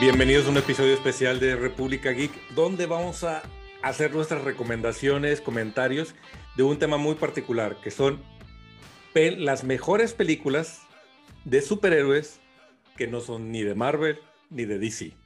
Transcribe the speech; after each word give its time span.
Bienvenidos 0.00 0.46
a 0.46 0.50
un 0.50 0.56
episodio 0.56 0.94
especial 0.94 1.40
de 1.40 1.56
República 1.56 2.12
Geek, 2.12 2.32
donde 2.54 2.86
vamos 2.86 3.22
a 3.22 3.42
hacer 3.82 4.14
nuestras 4.14 4.42
recomendaciones, 4.42 5.42
comentarios 5.42 6.14
de 6.56 6.62
un 6.62 6.78
tema 6.78 6.96
muy 6.96 7.16
particular, 7.16 7.76
que 7.82 7.90
son 7.90 8.22
las 9.14 9.62
mejores 9.62 10.14
películas 10.14 10.80
de 11.44 11.60
superhéroes 11.60 12.40
que 12.96 13.08
no 13.08 13.20
son 13.20 13.52
ni 13.52 13.62
de 13.62 13.74
Marvel 13.74 14.18
ni 14.48 14.64
de 14.64 14.78
DC 14.78 15.20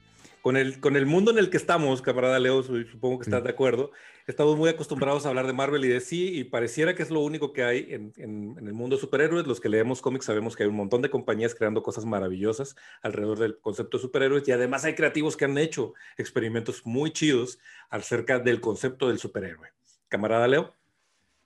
con 0.45 0.57
el, 0.57 0.79
con 0.79 0.95
el 0.95 1.07
mundo 1.07 1.31
en 1.31 1.39
el 1.39 1.49
que 1.49 1.57
estamos, 1.57 2.03
camarada 2.03 2.37
Leo, 2.37 2.61
supongo 2.61 3.17
que 3.17 3.23
estás 3.23 3.43
de 3.43 3.49
acuerdo, 3.49 3.89
estamos 4.31 4.57
muy 4.57 4.69
acostumbrados 4.69 5.25
a 5.25 5.29
hablar 5.29 5.47
de 5.47 5.53
Marvel 5.53 5.85
y 5.85 5.89
de 5.89 5.95
DC 5.95 6.15
y 6.15 6.43
pareciera 6.45 6.95
que 6.95 7.03
es 7.03 7.11
lo 7.11 7.21
único 7.21 7.53
que 7.53 7.63
hay 7.63 7.87
en, 7.89 8.13
en, 8.17 8.55
el 8.57 8.73
mundo 8.73 8.95
de 8.95 9.01
superhéroes. 9.01 9.45
Los 9.45 9.59
que 9.59 9.69
leemos 9.69 10.01
cómics 10.01 10.25
sabemos 10.25 10.55
que 10.55 10.63
hay 10.63 10.69
un 10.69 10.75
montón 10.75 11.01
de 11.01 11.09
compañías 11.09 11.53
creando 11.53 11.83
cosas 11.83 12.05
maravillosas 12.05 12.75
alrededor 13.01 13.39
del 13.39 13.59
concepto 13.59 13.97
de 13.97 14.01
superhéroes 14.01 14.47
y 14.47 14.51
además 14.51 14.85
hay 14.85 14.95
creativos 14.95 15.37
que 15.37 15.45
han 15.45 15.57
hecho 15.57 15.93
experimentos 16.17 16.85
muy 16.85 17.11
chidos 17.11 17.59
acerca 17.89 18.39
del 18.39 18.61
concepto 18.61 19.09
del 19.09 19.19
superhéroe. 19.19 19.69
Camarada 20.07 20.47
Leo. 20.47 20.73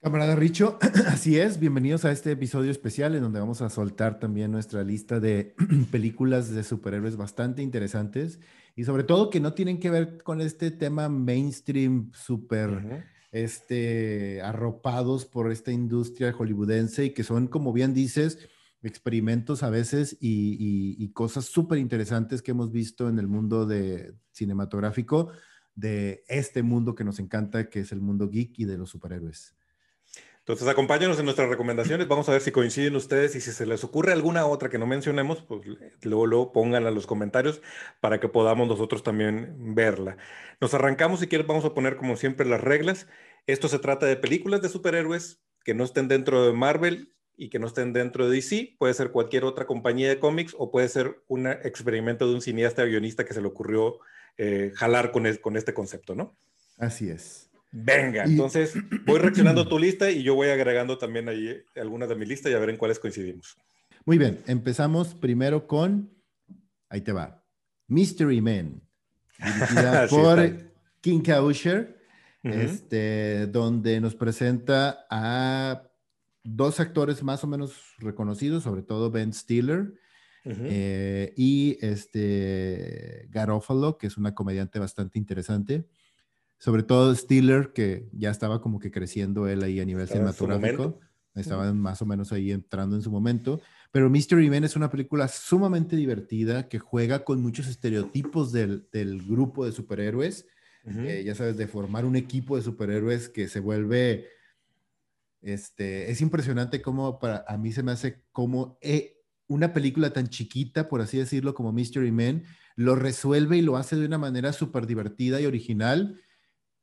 Camarada 0.01 0.37
Richo, 0.37 0.79
así 1.07 1.37
es, 1.37 1.59
bienvenidos 1.59 2.05
a 2.05 2.11
este 2.13 2.31
episodio 2.31 2.71
especial 2.71 3.15
en 3.15 3.21
donde 3.21 3.41
vamos 3.41 3.61
a 3.61 3.69
soltar 3.69 4.17
también 4.17 4.49
nuestra 4.49 4.81
lista 4.83 5.19
de 5.19 5.53
películas 5.91 6.51
de 6.51 6.63
superhéroes 6.63 7.17
bastante 7.17 7.61
interesantes 7.61 8.39
y 8.79 8.85
sobre 8.85 9.03
todo 9.03 9.29
que 9.29 9.41
no 9.41 9.51
tienen 9.51 9.77
que 9.77 9.89
ver 9.89 10.23
con 10.23 10.39
este 10.39 10.71
tema 10.71 11.09
mainstream 11.09 12.13
súper 12.13 13.03
este, 13.29 14.41
arropados 14.41 15.25
por 15.25 15.51
esta 15.51 15.73
industria 15.73 16.31
hollywoodense 16.31 17.03
y 17.03 17.09
que 17.09 17.25
son, 17.25 17.49
como 17.49 17.73
bien 17.73 17.93
dices, 17.93 18.39
experimentos 18.81 19.63
a 19.63 19.69
veces 19.69 20.15
y, 20.21 20.95
y 20.97 21.11
cosas 21.11 21.43
súper 21.43 21.77
interesantes 21.77 22.41
que 22.41 22.51
hemos 22.51 22.71
visto 22.71 23.09
en 23.09 23.19
el 23.19 23.27
mundo 23.27 23.65
de 23.65 24.13
cinematográfico 24.31 25.33
de 25.75 26.23
este 26.29 26.63
mundo 26.63 26.95
que 26.95 27.03
nos 27.03 27.19
encanta, 27.19 27.69
que 27.69 27.81
es 27.81 27.91
el 27.91 27.99
mundo 27.99 28.29
geek 28.29 28.59
y 28.59 28.63
de 28.63 28.77
los 28.77 28.91
superhéroes. 28.91 29.57
Entonces, 30.49 30.67
acompáñenos 30.67 31.19
en 31.19 31.25
nuestras 31.25 31.47
recomendaciones. 31.47 32.07
Vamos 32.07 32.27
a 32.27 32.31
ver 32.31 32.41
si 32.41 32.51
coinciden 32.51 32.95
ustedes 32.95 33.35
y 33.35 33.39
si 33.39 33.51
se 33.51 33.67
les 33.67 33.83
ocurre 33.83 34.13
alguna 34.13 34.47
otra 34.47 34.67
que 34.67 34.79
no 34.79 34.87
mencionemos, 34.87 35.43
pues 35.43 35.61
luego, 36.01 36.25
luego 36.25 36.51
pónganla 36.51 36.89
en 36.89 36.95
los 36.95 37.05
comentarios 37.05 37.61
para 38.01 38.19
que 38.19 38.29
podamos 38.29 38.67
nosotros 38.67 39.03
también 39.03 39.75
verla. 39.75 40.17
Nos 40.59 40.73
arrancamos, 40.73 41.19
si 41.19 41.27
quieres, 41.27 41.45
vamos 41.45 41.65
a 41.65 41.75
poner 41.75 41.97
como 41.97 42.17
siempre 42.17 42.47
las 42.47 42.61
reglas. 42.61 43.05
Esto 43.45 43.67
se 43.67 43.77
trata 43.77 44.07
de 44.07 44.15
películas 44.15 44.63
de 44.63 44.69
superhéroes 44.69 45.39
que 45.63 45.75
no 45.75 45.83
estén 45.83 46.07
dentro 46.07 46.43
de 46.43 46.53
Marvel 46.53 47.13
y 47.37 47.49
que 47.49 47.59
no 47.59 47.67
estén 47.67 47.93
dentro 47.93 48.27
de 48.27 48.37
DC. 48.37 48.75
Puede 48.79 48.95
ser 48.95 49.11
cualquier 49.11 49.43
otra 49.43 49.67
compañía 49.67 50.09
de 50.09 50.17
cómics 50.17 50.55
o 50.57 50.71
puede 50.71 50.89
ser 50.89 51.21
un 51.27 51.45
experimento 51.45 52.27
de 52.27 52.33
un 52.33 52.41
cineasta 52.41 52.85
guionista 52.85 53.23
que 53.23 53.35
se 53.35 53.41
le 53.41 53.47
ocurrió 53.47 53.99
eh, 54.39 54.71
jalar 54.73 55.11
con 55.11 55.27
este 55.27 55.75
concepto, 55.75 56.15
¿no? 56.15 56.35
Así 56.79 57.07
es. 57.11 57.48
Venga, 57.71 58.23
entonces 58.23 58.73
voy 59.05 59.19
reaccionando 59.19 59.67
tu 59.67 59.77
lista 59.77 60.09
y 60.09 60.23
yo 60.23 60.35
voy 60.35 60.49
agregando 60.49 60.97
también 60.97 61.29
ahí 61.29 61.55
algunas 61.75 62.09
de 62.09 62.15
mi 62.15 62.25
lista 62.25 62.49
y 62.49 62.53
a 62.53 62.59
ver 62.59 62.71
en 62.71 62.77
cuáles 62.77 62.99
coincidimos. 62.99 63.57
Muy 64.05 64.17
bien, 64.17 64.39
empezamos 64.47 65.13
primero 65.13 65.67
con, 65.67 66.09
ahí 66.89 67.01
te 67.01 67.11
va, 67.11 67.43
Mystery 67.87 68.41
Man, 68.41 68.81
dirigida 69.37 70.07
por 70.09 70.71
King 71.01 71.21
Kausher, 71.21 71.99
este, 72.43 73.47
donde 73.47 73.99
nos 73.99 74.15
presenta 74.15 75.05
a 75.09 75.83
dos 76.43 76.79
actores 76.79 77.21
más 77.21 77.43
o 77.43 77.47
menos 77.47 77.95
reconocidos, 77.99 78.63
sobre 78.63 78.81
todo 78.81 79.11
Ben 79.11 79.33
Stiller. 79.33 79.93
Eh, 80.45 81.33
y 81.37 81.77
este 81.81 83.27
Garofalo, 83.29 83.99
que 83.99 84.07
es 84.07 84.17
una 84.17 84.33
comediante 84.33 84.79
bastante 84.79 85.19
interesante 85.19 85.85
sobre 86.59 86.83
todo 86.83 87.15
Stiller, 87.15 87.71
que 87.71 88.09
ya 88.11 88.29
estaba 88.29 88.61
como 88.61 88.79
que 88.79 88.91
creciendo 88.91 89.47
él 89.47 89.63
ahí 89.63 89.79
a 89.79 89.85
nivel 89.85 90.07
cinematográfico. 90.07 90.99
Estaba 91.33 91.71
más 91.73 92.01
o 92.01 92.05
menos 92.05 92.33
ahí 92.33 92.51
entrando 92.51 92.97
en 92.97 93.01
su 93.01 93.09
momento. 93.09 93.61
Pero 93.91 94.09
Mystery 94.09 94.49
Men 94.49 94.65
es 94.65 94.75
una 94.75 94.91
película 94.91 95.29
sumamente 95.29 95.95
divertida 95.95 96.67
que 96.67 96.77
juega 96.77 97.23
con 97.23 97.41
muchos 97.41 97.67
estereotipos 97.67 98.51
del, 98.51 98.87
del 98.91 99.25
grupo 99.25 99.65
de 99.65 99.71
superhéroes. 99.71 100.47
Eh, 100.85 101.23
ya 101.25 101.33
sabes, 101.33 101.55
de 101.55 101.67
formar 101.67 102.03
un 102.03 102.15
equipo 102.15 102.57
de 102.57 102.61
superhéroes 102.61 103.29
que 103.29 103.47
se 103.47 103.61
vuelve. 103.61 104.27
Este, 105.41 106.11
es 106.11 106.19
impresionante 106.19 106.81
cómo 106.81 107.19
para 107.19 107.45
a 107.47 107.57
mí 107.57 107.71
se 107.71 107.83
me 107.83 107.93
hace 107.93 108.23
como 108.33 108.77
eh, 108.81 109.17
una 109.47 109.71
película 109.71 110.11
tan 110.11 110.27
chiquita, 110.27 110.89
por 110.89 110.99
así 110.99 111.17
decirlo, 111.17 111.53
como 111.53 111.71
Mystery 111.71 112.11
Men, 112.11 112.43
lo 112.75 112.95
resuelve 112.95 113.57
y 113.57 113.61
lo 113.61 113.77
hace 113.77 113.95
de 113.95 114.05
una 114.05 114.17
manera 114.17 114.51
súper 114.51 114.87
divertida 114.87 115.39
y 115.39 115.45
original 115.45 116.19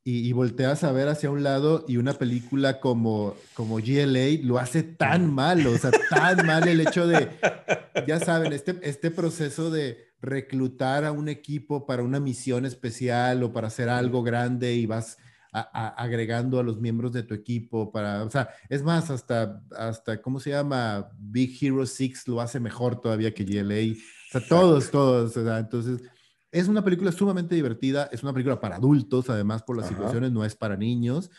y, 0.09 0.33
volteas 0.33 0.85
a 0.85 0.93
ver 0.93 1.09
hacia 1.09 1.33
un 1.33 1.43
lado 1.43 1.85
y 1.89 1.97
una 1.97 2.13
película 2.13 2.79
como, 2.79 3.35
como 3.55 3.79
GLA 3.79 4.39
lo 4.45 4.57
hace 4.57 4.85
tan 4.85 5.35
mal, 5.35 5.67
o 5.67 5.77
sea, 5.77 5.91
tan 6.09 6.47
mal 6.47 6.69
el 6.69 6.81
hecho 6.81 7.09
de, 7.09 7.29
ya 8.07 8.21
saben, 8.21 8.53
este, 8.53 8.79
este 8.83 9.11
proceso 9.11 9.69
de 9.69 10.13
reclutar 10.23 11.05
a 11.05 11.11
un 11.11 11.29
equipo 11.29 11.87
para 11.87 12.05
una 12.05 12.21
misión 12.21 12.67
especial 12.67 13.43
o 13.43 13.53
para 13.53 13.67
hacer 13.67 13.89
algo 13.89 14.23
grande 14.23 14.75
y 14.75 14.87
vas 14.87 15.19
agregando 15.51 16.61
a 16.61 16.63
los 16.63 16.81
miembros 16.81 17.13
de 17.13 17.25
tu 17.25 17.35
equipo 17.35 17.91
para, 17.91 18.23
o 18.23 18.31
sea, 18.31 18.51
es 18.69 18.85
más, 18.85 19.11
hasta, 19.11 19.61
hasta, 19.77 20.23
¿cómo 20.23 20.39
se 20.39 20.51
llama? 20.51 21.11
Big 21.19 21.59
Hero 21.61 21.85
6 21.85 22.29
lo 22.29 22.41
hace 22.41 22.61
mejor 22.61 23.01
todavía 23.01 23.35
que 23.35 23.43
GLA. 23.43 23.95
O 23.95 24.31
sea, 24.31 24.49
todos, 24.49 24.89
todos, 24.93 25.37
o 25.37 25.45
sea, 25.45 25.59
entonces 25.59 26.01
es 26.61 26.69
una 26.69 26.83
película 26.83 27.13
sumamente 27.13 27.55
divertida, 27.55 28.09
es 28.13 28.23
una 28.23 28.33
película 28.33 28.61
para 28.61 28.77
adultos, 28.77 29.29
además 29.29 29.63
por 29.63 29.77
las 29.77 29.89
situaciones, 29.89 30.33
no 30.33 30.43
es 30.43 30.57
para 30.57 30.77
niños, 30.77 31.31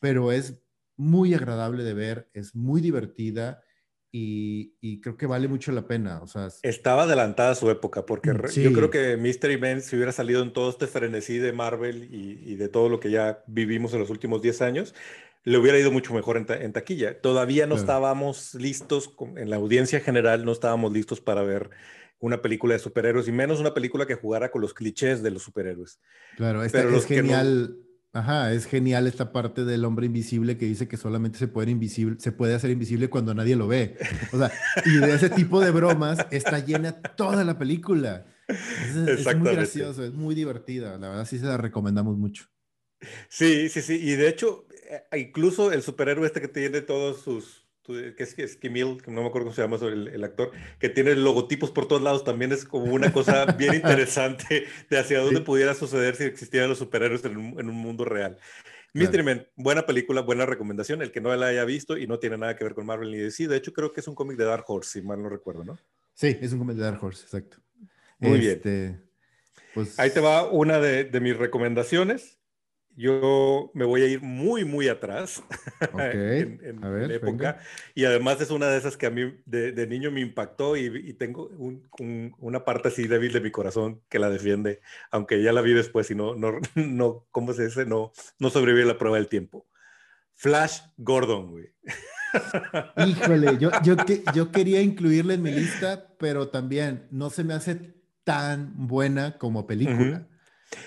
pero 0.00 0.32
es 0.32 0.62
muy 0.96 1.34
agradable 1.34 1.84
de 1.84 1.92
ver, 1.92 2.30
es 2.32 2.54
muy 2.54 2.80
divertida 2.80 3.62
y, 4.10 5.00
creo 5.02 5.18
que 5.18 5.26
vale 5.26 5.48
mucho 5.48 5.70
la 5.72 5.86
pena. 5.86 6.22
O 6.22 6.26
sea, 6.26 6.48
Estaba 6.62 7.02
adelantada 7.02 7.50
a 7.50 7.54
su 7.56 7.68
época, 7.68 8.06
porque 8.06 8.30
yo 8.54 8.72
creo 8.72 8.88
que 8.88 9.18
Mystery 9.18 9.58
Men, 9.58 9.82
si 9.82 9.96
hubiera 9.96 10.12
salido 10.12 10.42
en 10.42 10.52
todo 10.52 10.70
este 10.70 10.86
frenesí 10.86 11.36
de 11.36 11.52
Marvel 11.52 12.08
y, 12.10 12.54
de 12.54 12.68
todo 12.68 12.88
lo 12.88 13.00
que 13.00 13.10
ya 13.10 13.42
vivimos 13.46 13.92
en 13.92 13.98
los 13.98 14.08
últimos 14.08 14.40
10 14.40 14.62
años, 14.62 14.94
le 15.42 15.58
hubiera 15.58 15.78
ido 15.78 15.90
mucho 15.90 16.14
mejor 16.14 16.38
en, 16.38 16.72
taquilla. 16.72 17.20
Todavía 17.20 17.66
no 17.66 17.74
estábamos 17.74 18.54
listos, 18.54 19.14
en 19.36 19.50
la 19.50 19.56
audiencia 19.56 20.00
general, 20.00 20.46
no 20.46 20.52
estábamos 20.52 20.90
listos 20.92 21.20
para 21.20 21.42
ver 21.42 21.70
una 22.18 22.40
película 22.40 22.74
de 22.74 22.80
superhéroes 22.80 23.28
y 23.28 23.32
menos 23.32 23.60
una 23.60 23.74
película 23.74 24.06
que 24.06 24.14
jugara 24.14 24.50
con 24.50 24.62
los 24.62 24.74
clichés 24.74 25.22
de 25.22 25.30
los 25.30 25.42
superhéroes. 25.42 26.00
Claro, 26.36 26.62
es 26.62 26.72
genial. 27.06 27.78
Ajá, 28.12 28.52
es 28.52 28.66
genial 28.66 29.08
esta 29.08 29.32
parte 29.32 29.64
del 29.64 29.84
hombre 29.84 30.06
invisible 30.06 30.56
que 30.56 30.66
dice 30.66 30.86
que 30.86 30.96
solamente 30.96 31.36
se 31.36 31.48
puede, 31.48 31.72
invisible, 31.72 32.16
se 32.20 32.30
puede 32.30 32.54
hacer 32.54 32.70
invisible 32.70 33.10
cuando 33.10 33.34
nadie 33.34 33.56
lo 33.56 33.66
ve. 33.66 33.98
O 34.32 34.38
sea, 34.38 34.52
y 34.86 34.98
de 34.98 35.14
ese 35.16 35.30
tipo 35.30 35.60
de 35.60 35.72
bromas 35.72 36.24
está 36.30 36.60
llena 36.60 36.92
toda 36.92 37.42
la 37.42 37.58
película. 37.58 38.24
Es, 38.46 38.94
es 39.26 39.36
muy 39.36 39.50
gracioso, 39.52 40.04
es 40.04 40.12
muy 40.12 40.36
divertida. 40.36 40.96
La 40.96 41.08
verdad 41.08 41.26
sí 41.26 41.40
se 41.40 41.46
la 41.46 41.56
recomendamos 41.56 42.16
mucho. 42.16 42.46
Sí, 43.28 43.68
sí, 43.68 43.82
sí. 43.82 43.94
Y 44.00 44.14
de 44.14 44.28
hecho, 44.28 44.68
eh, 44.88 45.18
incluso 45.18 45.72
el 45.72 45.82
superhéroe 45.82 46.26
este 46.26 46.40
que 46.40 46.48
tiene 46.48 46.82
todos 46.82 47.20
sus, 47.20 47.63
que 47.84 48.14
es, 48.18 48.38
es 48.38 48.56
Kimil, 48.56 49.02
que 49.02 49.10
no 49.10 49.22
me 49.22 49.28
acuerdo 49.28 49.46
cómo 49.46 49.54
se 49.54 49.62
llama 49.62 49.76
el, 49.82 50.24
actor, 50.24 50.50
que 50.78 50.88
tiene 50.88 51.14
logotipos 51.14 51.70
por 51.70 51.86
todos 51.86 52.02
lados, 52.02 52.24
también 52.24 52.52
es 52.52 52.64
como 52.64 52.92
una 52.92 53.12
cosa 53.12 53.44
bien 53.58 53.74
interesante 53.74 54.66
de 54.88 54.98
hacia 54.98 55.20
dónde 55.20 55.42
pudiera 55.42 55.74
suceder 55.74 56.16
si 56.16 56.24
existieran 56.24 56.68
los 56.68 56.78
superhéroes 56.78 57.24
en 57.24 57.36
un, 57.36 57.60
en 57.60 57.68
un 57.68 57.76
mundo 57.76 58.04
real. 58.04 58.38
Mystery 58.94 59.24
Man, 59.24 59.46
buena 59.56 59.84
película, 59.86 60.20
buena 60.20 60.46
recomendación. 60.46 61.02
El 61.02 61.10
que 61.10 61.20
no 61.20 61.34
la 61.34 61.46
haya 61.46 61.64
visto 61.64 61.98
y 61.98 62.06
no 62.06 62.20
tiene 62.20 62.38
nada 62.38 62.54
que 62.54 62.62
ver 62.62 62.74
con 62.74 62.86
Marvel 62.86 63.10
ni 63.10 63.18
DC, 63.18 63.48
de 63.48 63.56
hecho 63.56 63.72
creo 63.72 63.92
que 63.92 64.00
es 64.00 64.06
un 64.06 64.14
cómic 64.14 64.38
de 64.38 64.44
Dark 64.44 64.64
Horse, 64.68 65.00
si 65.00 65.02
mal 65.02 65.20
no 65.20 65.28
recuerdo, 65.28 65.64
¿no? 65.64 65.78
Sí, 66.14 66.38
es 66.40 66.52
un 66.52 66.60
cómic 66.60 66.76
de 66.76 66.84
Dark 66.84 67.02
Horse, 67.02 67.24
exacto. 67.24 67.56
Muy 68.20 68.38
bien. 68.38 68.52
Este, 68.52 69.00
pues... 69.74 69.98
Ahí 69.98 70.10
te 70.10 70.20
va 70.20 70.48
una 70.48 70.78
de, 70.78 71.04
de 71.04 71.20
mis 71.20 71.36
recomendaciones. 71.36 72.33
Yo 72.96 73.70
me 73.74 73.84
voy 73.84 74.02
a 74.02 74.06
ir 74.06 74.22
muy, 74.22 74.64
muy 74.64 74.88
atrás 74.88 75.42
en, 75.98 76.60
en 76.62 77.10
época. 77.10 77.58
Y 77.94 78.04
además 78.04 78.40
es 78.40 78.50
una 78.50 78.68
de 78.68 78.78
esas 78.78 78.96
que 78.96 79.06
a 79.06 79.10
mí 79.10 79.34
de, 79.46 79.86
niño 79.86 80.10
me 80.10 80.20
impactó 80.20 80.76
y, 80.76 81.12
tengo 81.14 81.50
una 82.38 82.64
parte 82.64 82.88
así 82.88 83.06
débil 83.06 83.32
de 83.32 83.40
mi 83.40 83.50
corazón 83.50 84.00
que 84.08 84.18
la 84.18 84.30
defiende, 84.30 84.80
aunque 85.10 85.42
ya 85.42 85.52
la 85.52 85.60
vi 85.60 85.72
después 85.72 86.10
y 86.10 86.14
no, 86.14 86.34
no, 86.34 86.58
no 86.74 87.26
¿cómo 87.30 87.52
se 87.52 87.66
dice? 87.66 87.84
No, 87.84 88.12
no 88.38 88.50
sobrevive 88.50 88.84
la 88.84 88.98
prueba 88.98 89.16
del 89.16 89.28
tiempo. 89.28 89.66
Flash 90.34 90.80
Gordon, 90.96 91.50
güey. 91.50 91.72
Híjole, 93.06 93.58
yo, 93.58 93.70
yo, 93.82 93.94
yo 94.34 94.50
quería 94.50 94.82
incluirla 94.82 95.34
en 95.34 95.42
mi 95.42 95.52
lista, 95.52 96.14
pero 96.18 96.48
también 96.48 97.06
no 97.10 97.30
se 97.30 97.44
me 97.44 97.54
hace 97.54 97.94
tan 98.24 98.72
buena 98.86 99.38
como 99.38 99.66
película. 99.66 100.26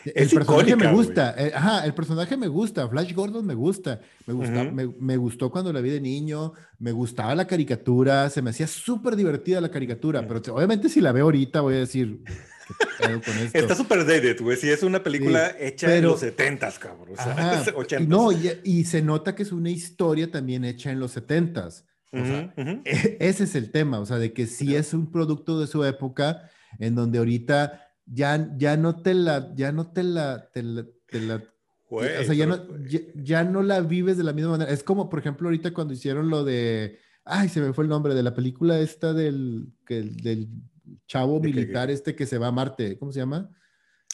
El 0.05 0.29
personaje 0.29 0.75
me 0.75 0.91
gusta, 0.91 1.35
eh, 1.37 1.51
ajá, 1.53 1.85
el 1.85 1.93
personaje 1.93 2.37
me 2.37 2.47
gusta, 2.47 2.87
Flash 2.87 3.13
Gordon 3.13 3.45
me 3.45 3.53
gusta, 3.53 3.99
me, 4.25 4.33
gusta, 4.33 4.63
me, 4.63 5.17
gustó 5.17 5.51
cuando 5.51 5.73
la 5.73 5.81
vi 5.81 5.89
de 5.89 6.01
niño, 6.01 6.53
me 6.79 6.91
gustaba 6.91 7.35
la 7.35 7.47
caricatura, 7.47 8.29
se 8.29 8.41
me 8.41 8.51
hacía 8.51 8.67
súper 8.67 9.15
divertida 9.15 9.61
la 9.61 9.69
caricatura, 9.69 10.27
pero 10.27 10.41
obviamente 10.55 10.89
si 10.89 11.01
la 11.01 11.11
veo 11.11 11.25
ahorita 11.25 11.61
voy 11.61 11.75
a 11.75 11.79
decir, 11.79 12.21
Está 13.53 13.75
súper 13.75 13.99
dated, 13.99 14.41
güey. 14.41 14.57
Si 14.57 14.69
es 14.69 14.83
una 14.83 15.01
película 15.01 15.55
hecha 15.59 15.95
en 15.95 16.03
los 16.03 16.21
70s, 16.21 16.77
cabrón. 16.79 17.13
O 17.13 17.15
sea, 17.15 17.63
80 17.75 18.05
No, 18.09 18.31
y, 18.31 18.83
se 18.85 19.01
nota 19.01 19.35
que 19.35 19.43
es 19.43 19.51
una 19.51 19.69
historia 19.69 20.29
también 20.29 20.65
hecha 20.65 20.91
en 20.91 20.99
los 20.99 21.15
70s. 21.15 21.85
O 22.11 22.25
sea, 22.25 22.53
e, 22.85 23.17
ese 23.19 23.43
es 23.43 23.55
el 23.55 23.71
tema, 23.71 23.99
o 23.99 24.05
sea, 24.05 24.17
de 24.17 24.33
que 24.33 24.47
sí 24.47 24.75
es 24.75 24.93
un 24.93 25.11
producto 25.11 25.59
de 25.59 25.67
su 25.67 25.83
época 25.83 26.49
en 26.79 26.95
donde 26.95 27.19
ahorita 27.19 27.86
ya, 28.07 28.49
ya 28.57 28.77
no 28.77 29.01
te 29.01 29.13
la, 29.13 29.53
ya 29.55 29.71
no 29.71 29.91
te 29.91 30.03
la, 30.03 30.49
te 30.51 30.63
la, 30.63 30.85
o 31.89 32.01
sea, 32.01 32.33
ya 32.33 32.45
no, 32.45 32.65
ya, 33.15 33.43
no 33.43 33.61
la 33.63 33.81
vives 33.81 34.17
de 34.17 34.23
la 34.23 34.33
misma 34.33 34.51
manera. 34.51 34.71
Es 34.71 34.83
como, 34.83 35.09
por 35.09 35.19
ejemplo, 35.19 35.47
ahorita 35.47 35.73
cuando 35.73 35.93
hicieron 35.93 36.29
lo 36.29 36.43
de, 36.43 36.99
ay, 37.23 37.49
se 37.49 37.61
me 37.61 37.73
fue 37.73 37.83
el 37.83 37.89
nombre 37.89 38.13
de 38.13 38.23
la 38.23 38.33
película 38.33 38.79
esta 38.79 39.13
del, 39.13 39.67
que, 39.85 40.01
del 40.01 40.49
chavo 41.07 41.39
militar 41.39 41.89
este 41.89 42.15
que 42.15 42.25
se 42.25 42.37
va 42.37 42.47
a 42.47 42.51
Marte, 42.51 42.97
¿cómo 42.97 43.11
se 43.11 43.19
llama? 43.19 43.49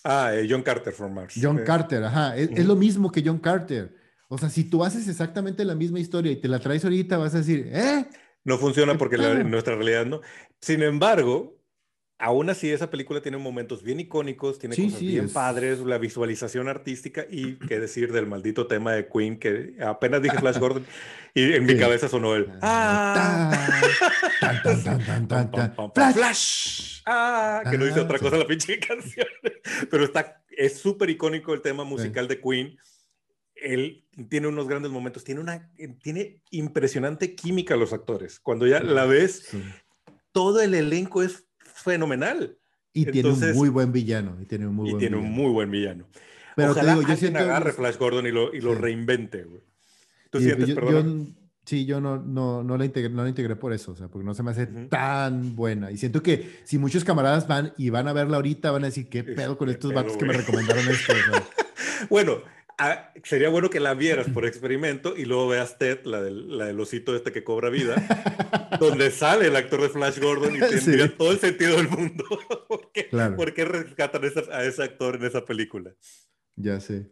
Ah, 0.04 0.32
eh, 0.36 0.46
John 0.50 0.62
Carter 0.62 0.94
from 0.94 1.14
Mars. 1.14 1.36
John 1.42 1.64
Carter, 1.66 2.04
ajá, 2.04 2.36
es, 2.36 2.66
lo 2.66 2.76
mismo 2.76 3.12
que 3.12 3.24
John 3.26 3.40
Carter. 3.40 3.96
O 4.28 4.38
sea, 4.38 4.50
si 4.50 4.66
tú 4.66 4.84
haces 4.84 5.08
exactamente 5.08 5.64
la 5.64 5.76
misma 5.76 6.00
historia 6.00 6.32
y 6.32 6.36
te 6.36 6.48
la 6.48 6.60
traes 6.60 6.84
ahorita, 6.84 7.18
vas 7.18 7.36
a 7.36 7.40
decir, 7.40 7.70
¿eh? 7.72 8.06
No 8.44 8.58
funciona 8.58 8.98
porque 8.98 9.16
en 9.16 9.50
nuestra 9.50 9.76
realidad 9.76 10.06
no. 10.06 10.22
Sin 10.60 10.84
embargo, 10.84 11.56
aún 12.20 12.50
así 12.50 12.70
esa 12.72 12.90
película 12.90 13.22
tiene 13.22 13.38
momentos 13.38 13.84
bien 13.84 14.00
icónicos, 14.00 14.60
tiene 14.60 14.76
cosas 14.76 15.00
bien 15.00 15.30
padres, 15.30 15.80
la 15.80 15.98
visualización 15.98 16.68
artística 16.70 17.26
y 17.30 17.56
qué 17.56 17.80
decir 17.80 18.12
del 18.12 18.28
maldito 18.28 18.68
tema 18.68 18.94
de 18.94 19.08
Queen 19.08 19.38
que 19.38 19.76
apenas 19.82 20.22
dije 20.22 20.38
Flash 20.38 20.58
Gordon 20.58 20.86
y 21.34 21.54
en 21.54 21.66
mi 21.66 21.78
cabeza 21.78 22.08
sonó 22.08 22.36
el 22.36 22.50
¡Ah! 22.62 23.52
¡Flash! 26.14 27.02
¡Ah! 27.06 27.64
Que 27.70 27.78
no 27.78 27.86
dice 27.86 28.00
otra 28.00 28.20
cosa 28.20 28.38
la 28.38 28.48
pinche 28.48 28.80
canción. 28.88 29.28
Pero 29.90 30.04
está, 30.04 30.44
es 30.50 30.78
súper 30.78 31.10
icónico 31.10 31.54
el 31.54 31.62
tema 31.62 31.84
musical 31.84 32.28
de 32.28 32.40
Queen. 32.40 32.78
Él 33.56 34.06
tiene 34.30 34.48
unos 34.48 34.68
grandes 34.68 34.92
momentos, 34.92 35.24
tiene 35.24 35.42
una, 35.42 35.72
tiene 36.02 36.42
impresionante 36.52 37.34
química 37.36 37.76
los 37.76 37.94
actores. 37.94 38.40
Cuando 38.40 38.68
ya 38.68 38.82
la 38.82 39.06
ves, 39.06 39.50
todo 40.32 40.62
el 40.62 40.74
elenco 40.74 41.24
es 41.24 41.48
fenomenal. 41.84 42.58
Y 42.94 43.06
tiene 43.06 43.30
un 43.30 43.54
muy 43.54 43.70
buen 43.70 43.92
villano. 43.92 44.38
Y 44.42 44.46
tiene 44.46 44.68
un 44.68 44.76
muy, 44.76 44.90
y 44.90 44.92
buen, 44.92 45.00
tiene 45.00 45.18
villano. 45.18 45.36
un 45.36 45.44
muy 45.44 45.52
buen 45.52 45.72
villano. 45.72 46.06
Pero 46.56 46.72
Ojalá 46.72 46.94
te 46.94 47.00
digo, 47.00 47.10
yo 47.10 47.18
siento... 47.18 47.40
agarre 47.40 47.74
Flash 47.74 47.98
Gordon 47.98 48.28
y 48.28 48.32
lo, 48.32 48.54
y 48.54 48.62
lo 48.62 48.76
reinvente, 48.76 49.44
güey. 49.44 49.62
¿Tú 50.30 50.40
sientes, 50.40 50.68
yo, 50.68 51.04
sí, 51.64 51.86
yo 51.86 52.02
no, 52.02 52.18
no, 52.18 52.64
no, 52.64 52.76
la 52.76 52.86
integré, 52.86 53.14
no 53.14 53.22
la 53.22 53.30
integré 53.30 53.56
por 53.56 53.72
eso, 53.72 53.92
o 53.92 53.96
sea, 53.96 54.08
porque 54.08 54.26
no 54.26 54.34
se 54.34 54.42
me 54.42 54.50
hace 54.50 54.66
tan 54.66 55.56
buena. 55.56 55.92
Y 55.92 55.98
siento 55.98 56.24
que 56.24 56.62
si 56.64 56.80
muchos 56.80 57.04
camaradas 57.04 57.48
van 57.48 57.74
y 57.78 57.92
van 57.92 58.08
a 58.08 58.14
verla 58.14 58.38
ahorita, 58.38 58.72
van 58.72 58.84
a 58.84 58.88
decir, 58.88 59.10
¿qué 59.10 59.24
pedo 59.24 59.60
con 59.60 59.70
estos 59.70 59.94
vatos 59.94 60.18
que 60.18 60.26
me 60.26 60.34
recomendaron 60.34 60.88
esto? 60.90 61.14
bueno, 62.10 62.42
Ah, 62.78 63.14
sería 63.24 63.50
bueno 63.50 63.70
que 63.70 63.80
la 63.80 63.94
vieras 63.94 64.30
por 64.30 64.46
experimento 64.48 65.16
y 65.16 65.26
luego 65.26 65.48
veas 65.48 65.78
Ted, 65.78 66.06
la 66.06 66.22
del, 66.22 66.58
la 66.58 66.66
del 66.66 66.80
osito 66.80 67.16
este 67.16 67.32
que 67.32 67.44
cobra 67.44 67.70
vida, 67.70 67.96
donde 68.80 69.12
sale 69.12 69.48
el 69.48 69.56
actor 69.56 69.82
de 69.82 69.90
Flash 69.90 70.20
Gordon 70.20 70.56
y 70.56 70.60
tendría 70.70 71.16
todo 71.16 71.32
el 71.32 71.40
sentido 71.40 71.78
del 71.78 71.90
mundo. 71.90 72.26
¿Por 72.68 72.92
qué, 72.92 73.10
¿por 73.36 73.54
qué 73.54 73.66
rescatan 73.66 74.24
a 74.52 74.64
ese 74.64 74.84
actor 74.84 75.16
en 75.16 75.26
esa 75.26 75.46
película? 75.46 75.94
Ya 76.56 76.80
sé. 76.80 77.12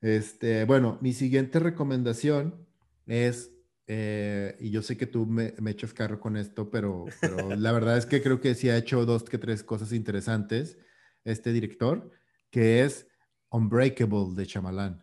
Este, 0.00 0.64
bueno, 0.64 0.98
mi 1.00 1.12
siguiente 1.12 1.58
recomendación 1.58 2.66
es, 3.06 3.52
eh, 3.86 4.56
y 4.60 4.70
yo 4.70 4.82
sé 4.82 4.96
que 4.96 5.06
tú 5.06 5.26
me, 5.26 5.54
me, 5.58 5.70
echas 5.70 5.94
carro 5.94 6.20
con 6.20 6.36
esto, 6.36 6.70
pero, 6.70 7.06
pero 7.20 7.54
la 7.56 7.72
verdad 7.72 7.96
es 7.96 8.06
que 8.06 8.22
creo 8.22 8.40
que 8.40 8.54
sí 8.54 8.68
ha 8.68 8.76
hecho 8.76 9.06
dos 9.06 9.24
que 9.24 9.38
tres 9.38 9.62
cosas 9.62 9.92
interesantes 9.92 10.78
este 11.24 11.52
director, 11.52 12.10
que 12.50 12.84
es 12.84 13.08
Unbreakable 13.56 14.34
de 14.34 14.46
Chamalán. 14.46 15.02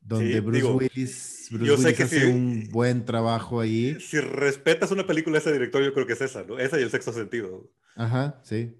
Donde 0.00 0.38
Bruce 0.40 0.66
Willis, 0.66 1.48
yo 1.50 1.76
sé 1.76 1.94
que 1.94 2.04
hace 2.04 2.28
un 2.28 2.68
buen 2.70 3.04
trabajo 3.04 3.60
ahí. 3.60 3.98
Si 4.00 4.20
respetas 4.20 4.92
una 4.92 5.04
película 5.04 5.34
de 5.34 5.40
ese 5.40 5.52
director, 5.52 5.82
yo 5.82 5.92
creo 5.92 6.06
que 6.06 6.12
es 6.12 6.20
esa, 6.20 6.44
¿no? 6.44 6.58
Esa 6.58 6.78
y 6.78 6.84
el 6.84 6.90
sexto 6.90 7.12
sentido. 7.12 7.68
Ajá, 7.96 8.40
sí. 8.44 8.76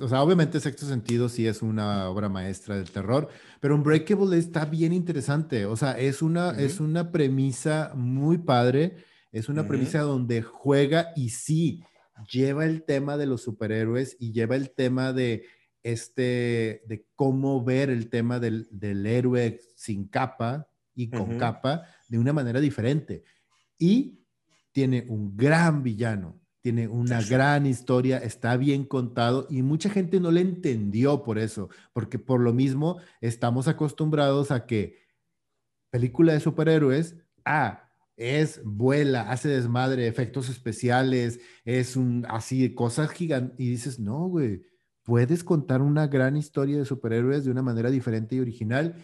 O 0.00 0.08
sea, 0.08 0.22
obviamente 0.22 0.60
sexto 0.60 0.86
sentido 0.86 1.28
sí 1.28 1.46
es 1.46 1.62
una 1.62 2.08
obra 2.08 2.28
maestra 2.28 2.76
del 2.76 2.90
terror, 2.90 3.28
pero 3.58 3.74
Unbreakable 3.74 4.38
está 4.38 4.64
bien 4.64 4.92
interesante. 4.92 5.66
O 5.66 5.76
sea, 5.76 5.98
es 5.98 6.22
una, 6.22 6.50
es 6.50 6.78
una 6.78 7.10
premisa 7.10 7.92
muy 7.94 8.38
padre. 8.38 8.96
Es 9.32 9.48
una 9.48 9.66
premisa 9.66 10.02
donde 10.02 10.42
juega 10.42 11.12
y 11.16 11.30
sí 11.30 11.82
lleva 12.30 12.66
el 12.66 12.84
tema 12.84 13.16
de 13.16 13.26
los 13.26 13.42
superhéroes 13.42 14.16
y 14.20 14.30
lleva 14.32 14.54
el 14.54 14.70
tema 14.70 15.12
de 15.12 15.44
este, 15.84 16.82
de 16.88 17.06
cómo 17.14 17.62
ver 17.62 17.90
el 17.90 18.08
tema 18.08 18.40
del, 18.40 18.66
del 18.72 19.06
héroe 19.06 19.60
sin 19.76 20.08
capa 20.08 20.66
y 20.94 21.10
con 21.10 21.38
capa 21.38 21.84
de 22.08 22.18
una 22.18 22.32
manera 22.32 22.58
diferente. 22.58 23.22
Y 23.78 24.24
tiene 24.72 25.04
un 25.08 25.36
gran 25.36 25.82
villano, 25.82 26.40
tiene 26.62 26.88
una 26.88 27.20
gran 27.22 27.66
historia, 27.66 28.18
está 28.18 28.56
bien 28.56 28.84
contado 28.84 29.46
y 29.50 29.62
mucha 29.62 29.90
gente 29.90 30.18
no 30.18 30.30
le 30.30 30.40
entendió 30.40 31.22
por 31.22 31.38
eso, 31.38 31.68
porque 31.92 32.18
por 32.18 32.40
lo 32.40 32.54
mismo 32.54 32.98
estamos 33.20 33.68
acostumbrados 33.68 34.50
a 34.50 34.66
que 34.66 35.04
película 35.90 36.32
de 36.32 36.40
superhéroes, 36.40 37.16
ah, 37.44 37.90
es 38.16 38.62
vuela, 38.64 39.30
hace 39.30 39.48
desmadre, 39.48 40.06
efectos 40.06 40.48
especiales, 40.48 41.40
es 41.64 41.96
un 41.96 42.24
así, 42.28 42.74
cosas 42.74 43.10
gigantes, 43.10 43.60
y 43.60 43.68
dices, 43.68 43.98
no, 43.98 44.28
güey, 44.28 44.62
puedes 45.04 45.44
contar 45.44 45.82
una 45.82 46.08
gran 46.08 46.36
historia 46.36 46.78
de 46.78 46.84
superhéroes 46.84 47.44
de 47.44 47.50
una 47.50 47.62
manera 47.62 47.90
diferente 47.90 48.36
y 48.36 48.40
original. 48.40 48.96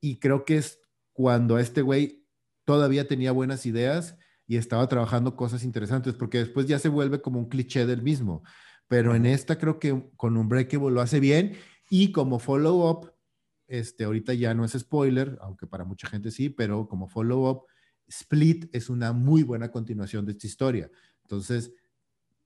Y 0.00 0.18
creo 0.18 0.44
que 0.44 0.56
es 0.56 0.80
cuando 1.12 1.58
este 1.58 1.82
güey 1.82 2.26
todavía 2.64 3.06
tenía 3.06 3.32
buenas 3.32 3.66
ideas 3.66 4.16
y 4.46 4.56
estaba 4.56 4.88
trabajando 4.88 5.36
cosas 5.36 5.62
interesantes, 5.62 6.14
porque 6.14 6.38
después 6.38 6.66
ya 6.66 6.78
se 6.78 6.88
vuelve 6.88 7.20
como 7.20 7.38
un 7.38 7.48
cliché 7.48 7.86
del 7.86 8.02
mismo. 8.02 8.42
Pero 8.88 9.14
en 9.14 9.26
esta 9.26 9.58
creo 9.58 9.78
que 9.78 10.10
con 10.16 10.36
Unbreakable 10.36 10.90
lo 10.90 11.00
hace 11.00 11.20
bien 11.20 11.54
y 11.88 12.12
como 12.12 12.38
follow-up, 12.38 13.12
este, 13.68 14.04
ahorita 14.04 14.34
ya 14.34 14.54
no 14.54 14.64
es 14.64 14.72
spoiler, 14.72 15.38
aunque 15.40 15.66
para 15.66 15.84
mucha 15.84 16.08
gente 16.08 16.30
sí, 16.30 16.48
pero 16.50 16.88
como 16.88 17.08
follow-up, 17.08 17.66
Split 18.08 18.74
es 18.74 18.90
una 18.90 19.12
muy 19.12 19.42
buena 19.42 19.70
continuación 19.70 20.26
de 20.26 20.32
esta 20.32 20.46
historia. 20.46 20.90
Entonces, 21.22 21.72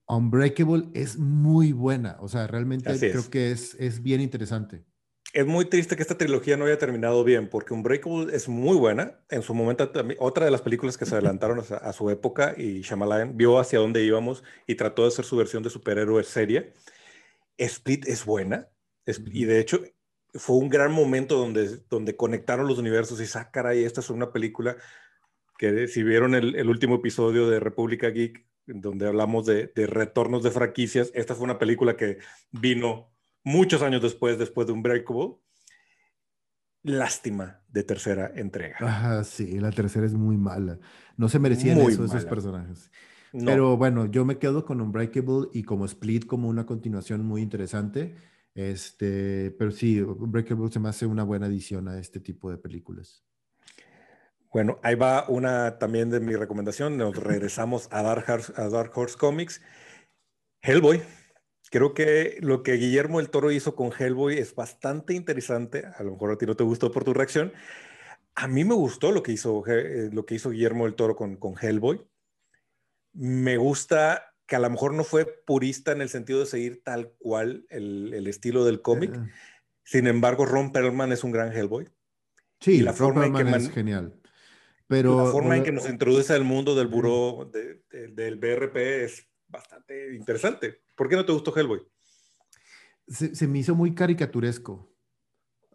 Unbreakable 0.08 0.88
es 0.94 1.18
muy 1.18 1.72
buena. 1.72 2.16
O 2.20 2.28
sea, 2.28 2.46
realmente 2.46 2.96
creo 2.98 3.28
que 3.30 3.50
es, 3.50 3.74
es 3.78 4.02
bien 4.02 4.20
interesante. 4.20 4.84
Es 5.32 5.44
muy 5.46 5.66
triste 5.66 5.96
que 5.96 6.02
esta 6.02 6.16
trilogía 6.16 6.56
no 6.56 6.64
haya 6.64 6.78
terminado 6.78 7.22
bien, 7.24 7.50
porque 7.50 7.74
Unbreakable 7.74 8.34
es 8.34 8.48
muy 8.48 8.76
buena. 8.76 9.20
En 9.28 9.42
su 9.42 9.52
momento, 9.54 9.90
otra 10.18 10.44
de 10.44 10.50
las 10.50 10.62
películas 10.62 10.96
que 10.96 11.04
se 11.04 11.14
adelantaron 11.14 11.58
a, 11.58 11.92
su 11.92 12.08
época 12.10 12.54
y 12.56 12.80
Shyamalan 12.80 13.36
vio 13.36 13.58
hacia 13.58 13.80
dónde 13.80 14.02
íbamos 14.02 14.44
y 14.66 14.76
trató 14.76 15.02
de 15.02 15.08
hacer 15.08 15.24
su 15.24 15.36
versión 15.36 15.62
de 15.62 15.70
superhéroe 15.70 16.22
seria. 16.24 16.72
Split 17.58 18.06
es 18.06 18.24
buena. 18.24 18.68
y 19.06 19.44
de 19.44 19.60
hecho, 19.60 19.80
fue 20.34 20.56
un 20.56 20.68
gran 20.68 20.92
momento 20.92 21.36
donde, 21.36 21.80
donde 21.90 22.16
conectaron 22.16 22.66
los 22.66 22.78
universos 22.78 23.20
y, 23.20 23.38
ah, 23.38 23.50
caray, 23.50 23.84
esta 23.84 24.00
es 24.00 24.10
una 24.10 24.32
película 24.32 24.76
que 25.58 25.88
si 25.88 26.02
vieron 26.02 26.34
el, 26.34 26.54
el 26.56 26.68
último 26.68 26.96
episodio 26.96 27.48
de 27.48 27.60
República 27.60 28.08
Geek, 28.10 28.46
donde 28.66 29.06
hablamos 29.06 29.46
de, 29.46 29.70
retornos 29.74 30.42
de 30.42 30.50
franquicias. 30.50 31.10
Esta 31.14 31.34
fue 31.34 31.44
una 31.44 31.58
película 31.58 31.96
que 31.96 32.18
vino 32.50 33.10
muchos 33.44 33.82
años 33.82 34.02
después, 34.02 34.38
después 34.38 34.66
de 34.66 34.72
Unbreakable. 34.72 35.36
Lástima 36.82 37.62
de 37.68 37.82
tercera 37.82 38.30
entrega. 38.34 38.76
Ajá, 38.80 39.24
sí, 39.24 39.58
la 39.58 39.72
tercera 39.72 40.06
es 40.06 40.14
muy 40.14 40.36
mala. 40.36 40.78
No 41.16 41.28
se 41.28 41.38
merecían 41.38 41.78
eso 41.80 42.04
esos 42.04 42.24
personajes. 42.24 42.90
Pero 43.32 43.76
bueno, 43.76 44.06
yo 44.06 44.24
me 44.24 44.38
quedo 44.38 44.64
con 44.64 44.80
Unbreakable 44.80 45.48
y 45.52 45.62
como 45.64 45.84
Split 45.84 46.26
como 46.26 46.48
una 46.48 46.64
continuación 46.64 47.24
muy 47.24 47.42
interesante. 47.42 48.14
Este, 48.54 49.50
pero 49.58 49.70
sí, 49.70 50.00
Unbreakable 50.00 50.70
se 50.70 50.80
me 50.80 50.88
hace 50.88 51.06
una 51.06 51.24
buena 51.24 51.46
adición 51.46 51.88
a 51.88 51.98
este 51.98 52.20
tipo 52.20 52.50
de 52.50 52.56
películas. 52.56 53.25
Bueno, 54.56 54.80
ahí 54.82 54.94
va 54.94 55.26
una 55.28 55.78
también 55.78 56.08
de 56.08 56.18
mi 56.18 56.34
recomendación. 56.34 56.96
Nos 56.96 57.14
regresamos 57.14 57.88
a 57.90 58.00
Dark, 58.02 58.24
Horse, 58.26 58.54
a 58.56 58.70
Dark 58.70 58.90
Horse 58.94 59.18
Comics. 59.18 59.60
Hellboy. 60.62 61.02
Creo 61.70 61.92
que 61.92 62.38
lo 62.40 62.62
que 62.62 62.72
Guillermo 62.72 63.20
el 63.20 63.28
Toro 63.28 63.50
hizo 63.50 63.76
con 63.76 63.92
Hellboy 63.92 64.38
es 64.38 64.54
bastante 64.54 65.12
interesante. 65.12 65.84
A 65.84 66.02
lo 66.02 66.12
mejor 66.12 66.30
a 66.30 66.38
ti 66.38 66.46
no 66.46 66.56
te 66.56 66.64
gustó 66.64 66.90
por 66.90 67.04
tu 67.04 67.12
reacción. 67.12 67.52
A 68.34 68.48
mí 68.48 68.64
me 68.64 68.72
gustó 68.72 69.12
lo 69.12 69.22
que 69.22 69.32
hizo, 69.32 69.62
eh, 69.66 70.08
lo 70.10 70.24
que 70.24 70.36
hizo 70.36 70.48
Guillermo 70.48 70.86
el 70.86 70.94
Toro 70.94 71.16
con, 71.16 71.36
con 71.36 71.54
Hellboy. 71.60 72.08
Me 73.12 73.58
gusta 73.58 74.32
que 74.46 74.56
a 74.56 74.60
lo 74.60 74.70
mejor 74.70 74.94
no 74.94 75.04
fue 75.04 75.26
purista 75.26 75.92
en 75.92 76.00
el 76.00 76.08
sentido 76.08 76.40
de 76.40 76.46
seguir 76.46 76.82
tal 76.82 77.12
cual 77.18 77.66
el, 77.68 78.14
el 78.14 78.26
estilo 78.26 78.64
del 78.64 78.80
cómic. 78.80 79.14
Eh. 79.14 79.30
Sin 79.84 80.06
embargo, 80.06 80.46
Ron 80.46 80.72
Perlman 80.72 81.12
es 81.12 81.24
un 81.24 81.32
gran 81.32 81.52
Hellboy. 81.52 81.90
Sí, 82.58 82.80
la 82.80 82.94
forma 82.94 83.26
en 83.26 83.34
que 83.34 83.42
es 83.42 83.70
genial. 83.70 84.18
Pero, 84.88 85.24
la 85.24 85.30
forma 85.30 85.56
en 85.56 85.64
que 85.64 85.72
nos 85.72 85.88
introduce 85.88 86.32
al 86.32 86.44
mundo 86.44 86.74
del 86.74 86.86
buró 86.86 87.50
del 87.50 88.36
BRP 88.36 88.76
es 88.76 89.26
bastante 89.48 90.14
interesante. 90.14 90.82
¿Por 90.94 91.08
qué 91.08 91.16
no 91.16 91.24
te 91.24 91.32
gustó 91.32 91.56
Hellboy? 91.56 91.82
se, 93.08 93.46
me 93.46 93.60
hizo 93.60 93.74
muy 93.74 93.94
caricaturesco. 93.94 94.92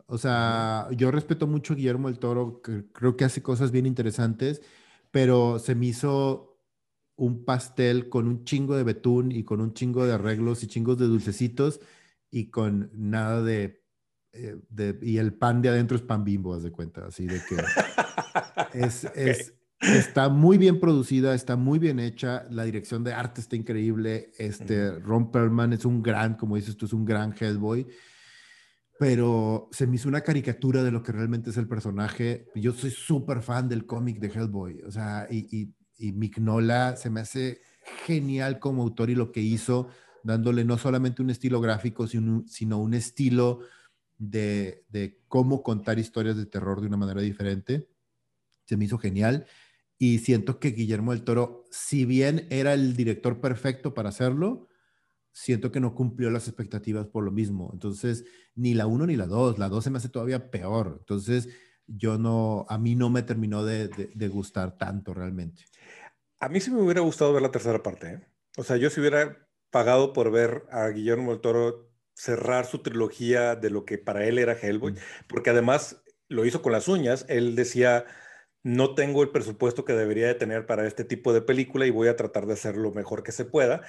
O 0.05 0.17
sea, 0.17 0.89
yo 0.91 1.09
respeto 1.11 1.47
mucho 1.47 1.73
a 1.73 1.75
Guillermo 1.77 2.09
el 2.09 2.19
Toro, 2.19 2.61
creo 2.61 3.15
que 3.15 3.23
hace 3.23 3.41
cosas 3.41 3.71
bien 3.71 3.85
interesantes, 3.85 4.61
pero 5.09 5.57
se 5.59 5.73
me 5.73 5.87
hizo 5.87 6.59
un 7.15 7.45
pastel 7.45 8.09
con 8.09 8.27
un 8.27 8.43
chingo 8.43 8.75
de 8.75 8.83
betún 8.83 9.31
y 9.31 9.43
con 9.43 9.61
un 9.61 9.73
chingo 9.73 10.05
de 10.05 10.13
arreglos 10.13 10.63
y 10.63 10.67
chingos 10.67 10.97
de 10.97 11.05
dulcecitos 11.05 11.79
y 12.29 12.49
con 12.49 12.91
nada 12.93 13.41
de, 13.41 13.80
eh, 14.33 14.99
y 15.01 15.17
el 15.17 15.33
pan 15.33 15.61
de 15.61 15.69
adentro 15.69 15.97
es 15.97 16.03
pan 16.03 16.23
bimbo, 16.23 16.53
haz 16.53 16.63
de 16.63 16.71
cuenta, 16.71 17.05
así 17.05 17.25
de 17.25 17.41
que 17.47 17.57
es, 18.73 19.03
es, 19.15 19.53
está 19.81 20.29
muy 20.29 20.57
bien 20.57 20.79
producida, 20.79 21.33
está 21.33 21.55
muy 21.55 21.79
bien 21.79 21.99
hecha, 21.99 22.45
la 22.49 22.63
dirección 22.63 23.03
de 23.03 23.13
arte 23.13 23.41
está 23.41 23.55
increíble, 23.55 24.31
este 24.37 24.91
Ron 24.99 25.31
Perlman 25.31 25.73
es 25.73 25.85
un 25.85 26.01
gran, 26.01 26.35
como 26.35 26.55
dices 26.55 26.77
tú, 26.77 26.85
es 26.85 26.93
un 26.93 27.03
gran 27.03 27.35
Hellboy, 27.37 27.87
pero 28.97 29.67
se 29.71 29.87
me 29.87 29.95
hizo 29.95 30.07
una 30.07 30.21
caricatura 30.21 30.83
de 30.83 30.91
lo 30.91 31.01
que 31.01 31.11
realmente 31.11 31.49
es 31.49 31.57
el 31.57 31.67
personaje. 31.67 32.45
Yo 32.53 32.71
soy 32.71 32.91
súper 32.91 33.41
fan 33.41 33.67
del 33.67 33.87
cómic 33.87 34.19
de 34.19 34.27
Hellboy, 34.27 34.83
o 34.83 34.91
sea, 34.91 35.27
y, 35.29 35.47
y, 35.51 35.73
y 35.97 36.11
Mignola 36.13 36.95
se 36.95 37.09
me 37.09 37.21
hace 37.21 37.61
genial 38.05 38.59
como 38.59 38.83
autor 38.83 39.09
y 39.09 39.15
lo 39.15 39.31
que 39.31 39.41
hizo, 39.41 39.87
dándole 40.23 40.63
no 40.63 40.77
solamente 40.77 41.21
un 41.21 41.31
estilo 41.31 41.59
gráfico, 41.59 42.07
sino, 42.07 42.43
sino 42.47 42.77
un 42.77 42.93
estilo 42.93 43.61
de, 44.21 44.85
de 44.89 45.19
cómo 45.27 45.63
contar 45.63 45.97
historias 45.97 46.37
de 46.37 46.45
terror 46.45 46.79
de 46.79 46.87
una 46.87 46.97
manera 46.97 47.21
diferente. 47.21 47.89
Se 48.65 48.77
me 48.77 48.85
hizo 48.85 48.99
genial 48.99 49.47
y 49.97 50.19
siento 50.19 50.59
que 50.59 50.69
Guillermo 50.69 51.11
del 51.11 51.23
Toro, 51.23 51.63
si 51.71 52.05
bien 52.05 52.47
era 52.51 52.73
el 52.73 52.95
director 52.95 53.41
perfecto 53.41 53.93
para 53.95 54.09
hacerlo, 54.09 54.67
siento 55.31 55.71
que 55.71 55.79
no 55.79 55.95
cumplió 55.95 56.29
las 56.29 56.47
expectativas 56.47 57.07
por 57.07 57.23
lo 57.23 57.31
mismo. 57.31 57.71
Entonces, 57.73 58.25
ni 58.53 58.75
la 58.75 58.85
1 58.85 59.07
ni 59.07 59.15
la 59.15 59.25
2, 59.25 59.57
la 59.57 59.69
2 59.69 59.83
se 59.83 59.89
me 59.89 59.97
hace 59.97 60.09
todavía 60.09 60.51
peor. 60.51 60.97
Entonces, 60.99 61.49
yo 61.87 62.19
no, 62.19 62.65
a 62.69 62.77
mí 62.77 62.95
no 62.95 63.09
me 63.09 63.23
terminó 63.23 63.65
de, 63.65 63.87
de, 63.87 64.27
gustar 64.27 64.77
tanto 64.77 65.13
realmente. 65.13 65.65
A 66.39 66.47
mí 66.47 66.59
sí 66.61 66.69
me 66.71 66.81
hubiera 66.81 67.01
gustado 67.01 67.33
ver 67.33 67.41
la 67.41 67.51
tercera 67.51 67.81
parte. 67.81 68.07
¿eh? 68.07 68.27
O 68.57 68.63
sea, 68.63 68.77
yo 68.77 68.89
si 68.91 68.99
hubiera 68.99 69.47
pagado 69.71 70.13
por 70.13 70.31
ver 70.31 70.65
a 70.71 70.87
Guillermo 70.89 71.31
del 71.31 71.41
Toro 71.41 71.90
cerrar 72.13 72.65
su 72.65 72.79
trilogía 72.79 73.55
de 73.55 73.69
lo 73.69 73.85
que 73.85 73.97
para 73.97 74.25
él 74.25 74.37
era 74.37 74.53
Hellboy, 74.53 74.95
porque 75.27 75.49
además 75.49 76.03
lo 76.27 76.45
hizo 76.45 76.61
con 76.61 76.71
las 76.71 76.87
uñas. 76.87 77.25
Él 77.27 77.55
decía, 77.55 78.05
no 78.63 78.95
tengo 78.95 79.23
el 79.23 79.29
presupuesto 79.29 79.85
que 79.85 79.93
debería 79.93 80.27
de 80.27 80.35
tener 80.35 80.65
para 80.65 80.87
este 80.87 81.03
tipo 81.03 81.33
de 81.33 81.41
película 81.41 81.85
y 81.85 81.91
voy 81.91 82.07
a 82.07 82.15
tratar 82.15 82.45
de 82.45 82.53
hacer 82.53 82.77
lo 82.77 82.91
mejor 82.91 83.23
que 83.23 83.31
se 83.31 83.45
pueda. 83.45 83.81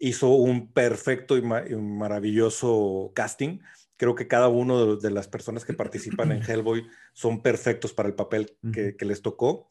Hizo 0.00 0.30
un 0.30 0.72
perfecto 0.72 1.36
y, 1.36 1.42
maravilloso 1.42 3.12
casting. 3.14 3.60
Creo 3.96 4.14
que 4.14 4.26
cada 4.26 4.48
uno 4.48 4.96
de, 4.96 5.10
las 5.10 5.28
personas 5.28 5.64
que 5.64 5.74
participan 5.74 6.32
en 6.32 6.42
Hellboy 6.48 6.86
son 7.12 7.42
perfectos 7.42 7.92
para 7.92 8.08
el 8.08 8.14
papel 8.14 8.56
que, 8.72 8.96
les 9.00 9.22
tocó. 9.22 9.70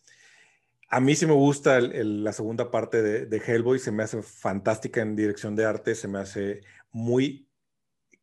A 0.90 1.00
mí 1.00 1.16
sí 1.16 1.26
me 1.26 1.34
gusta 1.34 1.82
la 1.82 2.34
segunda 2.34 2.70
parte 2.70 3.02
de, 3.02 3.26
de, 3.26 3.38
Hellboy, 3.38 3.80
se 3.80 3.92
me 3.92 4.04
hace 4.04 4.22
fantástica 4.22 5.02
en 5.02 5.16
dirección 5.16 5.56
de 5.56 5.66
arte, 5.66 5.96
se 5.96 6.08
me 6.08 6.20
hace 6.20 6.62
muy... 6.92 7.50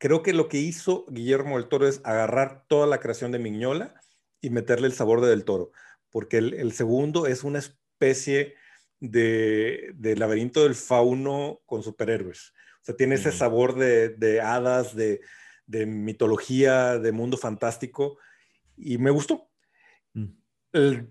Creo 0.01 0.25
que 0.25 0.33
lo 0.33 0.49
que 0.49 0.59
hizo 0.59 1.07
Guillermo 1.09 1.59
del 1.59 1.69
Toro 1.69 1.87
es 1.87 2.01
agarrar 2.03 2.65
toda 2.67 2.89
la 2.89 2.99
creación 2.99 3.31
de 3.31 3.39
Miñola 3.39 3.95
y 4.41 4.51
meterle 4.51 4.89
el 4.89 4.95
sabor 4.95 5.21
de 5.21 5.29
del 5.29 5.45
Toro 5.45 5.71
porque 6.11 6.39
el, 6.39 6.73
segundo 6.73 7.27
es 7.27 7.45
una 7.45 7.59
especie 7.59 8.55
de, 8.99 9.95
laberinto 10.17 10.65
del 10.65 10.75
fauno 10.75 11.61
con 11.67 11.83
superhéroes. 11.83 12.53
O 12.83 12.85
sea, 12.85 12.97
tiene 12.97 13.15
ese 13.15 13.33
sabor 13.33 13.77
de, 13.77 14.41
hadas, 14.41 14.95
de, 14.97 15.21
mitología, 15.87 16.99
de 16.99 17.13
mundo 17.13 17.37
fantástico, 17.37 18.19
y 18.77 18.99
me 18.99 19.11
gustó. 19.11 19.49
Mm. 20.13 21.07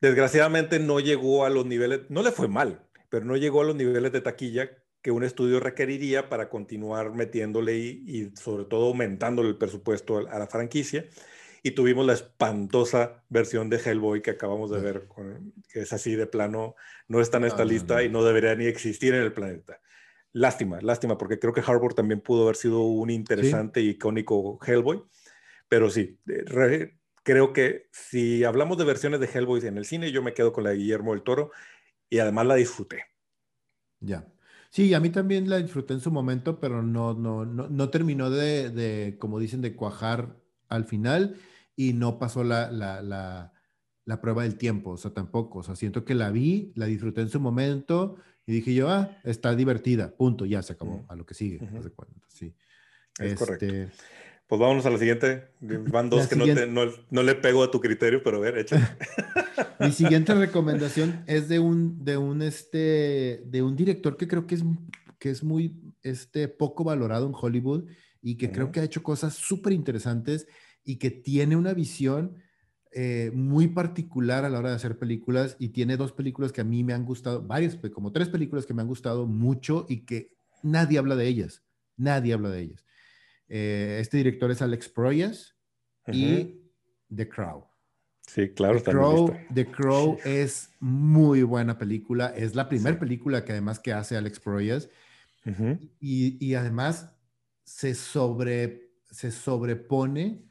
desgraciadamente 0.00 0.80
no 0.80 0.98
llegó 0.98 1.44
a 1.44 1.50
los 1.50 1.66
niveles, 1.66 2.00
no 2.08 2.22
le 2.22 2.32
fue 2.32 2.48
mal, 2.48 2.88
pero 3.08 3.24
no 3.24 3.36
llegó 3.36 3.60
a 3.60 3.64
los 3.64 3.76
niveles 3.76 4.10
de 4.12 4.20
taquilla 4.20 4.79
que 5.02 5.10
un 5.10 5.24
estudio 5.24 5.60
requeriría 5.60 6.28
para 6.28 6.48
continuar 6.48 7.12
metiéndole 7.12 7.76
y, 7.78 8.04
y 8.06 8.36
sobre 8.36 8.64
todo 8.64 8.88
aumentándole 8.88 9.48
el 9.48 9.56
presupuesto 9.56 10.18
a 10.28 10.38
la 10.38 10.46
franquicia 10.46 11.06
y 11.62 11.72
tuvimos 11.72 12.06
la 12.06 12.14
espantosa 12.14 13.22
versión 13.28 13.68
de 13.68 13.78
Hellboy 13.78 14.22
que 14.22 14.30
acabamos 14.30 14.70
de 14.70 14.80
ver, 14.80 15.08
que 15.68 15.80
es 15.80 15.92
así 15.92 16.14
de 16.14 16.26
plano, 16.26 16.74
no 17.08 17.20
está 17.20 17.38
en 17.38 17.44
esta 17.44 17.64
lista 17.64 18.02
y 18.02 18.08
no 18.08 18.24
debería 18.24 18.54
ni 18.54 18.66
existir 18.66 19.14
en 19.14 19.22
el 19.22 19.32
planeta. 19.32 19.80
Lástima, 20.32 20.80
lástima, 20.80 21.18
porque 21.18 21.38
creo 21.38 21.52
que 21.52 21.62
Harbour 21.66 21.92
también 21.92 22.20
pudo 22.20 22.44
haber 22.44 22.56
sido 22.56 22.82
un 22.82 23.10
interesante 23.10 23.80
y 23.80 23.90
icónico 23.90 24.58
Hellboy, 24.64 25.02
pero 25.68 25.90
sí, 25.90 26.18
creo 27.22 27.52
que 27.52 27.88
si 27.92 28.44
hablamos 28.44 28.78
de 28.78 28.84
versiones 28.84 29.20
de 29.20 29.26
Hellboy 29.26 29.66
en 29.66 29.76
el 29.76 29.84
cine, 29.84 30.12
yo 30.12 30.22
me 30.22 30.32
quedo 30.32 30.52
con 30.52 30.64
la 30.64 30.70
de 30.70 30.76
Guillermo 30.76 31.12
del 31.12 31.22
Toro 31.22 31.50
y 32.08 32.20
además 32.20 32.46
la 32.46 32.54
disfruté. 32.54 33.04
Ya. 34.00 34.26
Sí, 34.70 34.94
a 34.94 35.00
mí 35.00 35.10
también 35.10 35.50
la 35.50 35.58
disfruté 35.58 35.94
en 35.94 36.00
su 36.00 36.12
momento, 36.12 36.60
pero 36.60 36.80
no, 36.80 37.12
no, 37.12 37.44
no, 37.44 37.68
no 37.68 37.90
terminó 37.90 38.30
de, 38.30 38.70
de, 38.70 39.18
como 39.18 39.40
dicen, 39.40 39.60
de 39.60 39.74
cuajar 39.74 40.36
al 40.68 40.84
final 40.84 41.36
y 41.74 41.92
no 41.92 42.20
pasó 42.20 42.44
la, 42.44 42.70
la, 42.70 43.02
la, 43.02 44.20
prueba 44.20 44.44
del 44.44 44.56
tiempo, 44.56 44.90
o 44.90 44.96
sea, 44.96 45.12
tampoco, 45.12 45.58
o 45.58 45.62
sea, 45.64 45.74
siento 45.74 46.04
que 46.04 46.14
la 46.14 46.30
vi, 46.30 46.72
la 46.76 46.86
disfruté 46.86 47.20
en 47.20 47.30
su 47.30 47.40
momento 47.40 48.16
y 48.46 48.52
dije 48.52 48.72
yo, 48.72 48.88
ah, 48.88 49.18
está 49.24 49.54
divertida, 49.56 50.16
punto, 50.16 50.46
ya 50.46 50.62
se 50.62 50.74
acabó, 50.74 51.04
a 51.08 51.16
lo 51.16 51.26
que 51.26 51.34
sigue, 51.34 51.60
sí. 52.28 52.54
Es 53.18 53.34
correcto. 53.34 53.66
Pues 54.50 54.60
vámonos 54.60 54.84
a 54.84 54.90
la 54.90 54.98
siguiente. 54.98 55.44
Van 55.60 56.10
dos 56.10 56.26
que 56.26 56.34
no, 56.34 56.44
no, 57.10 57.22
le 57.22 57.34
pego 57.36 57.62
a 57.62 57.70
tu 57.70 57.80
criterio, 57.80 58.20
pero 58.24 58.38
a 58.38 58.40
ver, 58.40 58.58
échale. 58.58 58.82
Mi 59.78 59.92
siguiente 59.92 60.34
recomendación 60.34 61.22
es 61.28 61.48
de 61.48 61.60
un, 61.60 62.04
de 62.04 62.16
un, 62.16 62.42
este, 62.42 63.44
de 63.46 63.62
un 63.62 63.76
director 63.76 64.16
que 64.16 64.26
creo 64.26 64.48
que 64.48 64.56
es, 64.56 64.64
que 65.20 65.30
es 65.30 65.44
muy 65.44 65.80
este, 66.02 66.48
poco 66.48 66.82
valorado 66.82 67.28
en 67.28 67.32
Hollywood 67.40 67.84
y 68.20 68.38
que 68.38 68.50
creo 68.50 68.72
que 68.72 68.80
ha 68.80 68.82
hecho 68.82 69.04
cosas 69.04 69.34
súper 69.34 69.72
interesantes 69.72 70.48
y 70.82 70.96
que 70.96 71.12
tiene 71.12 71.54
una 71.54 71.72
visión 71.72 72.34
eh, 72.90 73.30
muy 73.32 73.68
particular 73.68 74.44
a 74.44 74.48
la 74.48 74.58
hora 74.58 74.70
de 74.70 74.76
hacer 74.76 74.98
películas 74.98 75.54
y 75.60 75.68
tiene 75.68 75.96
dos 75.96 76.10
películas 76.10 76.50
que 76.50 76.62
a 76.62 76.64
mí 76.64 76.82
me 76.82 76.92
han 76.92 77.04
gustado, 77.04 77.40
varias, 77.40 77.76
como 77.94 78.10
tres 78.10 78.28
películas 78.28 78.66
que 78.66 78.74
me 78.74 78.82
han 78.82 78.88
gustado 78.88 79.28
mucho 79.28 79.86
y 79.88 80.04
que 80.04 80.34
nadie 80.64 80.98
habla 80.98 81.14
de 81.14 81.28
ellas, 81.28 81.62
nadie 81.96 82.32
habla 82.32 82.48
de 82.50 82.62
ellas. 82.62 82.84
Eh, 83.50 83.98
este 84.00 84.16
director 84.16 84.50
es 84.50 84.62
Alex 84.62 84.88
Proyas 84.88 85.56
y 86.06 86.62
The 87.14 87.28
Crow. 87.28 87.66
Sí, 88.26 88.50
claro. 88.50 88.80
The 88.80 88.90
Crow, 88.90 89.36
The 89.52 89.66
Crow 89.66 90.18
es 90.24 90.70
muy 90.78 91.42
buena 91.42 91.76
película, 91.76 92.28
es 92.28 92.54
la 92.54 92.68
primera 92.68 92.98
película 92.98 93.44
que 93.44 93.52
además 93.52 93.80
que 93.80 93.92
hace 93.92 94.16
Alex 94.16 94.40
Proyas 94.40 94.88
y, 96.00 96.44
y 96.44 96.54
además 96.54 97.12
se, 97.64 97.94
sobre, 97.94 98.92
se 99.10 99.32
sobrepone 99.32 100.44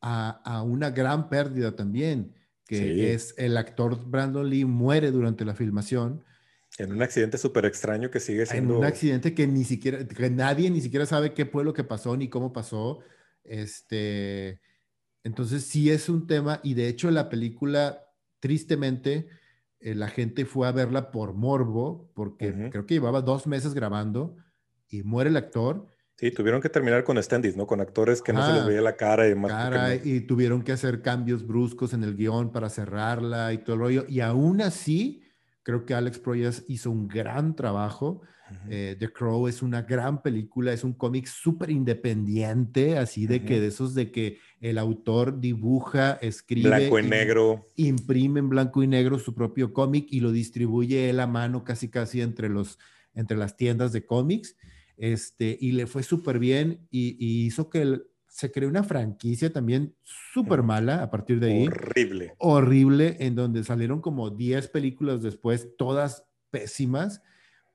a, 0.00 0.62
una 0.62 0.90
gran 0.90 1.28
pérdida 1.28 1.74
también, 1.74 2.34
que 2.66 3.12
es 3.12 3.34
el 3.38 3.56
actor 3.56 4.08
Brandon 4.08 4.48
Lee 4.48 4.64
muere 4.64 5.10
durante 5.10 5.44
la 5.44 5.54
filmación. 5.54 6.24
En 6.78 6.92
un 6.92 7.02
accidente 7.02 7.38
súper 7.38 7.64
extraño 7.64 8.10
que 8.10 8.20
sigue 8.20 8.46
siendo... 8.46 8.74
En 8.74 8.78
un 8.80 8.84
accidente 8.84 9.34
que 9.34 9.46
ni 9.46 9.64
siquiera, 9.64 10.06
que 10.06 10.30
nadie 10.30 10.70
ni 10.70 10.80
siquiera 10.80 11.06
sabe 11.06 11.32
qué 11.32 11.46
fue 11.46 11.64
lo 11.64 11.72
que 11.72 11.84
pasó 11.84 12.16
ni 12.16 12.28
cómo 12.28 12.52
pasó. 12.52 13.00
Este, 13.44 14.60
entonces 15.24 15.64
sí 15.64 15.90
es 15.90 16.08
un 16.08 16.26
tema 16.26 16.60
y 16.62 16.74
de 16.74 16.88
hecho 16.88 17.10
la 17.10 17.28
película, 17.28 18.04
tristemente, 18.40 19.28
eh, 19.80 19.94
la 19.94 20.08
gente 20.08 20.44
fue 20.44 20.68
a 20.68 20.72
verla 20.72 21.10
por 21.10 21.34
morbo, 21.34 22.10
porque 22.14 22.70
creo 22.70 22.86
que 22.86 22.94
llevaba 22.94 23.22
dos 23.22 23.46
meses 23.46 23.74
grabando 23.74 24.36
y 24.88 25.02
muere 25.02 25.30
el 25.30 25.36
actor 25.36 25.86
Sí, 26.18 26.30
tuvieron 26.30 26.62
que 26.62 26.70
terminar 26.70 27.04
con 27.04 27.22
standees, 27.22 27.56
¿no? 27.56 27.66
Con 27.66 27.80
actores 27.82 28.22
que 28.22 28.32
no 28.32 28.44
se 28.44 28.54
les 28.54 28.66
veía 28.66 28.80
la 28.80 28.96
cara 28.96 29.26
y 29.26 29.30
demás. 29.30 29.52
Cara, 29.52 29.94
y 29.94 30.20
tuvieron 30.20 30.62
que 30.62 30.72
hacer 30.72 31.02
cambios 31.02 31.46
bruscos 31.46 31.92
en 31.92 32.02
el 32.04 32.16
guion 32.16 32.52
para 32.52 32.70
cerrarla 32.70 33.52
y 33.52 33.58
todo 33.58 33.74
el 33.74 33.80
rollo. 33.80 34.04
Y 34.08 34.20
aún 34.20 34.62
así, 34.62 35.22
creo 35.66 35.84
que 35.84 35.94
Alex 35.94 36.20
Proyas 36.20 36.62
hizo 36.68 36.92
un 36.92 37.08
gran 37.08 37.56
trabajo. 37.56 38.22
Eh, 38.70 38.94
The 39.00 39.12
Crow 39.12 39.48
es 39.48 39.60
una 39.60 39.82
gran 39.82 40.22
película, 40.22 40.72
es 40.72 40.84
un 40.84 40.92
cómic 40.92 41.26
súper 41.26 41.70
independiente, 41.70 42.96
así 42.96 43.26
de 43.26 43.44
que 43.44 43.60
de 43.60 43.66
esos 43.66 43.92
de 43.92 44.12
que 44.12 44.38
el 44.60 44.78
autor 44.78 45.40
dibuja, 45.40 46.20
escribe. 46.22 46.68
Blanco 46.68 47.00
y 47.00 47.02
negro. 47.02 47.66
Imprime 47.74 48.38
en 48.38 48.48
blanco 48.48 48.84
y 48.84 48.86
negro 48.86 49.18
su 49.18 49.34
propio 49.34 49.72
cómic 49.72 50.06
y 50.10 50.20
lo 50.20 50.30
distribuye 50.30 51.10
él 51.10 51.18
a 51.18 51.26
mano 51.26 51.64
casi 51.64 51.90
casi 51.90 52.20
entre, 52.20 52.48
los, 52.48 52.78
entre 53.12 53.36
las 53.36 53.56
tiendas 53.56 53.92
de 53.92 54.06
cómics 54.06 54.54
este, 54.96 55.58
y 55.60 55.72
le 55.72 55.86
fue 55.86 56.02
súper 56.02 56.38
bien 56.38 56.86
y, 56.90 57.16
hizo 57.44 57.68
que 57.70 57.98
se 58.36 58.52
creó 58.52 58.68
una 58.68 58.84
franquicia 58.84 59.50
también 59.50 59.94
súper 60.02 60.62
mala 60.62 61.02
a 61.02 61.10
partir 61.10 61.40
de 61.40 61.52
ahí. 61.52 61.66
Horrible. 61.68 62.34
Horrible, 62.36 63.16
en 63.20 63.34
donde 63.34 63.64
salieron 63.64 64.02
como 64.02 64.28
10 64.28 64.68
películas 64.68 65.22
después, 65.22 65.70
todas 65.78 66.26
pésimas, 66.50 67.22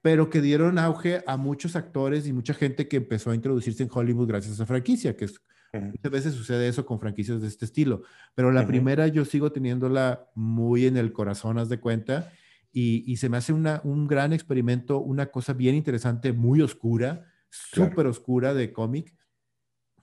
pero 0.04 0.30
que 0.30 0.40
dieron 0.40 0.78
auge 0.78 1.24
a 1.26 1.36
muchos 1.36 1.76
actores 1.76 2.28
y 2.28 2.34
mucha 2.34 2.54
gente 2.54 2.88
que 2.88 2.98
empezó 2.98 3.32
a 3.32 3.36
introducirse 3.36 3.82
en 3.82 3.90
Hollywood 3.92 4.28
gracias 4.28 4.52
a 4.52 4.54
esa 4.54 4.66
franquicia, 4.68 5.18
que 5.18 5.26
es, 5.26 5.42
muchas 5.74 6.12
veces 6.12 6.36
sucede 6.36 6.68
eso 6.68 6.86
con 6.86 7.00
franquicias 7.00 7.42
de 7.42 7.48
este 7.48 7.66
estilo. 7.66 8.04
Pero 8.36 8.52
la 8.52 8.68
primera 8.68 9.08
yo 9.08 9.26
sigo 9.26 9.52
teniéndola 9.52 10.30
muy 10.36 10.86
en 10.86 10.96
el 10.96 11.12
corazón, 11.12 11.58
haz 11.58 11.70
de 11.70 11.80
cuenta, 11.80 12.32
y, 12.72 13.18
se 13.18 13.30
me 13.30 13.38
hace 13.38 13.52
una, 13.52 13.82
un 13.84 14.08
gran 14.08 14.32
experimento, 14.32 15.00
una 15.00 15.32
cosa 15.32 15.54
bien 15.54 15.74
interesante, 15.74 16.34
muy 16.34 16.62
oscura, 16.62 17.26
súper 17.50 18.06
oscura 18.06 18.54
de 18.54 18.72
cómic, 18.72 19.16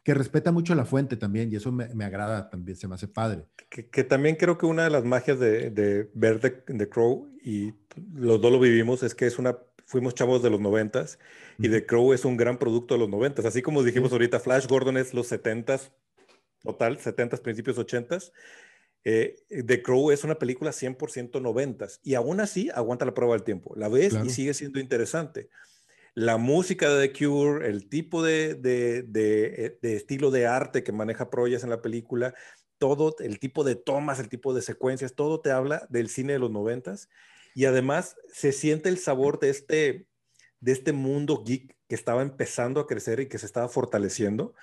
que 0.03 0.15
respeta 0.15 0.53
mucho 0.53 0.75
la 0.75 0.85
fuente 0.85 1.17
también, 1.17 1.53
y 1.53 1.57
eso 1.57 1.73
me, 1.73 1.95
me 1.95 2.05
agrada 2.05 2.49
también, 2.51 2.77
se 2.77 2.89
me 2.89 2.95
hace 2.95 3.09
padre. 3.09 3.45
Que, 3.69 4.05
también 4.05 4.37
creo 4.37 4.57
que 4.59 4.67
una 4.67 4.85
de 4.85 4.91
las 4.91 5.05
magias 5.05 5.39
de, 5.39 5.71
de 5.71 6.11
ver 6.15 6.41
The, 6.41 6.89
Crow, 6.89 7.29
y 7.43 7.75
los 8.15 8.41
dos 8.41 8.53
lo 8.53 8.59
vivimos, 8.59 9.03
es 9.03 9.15
que 9.15 9.27
es 9.27 9.39
una, 9.39 9.59
fuimos 9.85 10.15
chavos 10.15 10.43
de 10.43 10.51
los 10.51 10.61
noventas, 10.61 11.19
y 11.59 11.69
The 11.69 11.85
Crow 11.87 12.13
es 12.13 12.25
un 12.25 12.37
gran 12.37 12.59
producto 12.59 12.95
de 12.95 13.01
los 13.01 13.09
noventas, 13.09 13.45
así 13.45 13.63
como 13.63 13.83
dijimos 13.83 14.13
ahorita, 14.13 14.41
Flash 14.41 14.67
Gordon 14.67 14.97
es 14.97 15.15
los 15.15 15.27
setentas, 15.27 15.93
total, 16.63 16.99
setentas, 16.99 17.41
principios 17.41 17.79
ochentas, 17.79 18.33
eh, 19.05 19.37
The 19.49 19.83
Crow 19.83 20.11
es 20.11 20.25
una 20.25 20.39
película 20.39 20.71
100% 20.73 21.41
noventas 21.41 22.01
y 22.03 22.15
aún 22.15 22.41
así 22.41 22.69
aguanta 22.75 23.05
la 23.05 23.15
prueba 23.15 23.35
del 23.35 23.45
tiempo. 23.45 23.75
La 23.77 23.89
ves 23.89 24.15
y 24.25 24.31
sigue 24.31 24.55
siendo 24.55 24.81
interesante. 24.81 25.49
La 26.19 26.37
música 26.37 26.93
de 26.93 27.07
The 27.07 27.17
Cure, 27.17 27.69
el 27.69 27.89
tipo 27.89 28.25
de, 28.25 28.57
de, 28.57 29.05
de, 29.05 29.79
de 29.81 29.95
estilo 29.95 30.33
de 30.33 30.49
arte 30.49 30.83
que 30.83 30.91
maneja 30.91 31.31
Proyas 31.31 31.63
en 31.63 31.71
la 31.71 31.81
película, 31.81 32.35
todo 32.79 33.15
el 33.21 33.39
tipo 33.39 33.63
de 33.63 33.77
tomas, 33.77 34.19
el 34.19 34.29
tipo 34.29 34.53
de 34.53 34.63
secuencias, 34.63 35.15
todo 35.15 35.41
te 35.41 35.53
habla 35.53 35.87
del 35.91 36.09
cine 36.09 36.33
de 36.33 36.41
los 36.41 36.51
noventas. 36.51 37.09
Y 37.55 37.67
además 37.67 38.17
se 38.33 38.51
siente 38.51 38.89
el 38.89 38.99
sabor 38.99 39.39
de 39.39 39.51
este, 39.51 40.09
de 40.59 40.73
este 40.73 40.93
mundo 40.93 41.45
geek 41.45 41.77
que 41.87 41.95
estaba 41.95 42.23
empezando 42.23 42.81
a 42.81 42.89
crecer 42.89 43.21
y 43.21 43.29
que 43.29 43.39
se 43.39 43.47
estaba 43.47 43.69
fortaleciendo, 43.69 44.55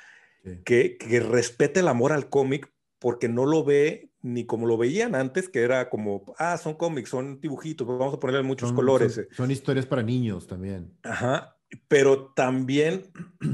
que, 0.65 0.97
que 0.97 1.21
respete 1.21 1.79
el 1.79 1.87
amor 1.87 2.11
al 2.11 2.29
cómic 2.29 2.69
porque 2.99 3.29
no 3.29 3.45
lo 3.45 3.63
ve 3.63 4.09
ni 4.25 4.45
como 4.45 4.65
lo 4.65 4.75
veían 4.75 5.13
antes, 5.13 5.49
que 5.49 5.61
era 5.61 5.87
como, 5.87 6.33
ah, 6.39 6.57
son 6.57 6.73
cómics, 6.73 7.09
son 7.09 7.39
dibujitos, 7.39 7.85
vamos 7.87 8.15
a 8.15 8.19
ponerle 8.19 8.41
muchos 8.41 8.73
colores. 8.73 9.19
Eh. 9.19 9.27
Son, 9.31 9.51
historias 9.51 9.85
para 9.85 10.01
niños 10.01 10.47
también. 10.47 10.91
Ajá, 11.03 11.55
pero 11.87 12.33
también 12.33 13.03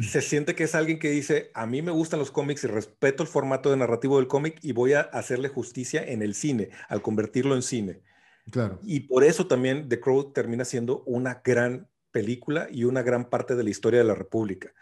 se 0.01 0.21
siente 0.21 0.55
que 0.55 0.63
es 0.63 0.73
alguien 0.73 0.97
que 0.97 1.11
dice, 1.11 1.51
a 1.55 1.65
mí 1.65 1.81
me 1.81 1.91
gustan 1.91 2.19
los 2.19 2.31
cómics 2.31 2.63
y 2.63 2.67
respeto 2.67 3.21
el 3.21 3.27
formato 3.27 3.69
de 3.69 3.75
narrativo 3.75 4.17
del 4.17 4.27
cómic 4.27 4.59
y 4.61 4.71
voy 4.71 4.93
a 4.93 5.01
hacerle 5.01 5.49
justicia 5.49 6.01
en 6.03 6.21
el 6.21 6.35
cine, 6.35 6.69
al 6.87 7.01
convertirlo 7.01 7.55
en 7.55 7.63
cine. 7.63 8.01
Claro. 8.49 8.79
Y 8.81 9.01
por 9.01 9.25
eso 9.25 9.47
también 9.47 9.89
The 9.89 9.99
Crow 9.99 10.31
termina 10.31 10.63
siendo 10.63 11.03
una 11.03 11.41
gran 11.43 11.89
película 12.11 12.69
y 12.71 12.85
una 12.85 13.01
gran 13.01 13.29
parte 13.29 13.57
de 13.57 13.63
la 13.65 13.69
historia 13.69 13.99
de 13.99 14.05
la 14.05 14.15
República. 14.15 14.73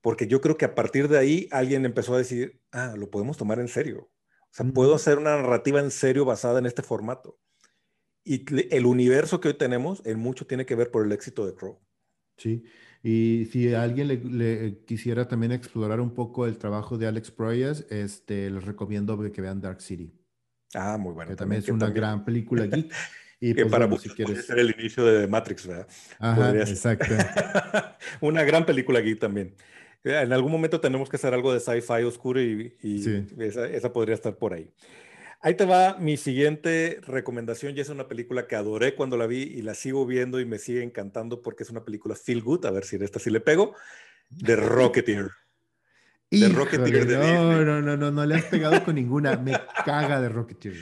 Porque 0.00 0.26
yo 0.26 0.40
creo 0.40 0.56
que 0.56 0.64
a 0.64 0.74
partir 0.74 1.06
de 1.06 1.18
ahí 1.18 1.48
alguien 1.52 1.84
empezó 1.84 2.14
a 2.14 2.18
decir, 2.18 2.60
ah, 2.72 2.94
lo 2.96 3.08
podemos 3.08 3.36
tomar 3.36 3.60
en 3.60 3.68
serio 3.68 4.10
sea, 4.56 4.72
puedo 4.72 4.94
hacer 4.94 5.18
una 5.18 5.36
narrativa 5.36 5.80
en 5.80 5.90
serio 5.90 6.24
basada 6.24 6.58
en 6.58 6.66
este 6.66 6.82
formato. 6.82 7.38
Y 8.24 8.44
el 8.74 8.86
universo 8.86 9.40
que 9.40 9.48
hoy 9.48 9.54
tenemos, 9.54 10.02
en 10.04 10.18
mucho 10.18 10.46
tiene 10.46 10.66
que 10.66 10.74
ver 10.74 10.90
por 10.90 11.04
el 11.04 11.12
éxito 11.12 11.46
de 11.46 11.54
Crow. 11.54 11.78
Sí, 12.36 12.64
y 13.02 13.48
si 13.52 13.72
alguien 13.72 14.08
le, 14.08 14.82
quisiera 14.84 15.28
también 15.28 15.52
explorar 15.52 16.00
un 16.00 16.12
poco 16.12 16.46
el 16.46 16.58
trabajo 16.58 16.98
de 16.98 17.06
Alex 17.06 17.30
Proyas, 17.30 17.86
este, 17.88 18.50
les 18.50 18.64
recomiendo 18.64 19.16
que 19.30 19.40
vean 19.40 19.60
Dark 19.60 19.80
City. 19.80 20.12
Ah, 20.74 20.98
muy 20.98 21.12
bueno. 21.12 21.30
Que 21.30 21.36
también, 21.36 21.62
es 21.62 21.68
una 21.68 21.90
gran 21.90 22.24
película 22.24 22.64
aquí. 22.72 22.88
Y 23.38 23.54
que 23.54 23.62
pues, 23.62 23.72
para 23.72 23.86
bueno, 23.86 24.02
si 24.02 24.08
quieres... 24.10 24.46
ser 24.46 24.58
el 24.58 24.74
inicio 24.76 25.04
de 25.04 25.28
Matrix, 25.28 25.66
¿verdad? 25.66 25.86
Ajá, 26.18 26.56
exacto. 26.56 27.14
una 28.20 28.42
gran 28.42 28.66
película 28.66 28.98
aquí 28.98 29.14
también. 29.14 29.54
En 30.06 30.32
algún 30.32 30.52
momento 30.52 30.80
tenemos 30.80 31.08
que 31.08 31.16
hacer 31.16 31.34
algo 31.34 31.52
de 31.52 31.58
sci-fi 31.58 32.04
oscuro 32.04 32.40
y, 32.40 32.74
esa, 33.38 33.92
podría 33.92 34.14
estar 34.14 34.36
por 34.36 34.54
ahí. 34.54 34.70
Ahí 35.40 35.54
te 35.54 35.64
va 35.64 35.96
mi 35.98 36.16
siguiente 36.16 37.00
recomendación. 37.02 37.76
Y 37.76 37.80
es 37.80 37.88
una 37.88 38.08
película 38.08 38.46
que 38.46 38.56
adoré 38.56 38.94
cuando 38.94 39.16
la 39.16 39.26
vi 39.26 39.42
y 39.42 39.62
la 39.62 39.74
sigo 39.74 40.06
viendo 40.06 40.40
y 40.40 40.44
me 40.44 40.58
sigue 40.58 40.82
encantando 40.82 41.42
porque 41.42 41.64
es 41.64 41.70
una 41.70 41.84
película 41.84 42.14
feel 42.14 42.40
good. 42.40 42.64
A 42.66 42.70
ver 42.70 42.84
si 42.84 42.96
en 42.96 43.02
esta 43.02 43.18
sí 43.18 43.30
le 43.30 43.40
pego. 43.40 43.74
The 44.44 44.56
Rocketeer. 44.56 45.30
The 46.30 46.48
Rocketeer 46.48 47.06
de 47.06 47.16
no, 47.16 47.64
no, 47.64 47.82
no, 47.82 47.96
no, 47.96 48.10
no 48.10 48.26
le 48.26 48.36
has 48.36 48.44
pegado 48.44 48.84
con 48.84 48.94
ninguna. 48.94 49.36
Me 49.36 49.52
caga 49.84 50.20
de 50.20 50.28
Rocketeer. 50.28 50.76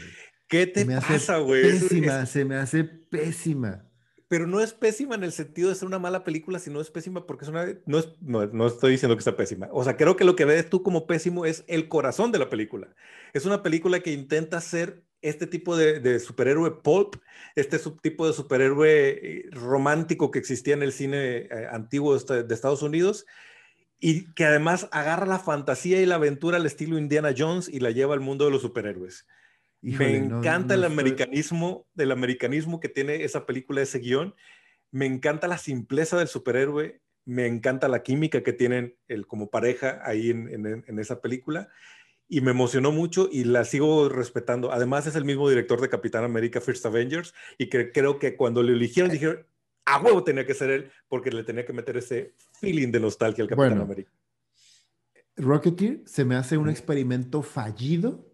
¿Qué 0.47 0.67
te 0.67 0.85
pasa, 0.85 1.39
güey? 1.39 1.63
Pésima, 1.63 2.27
se 2.27 2.45
me 2.45 2.57
hace 2.57 2.85
pésima 2.85 3.85
pero 4.29 4.47
no 4.47 4.61
es 4.61 4.73
pésima 4.73 5.15
en 5.15 5.25
el 5.25 5.33
sentido 5.33 5.69
de 5.69 5.75
ser 5.75 5.87
una 5.87 5.99
mala 5.99 6.25
película, 6.25 6.59
sino 6.59 6.81
es 6.81 6.91
pésima 6.91 7.27
porque 7.27 7.45
es 7.45 7.51
una... 7.51 7.67
No, 7.87 7.99
es, 7.99 8.09
no, 8.21 8.67
estoy 8.67 8.93
diciendo 8.93 9.15
que 9.17 9.21
está 9.21 9.37
pésima. 9.37 9.69
O 9.73 9.85
sea, 9.85 9.97
creo 9.97 10.17
que 10.17 10.25
lo 10.25 10.35
que 10.35 10.45
ves 10.45 10.69
tú 10.69 10.83
como 10.83 11.07
pésimo 11.07 11.45
es 11.45 11.65
el 11.67 11.89
corazón 11.89 12.33
de 12.33 12.39
la 12.39 12.49
película. 12.49 12.95
Es 13.33 13.45
una 13.45 13.63
película 13.63 14.01
que 14.01 14.13
intenta 14.13 14.61
ser 14.61 15.05
este 15.21 15.47
tipo 15.47 15.77
de, 15.77 16.19
superhéroe 16.21 16.71
pulp, 16.83 17.17
este 17.55 17.79
tipo 18.03 18.27
de 18.27 18.33
superhéroe 18.33 19.09
eh, 19.09 19.49
romántico 19.53 20.31
que 20.31 20.39
existía 20.39 20.75
en 20.75 20.83
el 20.83 20.93
cine 20.93 21.37
eh, 21.37 21.69
antiguo 21.71 22.19
de 22.19 22.55
Estados 22.55 22.83
Unidos 22.83 23.27
y 24.01 24.35
que 24.35 24.45
además 24.45 24.89
agarra 24.93 25.25
la 25.25 25.39
fantasía 25.39 26.01
y 26.01 26.07
la 26.07 26.17
aventura 26.17 26.59
al 26.59 26.67
estilo 26.67 26.99
Indiana 26.99 27.35
Jones 27.37 27.69
y 27.69 27.81
la 27.81 27.91
lleva 27.91 28.15
al 28.15 28.21
mundo 28.21 28.45
de 28.45 28.51
los 28.51 28.63
superhéroes 28.63 29.27
me 29.93 30.17
encanta 30.17 30.75
el 30.75 30.85
americanismo, 30.85 31.87
del 31.95 32.13
americanismo 32.13 32.81
que 32.81 32.89
tiene 32.89 33.25
esa 33.25 33.45
película, 33.45 33.83
ese 33.83 33.99
guion. 33.99 34.35
Me 34.91 35.05
encanta 35.05 35.47
la 35.47 35.59
simpleza 35.59 36.17
del 36.17 36.29
superhéroe. 36.29 37.03
Me 37.27 37.47
encanta 37.47 37.89
la 37.89 38.03
química 38.03 38.43
que 38.43 38.53
tienen 38.53 38.97
el, 39.09 39.27
como 39.27 39.51
pareja 39.51 40.01
ahí 40.05 40.31
en, 40.31 40.99
esa 40.99 41.21
película. 41.21 41.69
Y 42.29 42.41
me 42.41 42.53
emocionó 42.53 42.93
mucho 42.93 43.29
y 43.31 43.45
la 43.45 43.65
sigo 43.65 44.09
respetando. 44.09 44.73
Además, 44.73 45.07
es 45.07 45.17
el 45.17 45.27
mismo 45.27 45.49
director 45.51 45.81
de 45.81 45.91
Capitán 45.91 46.25
América 46.25 46.63
First 46.63 46.87
Avengers. 46.87 47.35
Y 47.59 47.69
que, 47.69 47.93
creo 47.93 48.19
que 48.19 48.37
cuando 48.37 48.63
lo 48.63 48.73
eligieron, 48.73 49.13
dijeron, 49.13 49.47
a 49.85 50.01
huevo 50.01 50.25
tenía 50.25 50.47
que 50.47 50.55
ser 50.55 50.71
él, 50.71 50.91
porque 51.09 51.31
le 51.31 51.45
tenía 51.45 51.67
que 51.67 51.75
meter 51.75 51.99
ese 51.99 52.33
feeling 52.59 52.91
de 52.91 53.01
nostalgia 53.01 53.43
al 53.43 53.51
Capitán 53.51 53.83
América. 53.83 54.11
Rocketeer 55.37 56.03
se 56.07 56.25
me 56.25 56.37
hace 56.37 56.57
un 56.57 56.71
experimento 56.71 57.43
fallido 57.43 58.34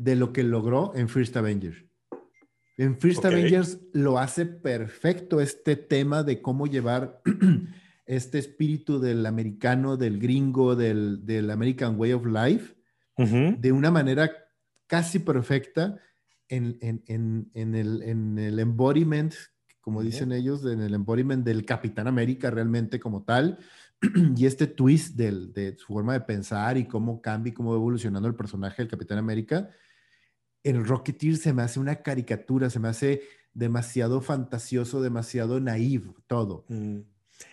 de 0.00 0.16
lo 0.16 0.32
que 0.32 0.42
logró 0.42 0.92
en 0.94 1.10
First 1.10 1.36
Avengers. 1.36 1.84
En 2.78 2.98
First 2.98 3.22
Avengers 3.26 3.78
lo 3.92 4.18
hace 4.18 4.46
perfecto 4.46 5.42
este 5.42 5.76
tema 5.76 6.22
de 6.22 6.40
cómo 6.40 6.66
llevar 6.66 7.20
este 8.06 8.38
espíritu 8.38 8.98
del 8.98 9.26
americano, 9.26 9.98
del 9.98 10.18
gringo, 10.18 10.74
del, 10.74 11.26
del 11.26 11.50
American 11.50 12.00
Way 12.00 12.12
of 12.14 12.24
Life, 12.24 12.74
de 13.18 13.72
una 13.72 13.90
manera 13.90 14.32
casi 14.86 15.18
perfecta 15.18 16.00
en, 16.48 16.78
en, 16.80 17.02
en, 17.06 17.50
en 17.52 17.74
el, 17.74 18.02
el, 18.38 18.58
embodiment, 18.58 19.34
como 19.82 20.02
dicen 20.02 20.32
ellos, 20.32 20.64
en 20.64 20.80
el 20.80 20.94
embodiment 20.94 21.44
del 21.44 21.66
Capitán 21.66 22.06
América 22.06 22.50
realmente 22.50 22.98
como 22.98 23.24
tal, 23.24 23.58
y 24.34 24.46
este 24.46 24.66
twist 24.66 25.16
del, 25.16 25.52
de 25.52 25.76
su 25.76 25.88
forma 25.88 26.14
de 26.14 26.22
pensar 26.22 26.78
y 26.78 26.86
cómo 26.86 27.20
cambia 27.20 27.50
y 27.50 27.52
cómo 27.52 27.72
va 27.72 27.76
evolucionando 27.76 28.26
el 28.26 28.34
personaje 28.34 28.80
del 28.80 28.90
Capitán 28.90 29.18
América, 29.18 29.68
el 30.62 30.84
Rocketeer 30.84 31.36
se 31.36 31.52
me 31.52 31.62
hace 31.62 31.80
una 31.80 31.96
caricatura, 31.96 32.70
se 32.70 32.78
me 32.78 32.88
hace 32.88 33.22
demasiado 33.54 34.20
fantasioso, 34.20 35.02
demasiado 35.02 35.60
naive 35.60 36.12
todo. 36.26 36.64
Mm. 36.68 37.00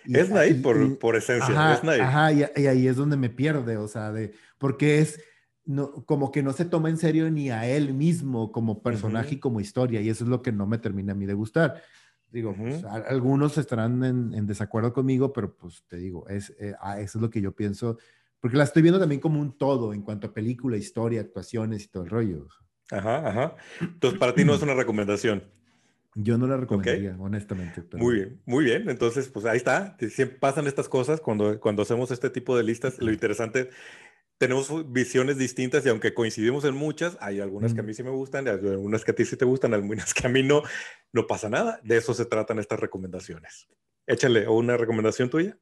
es 0.06 0.30
naive 0.30 0.62
por, 0.62 1.00
por, 1.00 1.15
esencia, 1.15 1.74
es 1.74 1.84
naive. 1.84 2.04
Ajá, 2.04 2.32
y, 2.34 2.43
ahí 2.43 2.88
es 2.88 2.96
donde 2.96 3.17
me 3.17 3.30
pierde, 3.30 3.78
o 3.78 3.88
sea, 3.88 4.12
de, 4.12 4.34
porque 4.58 5.00
es 5.00 5.20
no, 5.65 6.06
como 6.06 6.32
que 6.32 6.43
no 6.43 6.54
se 6.54 6.65
toma 6.65 6.89
en 6.89 6.98
serio 6.98 7.30
ni 7.30 7.50
a 7.50 7.67
él 7.67 7.93
mismo 7.93 8.52
como 8.52 8.82
personaje 8.82 9.36
y 9.36 9.39
como 9.39 9.60
historia, 9.60 10.02
y 10.02 10.10
eso 10.10 10.24
es 10.24 10.30
lo 10.30 10.41
que 10.41 10.52
no 10.52 10.65
me 10.65 10.78
termina 10.78 11.12
a 11.12 11.15
mí 11.15 11.26
de 11.26 11.34
gustar. 11.34 11.82
Digo, 12.30 12.54
pues, 12.58 12.84
algunos 12.84 13.58
estarán 13.58 14.04
en, 14.04 14.46
desacuerdo 14.46 14.91
conmigo, 14.91 15.32
pero 15.32 15.56
pues 15.56 15.84
te 15.88 15.96
digo, 15.98 16.28
es, 16.28 16.54
eh, 16.60 16.74
ah, 16.82 17.00
eso 17.00 17.17
es 17.17 17.22
lo 17.22 17.30
que 17.30 17.41
yo 17.41 17.54
pienso, 17.54 17.98
porque 18.39 18.58
la 18.58 18.65
estoy 18.65 18.82
viendo 18.82 19.00
también 19.00 19.22
como 19.22 19.39
un 19.39 19.58
todo 19.58 19.93
en 19.93 20.02
cuanto 20.02 20.28
a 20.28 20.34
película, 20.34 20.78
historia, 20.78 21.22
actuaciones 21.22 21.86
y 21.86 21.88
todo 21.88 22.04
el 22.04 22.10
rollo. 22.10 22.48
Ajá, 22.91 23.28
ajá. 23.28 23.56
Entonces, 23.82 24.19
para 24.19 24.34
ti 24.34 24.45
no 24.45 24.54
es 24.54 24.62
una 24.62 24.73
recomendación. 24.73 25.43
Yo 26.15 26.38
no 26.38 26.47
la 26.47 26.58
recomendaría, 26.58 27.15
honestamente. 27.19 27.84
Muy 27.93 28.15
bien, 28.15 28.41
muy 28.45 28.65
bien. 28.65 28.89
Entonces, 28.89 29.30
pues 29.30 29.45
ahí 29.45 29.58
está. 29.58 29.95
Siempre 30.10 30.39
pasan 30.39 30.65
estas 30.65 30.89
cosas 30.89 31.21
cuando, 31.21 31.60
cuando 31.60 31.84
hacemos 31.84 32.10
este 32.10 32.32
tipo 32.32 32.58
de 32.58 32.63
listas. 32.63 32.97
Lo 33.00 33.12
interesante, 33.12 33.69
tenemos 34.39 34.91
visiones 34.91 35.38
distintas 35.38 35.86
y 35.86 35.89
aunque 35.89 36.15
coincidimos 36.15 36.65
en 36.65 36.73
muchas, 36.73 37.17
hay 37.21 37.39
algunas 37.39 37.76
que 37.76 37.82
a 37.82 37.84
mí 37.84 37.93
sí 37.93 38.02
me 38.02 38.10
gustan, 38.10 38.47
hay 38.47 38.54
algunas 38.54 39.06
que 39.06 39.12
a 39.12 39.15
ti 39.15 39.26
sí 39.26 39.38
te 39.38 39.45
gustan, 39.45 39.76
algunas 39.76 40.13
que 40.13 40.26
a 40.26 40.30
mí 40.30 40.41
no. 40.41 40.63
No 41.13 41.28
pasa 41.28 41.50
nada. 41.50 41.80
De 41.84 41.97
eso 41.97 42.15
se 42.15 42.26
tratan 42.26 42.58
estas 42.58 42.80
recomendaciones. 42.80 43.67
Échale, 44.08 44.47
una 44.47 44.76
recomendación 44.76 45.30
tuya? 45.30 45.58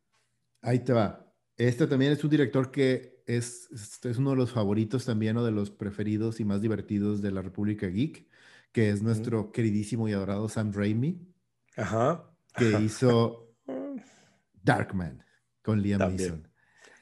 Ahí 0.61 0.79
te 0.79 0.93
va. 0.93 1.24
Este 1.57 1.87
también 1.87 2.11
es 2.11 2.23
un 2.23 2.29
director 2.29 2.71
que 2.71 3.23
es, 3.25 3.69
es 4.03 4.17
uno 4.17 4.31
de 4.31 4.35
los 4.35 4.51
favoritos 4.51 5.05
también 5.05 5.37
o 5.37 5.43
de 5.43 5.51
los 5.51 5.71
preferidos 5.71 6.39
y 6.39 6.45
más 6.45 6.61
divertidos 6.61 7.21
de 7.21 7.31
la 7.31 7.41
República 7.41 7.87
Geek, 7.87 8.27
que 8.71 8.89
es 8.89 9.01
nuestro 9.01 9.51
queridísimo 9.51 10.07
y 10.09 10.13
adorado 10.13 10.49
Sam 10.49 10.71
Raimi. 10.73 11.21
Ajá. 11.77 12.31
que 12.55 12.79
hizo 12.81 13.53
Darkman 14.63 15.23
con 15.61 15.81
Liam 15.81 16.15
Neeson. 16.15 16.47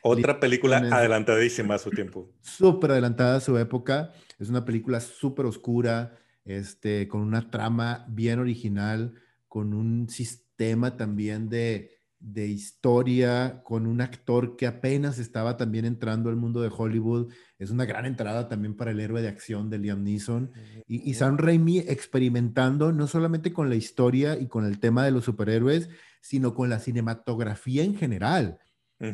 Otra 0.02 0.40
película 0.40 0.78
adelantadísima 0.78 1.76
a 1.76 1.80
su 1.80 1.90
tiempo. 1.90 2.30
Súper 2.42 2.92
adelantada 2.92 3.38
a 3.38 3.40
su 3.40 3.58
época. 3.58 4.12
Es 4.38 4.50
una 4.50 4.66
película 4.66 5.00
súper 5.00 5.46
oscura, 5.46 6.18
este, 6.44 7.08
con 7.08 7.22
una 7.22 7.50
trama 7.50 8.06
bien 8.10 8.40
original, 8.40 9.16
con 9.48 9.74
un 9.74 10.10
sistema 10.10 10.98
también 10.98 11.50
de, 11.50 11.92
de 12.24 12.48
historia, 12.48 13.62
con 13.64 13.86
un 13.86 14.02
actor 14.02 14.56
que 14.56 14.66
apenas 14.66 15.20
estaba 15.20 15.58
también 15.58 15.86
entrando 15.86 16.30
al 16.30 16.38
mundo 16.38 16.62
de 16.62 16.72
Hollywood. 16.76 17.32
Es 17.60 17.70
una 17.70 17.86
gran 17.86 18.06
entrada 18.06 18.48
también 18.48 18.76
para 18.76 18.92
el 18.92 19.00
héroe 19.00 19.22
de 19.22 19.28
acción 19.28 19.70
de 19.70 19.78
Liam 19.78 20.04
Neeson. 20.04 20.52
Y, 20.88 21.10
y 21.10 21.14
Sam 21.16 21.38
Raimi 21.38 21.80
experimentando 21.80 22.92
no 22.92 23.08
solamente 23.08 23.52
con 23.52 23.70
la 23.70 23.76
historia 23.76 24.40
y 24.40 24.48
con 24.48 24.66
el 24.66 24.80
tema 24.80 25.04
de 25.04 25.12
los 25.12 25.26
superhéroes, 25.26 25.90
sino 26.22 26.54
con 26.54 26.70
la 26.70 26.80
cinematografía 26.80 27.84
en 27.84 27.96
general 27.96 28.58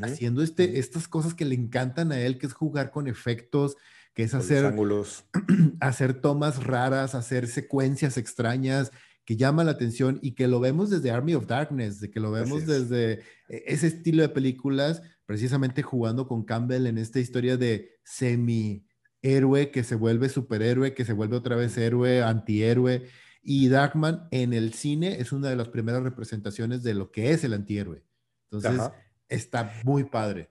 haciendo 0.03 0.43
este, 0.43 0.79
estas 0.79 1.07
cosas 1.07 1.33
que 1.33 1.45
le 1.45 1.55
encantan 1.55 2.11
a 2.11 2.19
él, 2.19 2.37
que 2.37 2.45
es 2.45 2.53
jugar 2.53 2.91
con 2.91 3.07
efectos, 3.07 3.75
que 4.13 4.23
es 4.23 4.33
hacer, 4.33 4.65
ángulos. 4.65 5.25
hacer 5.79 6.13
tomas 6.21 6.63
raras, 6.63 7.15
hacer 7.15 7.47
secuencias 7.47 8.17
extrañas, 8.17 8.91
que 9.29 9.37
llama 9.37 9.63
la 9.63 9.69
atención 9.69 10.17
y 10.23 10.31
que 10.31 10.47
lo 10.47 10.59
vemos 10.59 10.89
desde 10.89 11.11
Army 11.11 11.35
of 11.35 11.45
Darkness, 11.45 11.99
de 11.99 12.09
que 12.09 12.19
lo 12.19 12.31
vemos 12.31 12.65
desde 12.65 13.19
e, 13.47 13.63
ese 13.67 13.85
estilo 13.85 14.23
de 14.23 14.29
películas, 14.29 15.03
precisamente 15.27 15.83
jugando 15.83 16.27
con 16.27 16.43
Campbell 16.43 16.87
en 16.87 16.97
esta 16.97 17.19
historia 17.19 17.55
de 17.55 17.91
semi 18.03 18.87
héroe 19.21 19.69
que 19.69 19.83
se 19.83 19.93
vuelve 19.93 20.29
superhéroe, 20.29 20.95
que 20.95 21.05
se 21.05 21.13
vuelve 21.13 21.35
otra 21.35 21.55
vez 21.55 21.77
héroe, 21.77 22.23
antihéroe. 22.23 23.05
Y 23.43 23.67
Darkman 23.67 24.27
en 24.31 24.51
el 24.51 24.73
cine 24.73 25.21
es 25.21 25.31
una 25.31 25.49
de 25.49 25.57
las 25.57 25.67
primeras 25.67 26.01
representaciones 26.01 26.81
de 26.81 26.95
lo 26.95 27.11
que 27.11 27.29
es 27.29 27.43
el 27.43 27.53
antihéroe. 27.53 28.03
Entonces, 28.49 28.89
está 29.27 29.71
muy 29.83 30.05
padre. 30.05 30.49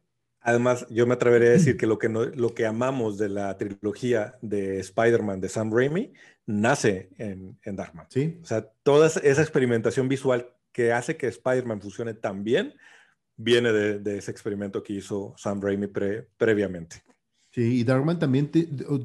Además, 0.49 0.87
yo 0.89 1.07
me 1.07 1.13
atrevería 1.13 1.49
a 1.49 1.53
decir 1.53 1.77
que 1.77 1.87
lo 1.87 1.99
que, 1.99 2.09
lo 2.09 2.55
que 2.55 2.65
amamos 2.65 3.19
de 3.19 3.29
la 3.29 3.55
trilogía 3.59 4.39
de 4.41 4.81
Spider-Man 4.81 5.43
de 5.43 5.51
Sam 5.51 5.71
Raimi 5.71 6.15
nace 6.47 7.11
en, 7.19 7.59
en 7.63 7.77
Darkman. 7.77 8.07
Sí. 8.09 8.39
O 8.43 8.47
sea, 8.47 8.67
toda 8.83 9.09
esa 9.09 9.43
experimentación 9.43 10.09
visual 10.09 10.51
que 10.73 10.95
hace 10.95 11.19
que 11.19 11.27
Spider-Man 11.27 11.83
funcione 11.83 12.15
tan 12.15 12.45
bien 12.45 12.73
viene 13.37 13.73
de, 13.75 14.17
ese 14.17 14.31
experimento 14.31 14.83
que 14.83 14.95
hizo 14.95 15.35
Sam 15.37 15.61
Raimi 15.61 15.87
previamente. 16.39 17.03
Sí, 17.51 17.81
y 17.81 17.85
Darkman 17.85 18.19
también, 18.19 18.51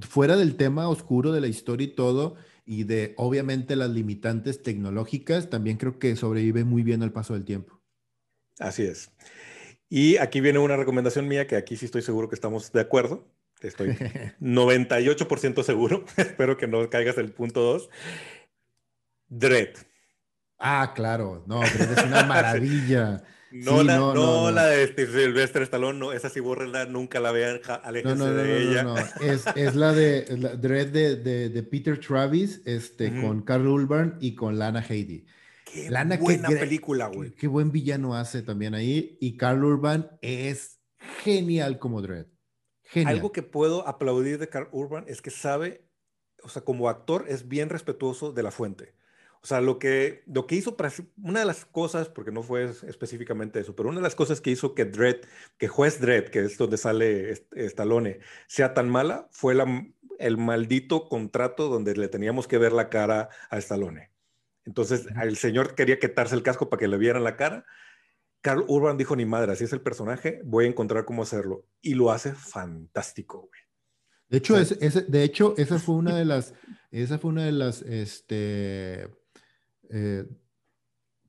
fuera 0.07 0.37
del 0.37 0.55
tema 0.55 0.87
oscuro 0.87 1.33
de 1.33 1.41
la 1.41 1.47
historia 1.47 1.87
y 1.87 1.93
todo, 1.93 2.37
y 2.65 2.85
de 2.85 3.15
obviamente 3.17 3.75
las 3.75 3.89
limitantes 3.89 4.63
tecnológicas, 4.63 5.49
también 5.49 5.75
creo 5.75 5.99
que 5.99 6.15
sobrevive 6.15 6.63
muy 6.63 6.83
bien 6.83 7.03
al 7.03 7.11
paso 7.11 7.33
del 7.33 7.43
tiempo. 7.43 7.81
Así 8.59 8.83
es. 8.83 9.11
Y 9.95 10.17
aquí 10.17 10.41
viene 10.41 10.57
una 10.57 10.75
recomendación 10.75 11.27
mía 11.27 11.45
que 11.45 11.55
aquí 11.55 11.77
sí 11.77 11.85
estoy 11.85 12.01
seguro 12.01 12.27
que 12.27 12.33
estamos 12.33 12.71
de 12.71 12.81
acuerdo. 12.81 13.27
Estoy 13.61 13.89
98% 14.41 15.61
seguro. 15.61 16.03
Espero 16.17 16.57
que 16.57 16.65
no 16.65 16.89
caigas 16.89 17.19
el 17.19 17.31
punto 17.31 17.61
2. 17.61 17.89
Dread. 19.27 19.75
Ah, 20.57 20.93
claro. 20.95 21.43
No, 21.45 21.59
Dread 21.59 21.91
es 21.95 22.05
una 22.05 22.23
maravilla. 22.25 23.23
No, 23.51 23.83
la, 23.83 23.97
no, 23.97 24.49
la 24.49 24.65
de 24.65 24.87
Sylvester 24.95 25.61
Stallone, 25.61 25.99
no, 25.99 26.11
esa 26.11 26.31
sí 26.31 26.39
bórrenla, 26.39 26.85
nunca 26.85 27.19
la 27.19 27.31
vean, 27.31 27.61
aléjense 27.83 28.31
de 28.31 28.63
ella. 28.63 28.81
No, 28.81 28.97
es, 28.97 29.45
es, 29.55 29.75
la 29.75 29.93
de 29.93 30.23
Dread 30.59 30.87
de, 30.87 31.17
de, 31.49 31.61
Peter 31.63 31.99
Travis 31.99 32.63
este, 32.65 33.21
con 33.21 33.43
Carl 33.43 33.67
Urban 33.67 34.17
y 34.19 34.33
con 34.33 34.57
Lana 34.57 34.83
Headey. 34.83 35.27
Qué 35.73 36.17
buena 36.17 36.49
película, 36.49 37.07
güey. 37.07 37.31
Qué, 37.31 37.47
buen 37.47 37.71
villano 37.71 38.15
hace 38.15 38.41
también 38.41 38.75
ahí. 38.75 39.17
Y 39.19 39.37
Carl 39.37 39.63
Urban 39.63 40.11
es 40.21 40.79
genial 41.23 41.79
como 41.79 42.01
Dredd. 42.01 42.27
Genial. 42.83 43.15
Algo 43.15 43.31
que 43.31 43.41
puedo 43.41 43.87
aplaudir 43.87 44.37
de 44.37 44.49
Carl 44.49 44.69
Urban 44.71 45.05
es 45.07 45.21
que 45.21 45.31
sabe, 45.31 45.87
o 46.43 46.49
sea, 46.49 46.63
como 46.63 46.89
actor 46.89 47.25
es 47.27 47.47
bien 47.47 47.69
respetuoso 47.69 48.31
de 48.31 48.43
la 48.43 48.51
fuente. 48.51 48.93
O 49.41 49.45
sea, 49.45 49.59
lo 49.59 49.77
que, 49.77 50.23
lo 50.25 50.47
que 50.47 50.55
hizo, 50.55 50.77
una 51.21 51.41
de 51.41 51.45
las 51.45 51.65
cosas, 51.65 52.07
porque 52.07 52.31
no 52.31 52.43
fue 52.43 52.63
específicamente 52.63 53.59
eso, 53.59 53.75
pero 53.75 53.89
una 53.89 53.97
de 53.97 54.03
las 54.03 54.15
cosas 54.15 54.39
que 54.39 54.51
hizo 54.51 54.73
que 54.73 54.85
Dredd, 54.85 55.25
que 55.57 55.67
Juez 55.67 55.99
Dredd, 55.99 56.29
que 56.29 56.45
es 56.45 56.57
donde 56.57 56.77
sale 56.77 57.31
Stallone, 57.51 58.19
sea 58.47 58.73
tan 58.73 58.89
mala, 58.89 59.27
fue 59.31 59.53
la, 59.53 59.85
el 60.17 60.37
maldito 60.37 61.09
contrato 61.09 61.67
donde 61.67 61.93
le 61.95 62.07
teníamos 62.07 62.47
que 62.47 62.57
ver 62.57 62.71
la 62.71 62.89
cara 62.89 63.27
a 63.49 63.57
Stallone. 63.57 64.12
Entonces, 64.65 65.07
el 65.21 65.37
señor 65.37 65.75
quería 65.75 65.99
quitarse 65.99 66.35
el 66.35 66.43
casco 66.43 66.69
para 66.69 66.79
que 66.79 66.87
le 66.87 66.97
vieran 66.97 67.23
la 67.23 67.35
cara. 67.35 67.65
Carl 68.41 68.65
Urban 68.67 68.97
dijo, 68.97 69.15
ni 69.15 69.25
madre, 69.25 69.53
así 69.53 69.63
es 69.63 69.73
el 69.73 69.81
personaje, 69.81 70.41
voy 70.43 70.65
a 70.65 70.67
encontrar 70.67 71.05
cómo 71.05 71.23
hacerlo. 71.23 71.65
Y 71.81 71.93
lo 71.93 72.11
hace 72.11 72.33
fantástico, 72.33 73.39
güey. 73.39 73.61
De 74.29 74.37
hecho, 74.37 74.55
de 74.55 75.23
hecho, 75.23 75.53
esa 75.57 75.77
fue 75.79 75.95
una 75.95 76.17
de 76.17 76.25
las, 76.25 76.53
esa 76.91 77.19
fue 77.19 77.31
una 77.31 77.45
de 77.45 77.51
las, 77.51 77.83
este, 77.83 79.07
eh, 79.89 80.25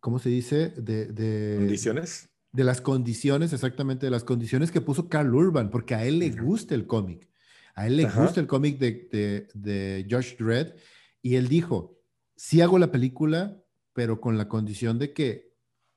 ¿cómo 0.01 0.19
se 0.19 0.31
dice? 0.31 0.71
De, 0.71 1.57
condiciones. 1.57 2.31
De 2.51 2.65
las 2.65 2.81
condiciones, 2.81 3.53
exactamente, 3.53 4.07
de 4.07 4.11
las 4.11 4.25
condiciones 4.25 4.71
que 4.71 4.81
puso 4.81 5.09
Carl 5.09 5.35
Urban, 5.35 5.71
porque 5.71 5.95
a 5.95 6.05
él 6.05 6.19
le 6.19 6.31
gusta 6.31 6.75
el 6.75 6.87
cómic. 6.87 7.29
A 7.75 7.87
él 7.87 7.97
le 7.97 8.05
gusta 8.07 8.41
el 8.41 8.47
cómic 8.47 8.79
de, 8.79 9.09
de, 9.13 9.49
de 9.55 10.07
Josh 10.09 10.37
Dredd. 10.37 10.75
Y 11.21 11.35
él 11.37 11.49
dijo, 11.49 11.99
sí 12.37 12.61
hago 12.61 12.79
la 12.79 12.91
película, 12.91 13.57
pero 13.93 14.21
con 14.21 14.39
la 14.39 14.49
condición 14.49 14.99
de 14.99 15.13
que 15.13 15.55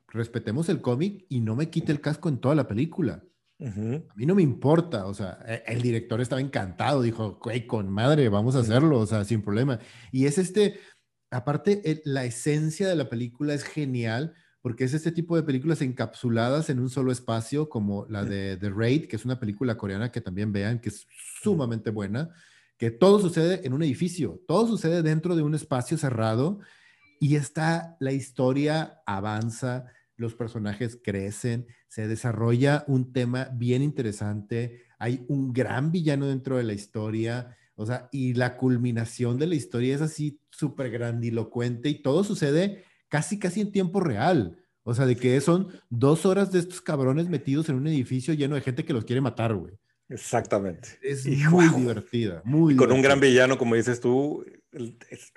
respetemos 0.08 0.70
el 0.70 0.82
cómic 0.82 1.26
y 1.30 1.42
no 1.42 1.56
me 1.56 1.70
quite 1.70 1.92
el 1.92 2.02
casco 2.02 2.30
en 2.30 2.40
toda 2.40 2.56
la 2.56 2.68
película. 2.68 3.24
A 3.60 4.14
mí 4.16 4.28
no 4.28 4.36
me 4.36 4.44
importa, 4.44 5.08
o 5.08 5.16
sea, 5.16 5.40
e, 5.48 5.64
el 5.66 5.82
director 5.82 6.22
estaba 6.22 6.42
encantado, 6.42 7.02
dijo, 7.02 7.40
güey, 7.44 7.66
con 7.66 7.90
madre, 7.90 8.30
vamos 8.30 8.56
a 8.56 8.60
hacerlo, 8.60 9.00
o 9.00 9.06
sea, 9.08 9.26
sin 9.26 9.42
problema. 9.42 9.80
Y 10.12 10.28
es 10.28 10.38
este, 10.38 10.80
aparte, 11.32 12.02
la 12.06 12.24
esencia 12.24 12.88
de 12.88 12.96
la 12.96 13.10
película 13.10 13.56
es 13.56 13.64
genial, 13.64 14.36
porque 14.62 14.84
es 14.84 14.94
este 14.94 15.12
tipo 15.12 15.36
de 15.36 15.42
películas 15.42 15.82
encapsuladas 15.82 16.70
en 16.70 16.80
un 16.80 16.90
solo 16.92 17.12
espacio, 17.12 17.68
como 17.68 18.06
la 18.10 18.26
de 18.26 18.58
The 18.58 18.70
Raid, 18.70 19.08
que 19.08 19.16
es 19.16 19.26
una 19.26 19.40
película 19.40 19.76
coreana 19.76 20.12
que 20.12 20.22
también 20.22 20.52
vean, 20.52 20.80
que 20.80 20.90
es 20.90 21.08
sumamente 21.42 21.90
buena 21.90 22.30
que 22.78 22.92
todo 22.92 23.20
sucede 23.20 23.66
en 23.66 23.74
un 23.74 23.84
edificio, 23.84 24.42
todo 24.48 24.68
sucede 24.68 25.02
dentro 25.02 25.36
de 25.36 25.42
un 25.42 25.56
espacio 25.56 25.98
cerrado 25.98 26.60
y 27.20 27.36
está 27.36 27.98
la 28.00 28.12
historia 28.12 29.02
avanza, 29.06 29.86
los 30.16 30.36
personajes 30.36 31.00
crecen, 31.04 31.68
se 31.88 32.08
desarrolla 32.08 32.84
un 32.88 33.14
tema 33.14 33.50
bien 33.54 33.82
interesante, 33.82 34.84
hay 35.00 35.26
un 35.28 35.54
gran 35.54 35.92
villano 35.92 36.28
dentro 36.28 36.58
de 36.58 36.64
la 36.64 36.74
historia, 36.74 37.56
o 37.76 37.86
sea, 37.86 38.10
y 38.12 38.34
la 38.34 38.58
culminación 38.58 39.38
de 39.38 39.48
la 39.48 39.56
historia 39.56 39.96
es 39.96 40.02
así 40.02 40.42
súper 40.50 40.90
grandilocuente 40.90 41.90
y 41.90 42.02
todo 42.02 42.24
sucede 42.24 42.84
casi, 43.08 43.40
casi 43.40 43.62
en 43.62 43.72
tiempo 43.72 44.00
real. 44.00 44.58
O 44.84 44.94
sea, 44.94 45.06
de 45.06 45.16
que 45.16 45.40
son 45.42 45.68
dos 45.90 46.26
horas 46.26 46.52
de 46.52 46.60
estos 46.60 46.82
cabrones 46.82 47.28
metidos 47.28 47.68
en 47.70 47.76
un 47.76 47.88
edificio 47.88 48.34
lleno 48.34 48.56
de 48.56 48.62
gente 48.62 48.86
que 48.86 48.94
los 48.94 49.04
quiere 49.04 49.22
matar, 49.22 49.54
güey. 49.54 49.74
Exactamente. 50.10 50.90
Es 51.02 51.26
muy 51.26 51.68
divertida, 51.68 52.42
muy 52.46 52.76
Con 52.76 52.92
un 52.92 53.02
gran 53.02 53.20
villano, 53.20 53.58
como 53.58 53.76
dices 53.76 54.00
tú, 54.00 54.46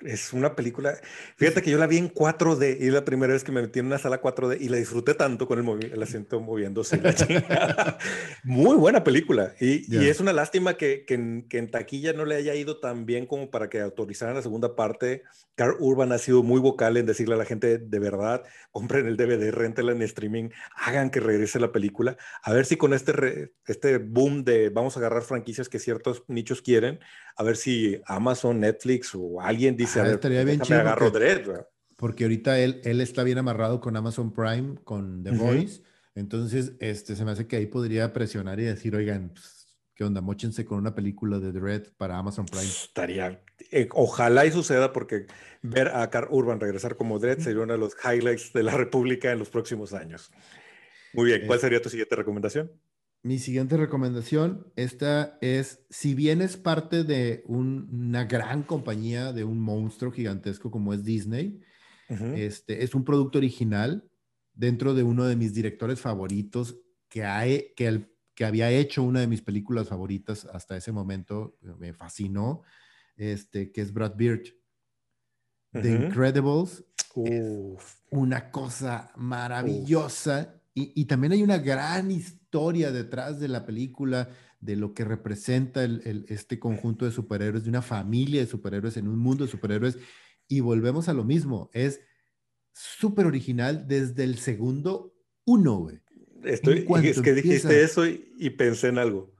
es, 0.05 0.33
una 0.33 0.55
película. 0.55 0.99
Fíjate 1.37 1.61
que 1.61 1.71
yo 1.71 1.77
la 1.77 1.87
vi 1.87 1.97
en 1.97 2.13
4D 2.13 2.77
y 2.79 2.89
la 2.89 3.05
primera 3.05 3.33
vez 3.33 3.43
que 3.43 3.51
me 3.51 3.61
metí 3.61 3.79
en 3.79 3.85
una 3.85 3.97
sala 3.97 4.21
4D 4.21 4.57
y 4.59 4.69
la 4.69 4.77
disfruté 4.77 5.13
tanto 5.13 5.47
con 5.47 5.59
el, 5.59 5.91
el 5.91 6.03
asiento 6.03 6.39
moviéndose. 6.41 7.01
Muy 8.43 8.75
buena 8.75 9.03
película. 9.03 9.53
Y, 9.59 9.95
y, 9.95 10.07
es 10.07 10.19
una 10.19 10.33
lástima 10.33 10.75
que, 10.75 11.05
que, 11.05 11.13
en, 11.13 11.47
que, 11.47 11.57
en, 11.59 11.71
taquilla 11.71 12.13
no 12.13 12.25
le 12.25 12.35
haya 12.35 12.55
ido 12.55 12.79
tan 12.79 13.05
bien 13.05 13.25
como 13.25 13.49
para 13.49 13.69
que 13.69 13.79
autorizaran 13.79 14.35
la 14.35 14.41
segunda 14.41 14.75
parte. 14.75 15.23
Carl 15.55 15.75
Urban 15.79 16.11
ha 16.11 16.17
sido 16.17 16.43
muy 16.43 16.59
vocal 16.59 16.97
en 16.97 17.05
decirle 17.05 17.35
a 17.35 17.37
la 17.37 17.45
gente 17.45 17.77
de 17.77 17.99
verdad, 17.99 18.43
compren 18.71 19.07
el 19.07 19.17
DVD, 19.17 19.51
rentenla 19.51 19.91
en 19.93 20.01
streaming, 20.01 20.49
hagan 20.75 21.09
que 21.09 21.19
regrese 21.19 21.59
la 21.59 21.71
película. 21.71 22.17
A 22.43 22.51
ver 22.51 22.65
si 22.65 22.75
con 22.75 22.93
este, 22.93 23.53
este 23.65 23.97
boom 23.97 24.43
de 24.43 24.69
vamos 24.69 24.95
a 24.95 24.99
agarrar 24.99 25.23
franquicias 25.23 25.69
que 25.69 25.79
ciertos 25.79 26.23
nichos 26.27 26.61
quieren, 26.61 26.99
a 27.37 27.43
ver 27.43 27.57
si 27.57 28.01
Amazon, 28.05 28.59
Netflix 28.59 29.13
o 29.21 29.41
alguien 29.41 29.75
dice, 29.75 29.99
ah, 29.99 30.03
a 30.03 30.05
ver, 30.05 30.15
estaría 30.15 30.43
bien 30.43 30.59
chido 30.61 30.79
agarro 30.79 31.11
porque, 31.11 31.43
porque 31.95 32.23
ahorita 32.23 32.59
él, 32.59 32.81
él 32.83 33.01
está 33.01 33.23
bien 33.23 33.37
amarrado 33.37 33.79
con 33.79 33.95
Amazon 33.95 34.33
Prime, 34.33 34.75
con 34.83 35.23
The 35.23 35.31
Voice, 35.31 35.81
entonces 36.15 36.73
este, 36.79 37.15
se 37.15 37.23
me 37.25 37.31
hace 37.31 37.47
que 37.47 37.55
ahí 37.55 37.67
podría 37.67 38.11
presionar 38.13 38.59
y 38.59 38.63
decir, 38.63 38.95
oigan, 38.95 39.29
pues, 39.29 39.67
¿qué 39.95 40.03
onda? 40.03 40.21
Móchense 40.21 40.65
con 40.65 40.79
una 40.79 40.95
película 40.95 41.39
de 41.39 41.51
Dread 41.51 41.83
para 41.97 42.17
Amazon 42.17 42.45
Prime. 42.45 42.63
Estaría, 42.63 43.43
eh, 43.71 43.87
ojalá 43.93 44.45
y 44.45 44.51
suceda 44.51 44.91
porque 44.91 45.27
ver 45.61 45.89
a 45.89 46.09
Carl 46.09 46.27
Urban 46.31 46.59
regresar 46.59 46.97
como 46.97 47.19
Dread 47.19 47.39
sería 47.39 47.61
uno 47.61 47.73
de 47.73 47.79
los 47.79 47.95
highlights 48.03 48.51
de 48.53 48.63
la 48.63 48.75
República 48.75 49.31
en 49.31 49.39
los 49.39 49.49
próximos 49.49 49.93
años. 49.93 50.31
Muy 51.13 51.25
bien, 51.25 51.45
¿cuál 51.45 51.59
sería 51.59 51.81
tu 51.81 51.89
siguiente 51.89 52.15
recomendación? 52.15 52.71
Mi 53.23 53.37
siguiente 53.37 53.77
recomendación, 53.77 54.71
esta 54.75 55.37
es, 55.41 55.85
si 55.89 56.15
bien 56.15 56.41
es 56.41 56.57
parte 56.57 57.03
de 57.03 57.43
una 57.45 58.25
gran 58.25 58.63
compañía, 58.63 59.31
de 59.31 59.43
un 59.43 59.59
monstruo 59.59 60.11
gigantesco 60.11 60.71
como 60.71 60.93
es 60.93 61.03
Disney, 61.03 61.61
este, 62.35 62.83
es 62.83 62.93
un 62.93 63.05
producto 63.05 63.37
original 63.37 64.03
dentro 64.53 64.93
de 64.93 65.03
uno 65.03 65.23
de 65.25 65.37
mis 65.37 65.53
directores 65.53 66.01
favoritos 66.01 66.77
que, 67.07 67.23
hay, 67.23 67.73
que, 67.77 67.87
el, 67.87 68.13
que 68.35 68.43
había 68.43 68.69
hecho 68.69 69.03
una 69.03 69.21
de 69.21 69.27
mis 69.27 69.41
películas 69.41 69.87
favoritas 69.87 70.43
hasta 70.45 70.75
ese 70.75 70.91
momento, 70.91 71.57
me 71.79 71.93
fascinó, 71.93 72.63
este, 73.15 73.71
que 73.71 73.81
es 73.81 73.93
Brad 73.93 74.15
Birch. 74.15 74.53
The 75.71 75.89
Incredibles. 75.89 76.83
una 78.09 78.51
cosa 78.51 79.13
maravillosa. 79.15 80.61
Y, 80.73 80.91
y, 81.01 81.05
también 81.05 81.31
hay 81.31 81.43
una 81.43 81.59
gran 81.59 82.11
historia 82.11 82.40
detrás 82.51 83.39
de 83.39 83.47
la 83.47 83.65
película 83.65 84.29
de 84.59 84.75
lo 84.75 84.93
que 84.93 85.03
representa 85.03 85.83
el, 85.83 86.25
este 86.29 86.59
conjunto 86.59 87.05
de 87.05 87.11
superhéroes, 87.11 87.63
de 87.63 87.69
una 87.69 87.81
familia 87.81 88.41
de 88.41 88.47
superhéroes 88.47 88.97
en 88.97 89.07
un 89.07 89.17
mundo 89.17 89.45
de 89.45 89.51
superhéroes. 89.51 89.97
Y 90.47 90.59
volvemos 90.59 91.09
a 91.09 91.13
lo 91.13 91.23
mismo, 91.23 91.69
es 91.73 92.01
súper 92.73 93.25
original 93.25 93.87
desde 93.87 94.23
el 94.23 94.37
segundo 94.37 95.15
uno, 95.45 95.77
güey. 95.77 95.99
Estoy, 96.43 96.87
es 97.03 97.21
que 97.21 97.33
dijiste 97.33 97.83
eso 97.83 98.05
y, 98.05 98.49
pensé 98.51 98.87
en 98.87 98.97
algo. 98.97 99.33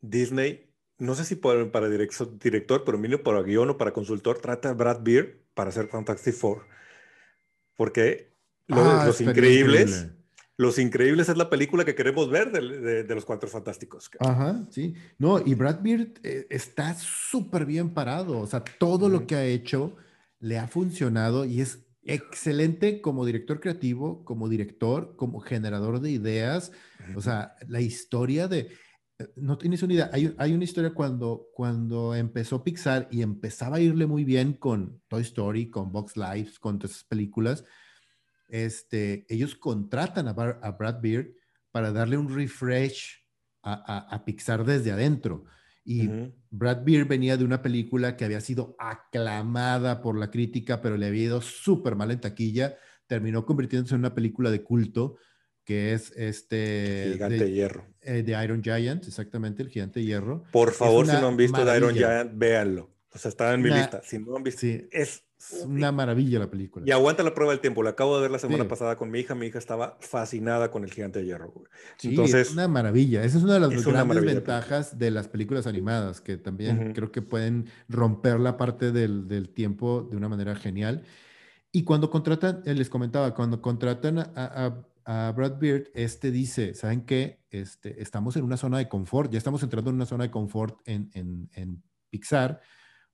Disney, 0.00 0.72
no 0.98 1.14
sé 1.14 1.24
si 1.24 1.34
para, 1.34 1.70
para 1.70 1.88
director, 1.88 2.38
director, 2.38 2.84
pero 2.84 2.98
mínimo 2.98 3.22
para 3.22 3.42
guion 3.42 3.70
o 3.70 3.78
para 3.78 3.92
consultor, 3.92 4.38
trata 4.38 4.70
a 4.70 4.74
Brad 4.74 5.02
Beard 5.02 5.40
para 5.54 5.70
hacer 5.70 5.88
Fantastic 5.88 6.34
Four. 6.34 6.66
Porque 7.76 8.32
ah, 8.70 9.04
Los 9.06 9.20
Increíbles, 9.20 10.08
Los 10.58 10.80
Increíbles 10.80 11.28
es 11.28 11.36
la 11.36 11.48
película 11.48 11.84
que 11.84 11.94
queremos 11.94 12.28
ver 12.28 12.50
de, 12.50 13.04
de, 13.04 13.14
los 13.14 13.24
Cuatro 13.24 13.48
Fantásticos. 13.48 14.10
Ajá, 14.18 14.66
sí. 14.70 14.92
No, 15.16 15.38
y 15.38 15.54
Brad 15.54 15.80
Beard 15.82 16.14
eh, 16.24 16.48
está 16.50 16.94
súper 16.94 17.64
bien 17.64 17.90
parado. 17.94 18.40
O 18.40 18.46
sea, 18.48 18.64
todo 18.64 19.08
lo 19.08 19.24
que 19.24 19.36
ha 19.36 19.44
hecho 19.44 19.94
le 20.40 20.58
ha 20.58 20.66
funcionado 20.66 21.44
y 21.44 21.60
es 21.60 21.86
excelente 22.02 23.00
como 23.00 23.24
director 23.24 23.60
creativo, 23.60 24.24
como 24.24 24.48
director, 24.48 25.14
como 25.14 25.38
generador 25.38 26.00
de 26.00 26.10
ideas. 26.10 26.72
O 27.14 27.20
sea, 27.20 27.54
la 27.68 27.80
historia 27.80 28.48
de... 28.48 28.72
Eh, 29.20 29.28
no 29.36 29.58
tienes 29.58 29.84
una 29.84 29.94
idea. 29.94 30.10
Hay, 30.12 30.34
hay, 30.38 30.54
una 30.54 30.64
historia 30.64 30.92
cuando, 30.92 31.46
cuando 31.54 32.16
empezó 32.16 32.64
Pixar 32.64 33.06
y 33.12 33.22
empezaba 33.22 33.76
a 33.76 33.80
irle 33.80 34.06
muy 34.06 34.24
bien 34.24 34.54
con 34.54 35.00
Toy 35.06 35.22
Story, 35.22 35.70
con 35.70 35.92
Box 35.92 36.16
Life, 36.16 36.54
con 36.58 36.80
todas 36.80 36.96
esas 36.96 37.04
películas. 37.04 37.64
Este, 38.48 39.26
ellos 39.28 39.54
contratan 39.54 40.28
a, 40.28 40.30
a 40.30 40.70
Brad 40.72 41.00
Beard 41.00 41.34
para 41.70 41.92
darle 41.92 42.16
un 42.16 42.34
refresh 42.34 43.24
a, 43.62 44.14
a 44.14 44.24
Pixar 44.24 44.64
desde 44.64 44.90
adentro. 44.90 45.44
Y 45.84 46.06
Brad 46.50 46.84
Beard 46.84 47.08
venía 47.08 47.38
de 47.38 47.44
una 47.44 47.62
película 47.62 48.14
que 48.14 48.26
había 48.26 48.42
sido 48.42 48.76
aclamada 48.78 50.02
por 50.02 50.18
la 50.18 50.30
crítica, 50.30 50.82
pero 50.82 50.98
le 50.98 51.06
había 51.06 51.24
ido 51.24 51.40
súper 51.40 51.96
mal 51.96 52.10
en 52.10 52.20
taquilla. 52.20 52.76
Terminó 53.06 53.46
convirtiéndose 53.46 53.94
en 53.94 54.00
una 54.00 54.14
película 54.14 54.50
de 54.50 54.62
culto, 54.62 55.16
que 55.64 55.94
es 55.94 56.12
este... 56.14 57.12
Gigante 57.14 57.38
de, 57.38 57.52
Hierro. 57.52 57.86
Eh, 58.02 58.22
de 58.22 58.44
Iron 58.44 58.62
Giant, 58.62 59.06
exactamente, 59.06 59.62
el 59.62 59.70
Gigante 59.70 60.04
Hierro. 60.04 60.44
Por 60.52 60.72
favor, 60.72 61.06
si 61.06 61.12
no 61.12 61.28
han 61.28 61.38
visto 61.38 61.64
de 61.64 61.76
Iron 61.78 61.94
Giant, 61.94 62.32
véanlo. 62.34 62.94
O 63.18 63.20
sea, 63.20 63.30
está 63.30 63.52
en 63.52 63.62
mi 63.62 63.70
lista. 63.70 64.00
Si 64.04 64.16
no 64.18 64.36
han 64.36 64.44
visto, 64.44 64.64
es 64.92 65.24
es 65.38 65.64
una 65.64 65.92
maravilla 65.92 66.40
la 66.40 66.50
película. 66.50 66.84
Y 66.86 66.90
aguanta 66.90 67.22
la 67.22 67.32
prueba 67.32 67.52
del 67.52 67.60
tiempo. 67.60 67.84
La 67.84 67.90
acabo 67.90 68.16
de 68.16 68.22
ver 68.22 68.30
la 68.30 68.40
semana 68.40 68.66
pasada 68.66 68.96
con 68.96 69.08
mi 69.08 69.20
hija. 69.20 69.36
Mi 69.36 69.46
hija 69.46 69.58
estaba 69.58 69.96
fascinada 70.00 70.70
con 70.72 70.82
el 70.82 70.92
gigante 70.92 71.20
de 71.20 71.26
hierro. 71.26 71.54
Sí, 71.96 72.08
Entonces, 72.08 72.48
es 72.48 72.52
una 72.54 72.66
maravilla. 72.66 73.22
Esa 73.22 73.38
es 73.38 73.44
una 73.44 73.54
de 73.54 73.60
las 73.60 73.86
grandes 73.86 74.24
ventajas 74.24 74.98
de 74.98 75.12
las 75.12 75.28
películas 75.28 75.68
animadas, 75.68 76.20
que 76.20 76.38
también 76.38 76.92
creo 76.92 77.12
que 77.12 77.22
pueden 77.22 77.66
romper 77.88 78.40
la 78.40 78.56
parte 78.56 78.90
del, 78.90 79.28
del, 79.28 79.50
tiempo 79.50 80.02
de 80.10 80.16
una 80.16 80.28
manera 80.28 80.56
genial. 80.56 81.04
Y 81.70 81.84
cuando 81.84 82.10
contratan, 82.10 82.62
eh, 82.64 82.74
les 82.74 82.90
comentaba, 82.90 83.32
cuando 83.34 83.62
contratan 83.62 84.18
a, 84.18 84.84
a, 85.04 85.32
Brad 85.32 85.58
Beard, 85.60 85.84
este 85.94 86.32
dice, 86.32 86.74
¿saben 86.74 87.02
qué? 87.02 87.44
Este, 87.50 88.02
estamos 88.02 88.36
en 88.36 88.44
una 88.44 88.56
zona 88.56 88.78
de 88.78 88.88
confort, 88.88 89.30
ya 89.30 89.38
estamos 89.38 89.62
entrando 89.62 89.90
en 89.90 89.96
una 89.96 90.06
zona 90.06 90.24
de 90.24 90.30
confort 90.30 90.80
en, 90.86 91.10
en, 91.14 91.48
en 91.54 91.82
Pixar, 92.10 92.60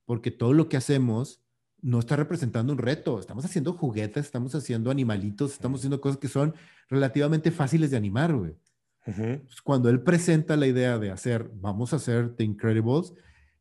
porque 0.04 0.30
todo 0.30 0.52
lo 0.52 0.68
que 0.68 0.76
hacemos 0.76 1.44
no 1.80 1.98
está 1.98 2.16
representando 2.16 2.72
un 2.72 2.78
reto. 2.78 3.20
Estamos 3.20 3.44
haciendo 3.44 3.74
juguetes, 3.74 4.24
estamos 4.24 4.54
haciendo 4.54 4.90
animalitos, 4.90 5.52
estamos 5.52 5.80
haciendo 5.80 6.00
cosas 6.00 6.18
que 6.18 6.28
son 6.28 6.54
relativamente 6.88 7.50
fáciles 7.50 7.90
de 7.90 7.96
animar, 7.96 8.34
güey. 8.34 8.56
Cuando 9.62 9.90
él 9.90 10.02
presenta 10.02 10.56
la 10.56 10.66
idea 10.66 10.98
de 10.98 11.10
hacer, 11.10 11.50
vamos 11.54 11.92
a 11.92 11.96
hacer 11.96 12.34
The 12.36 12.44
Incredibles, 12.44 13.12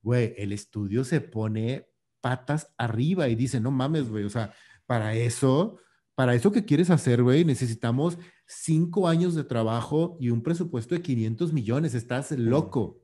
güey, 0.01 0.33
el 0.37 0.53
estudio 0.53 1.03
se 1.03 1.19
pone 1.19 1.89
patas 2.21 2.73
arriba 2.77 3.27
y 3.27 3.35
dice, 3.35 3.59
no 3.59 3.71
mames, 3.71 4.09
güey, 4.09 4.23
o 4.23 4.29
sea, 4.29 4.53
para 4.85 5.15
eso, 5.15 5.79
para 6.15 6.33
eso 6.33 6.53
que 6.53 6.63
quieres 6.63 6.89
hacer, 6.89 7.23
güey, 7.23 7.43
necesitamos 7.43 8.17
cinco 8.45 9.09
años 9.09 9.35
de 9.35 9.43
trabajo 9.43 10.17
y 10.21 10.29
un 10.29 10.41
presupuesto 10.41 10.95
de 10.95 11.01
500 11.01 11.51
millones, 11.51 11.93
estás 11.93 12.31
loco. 12.31 13.01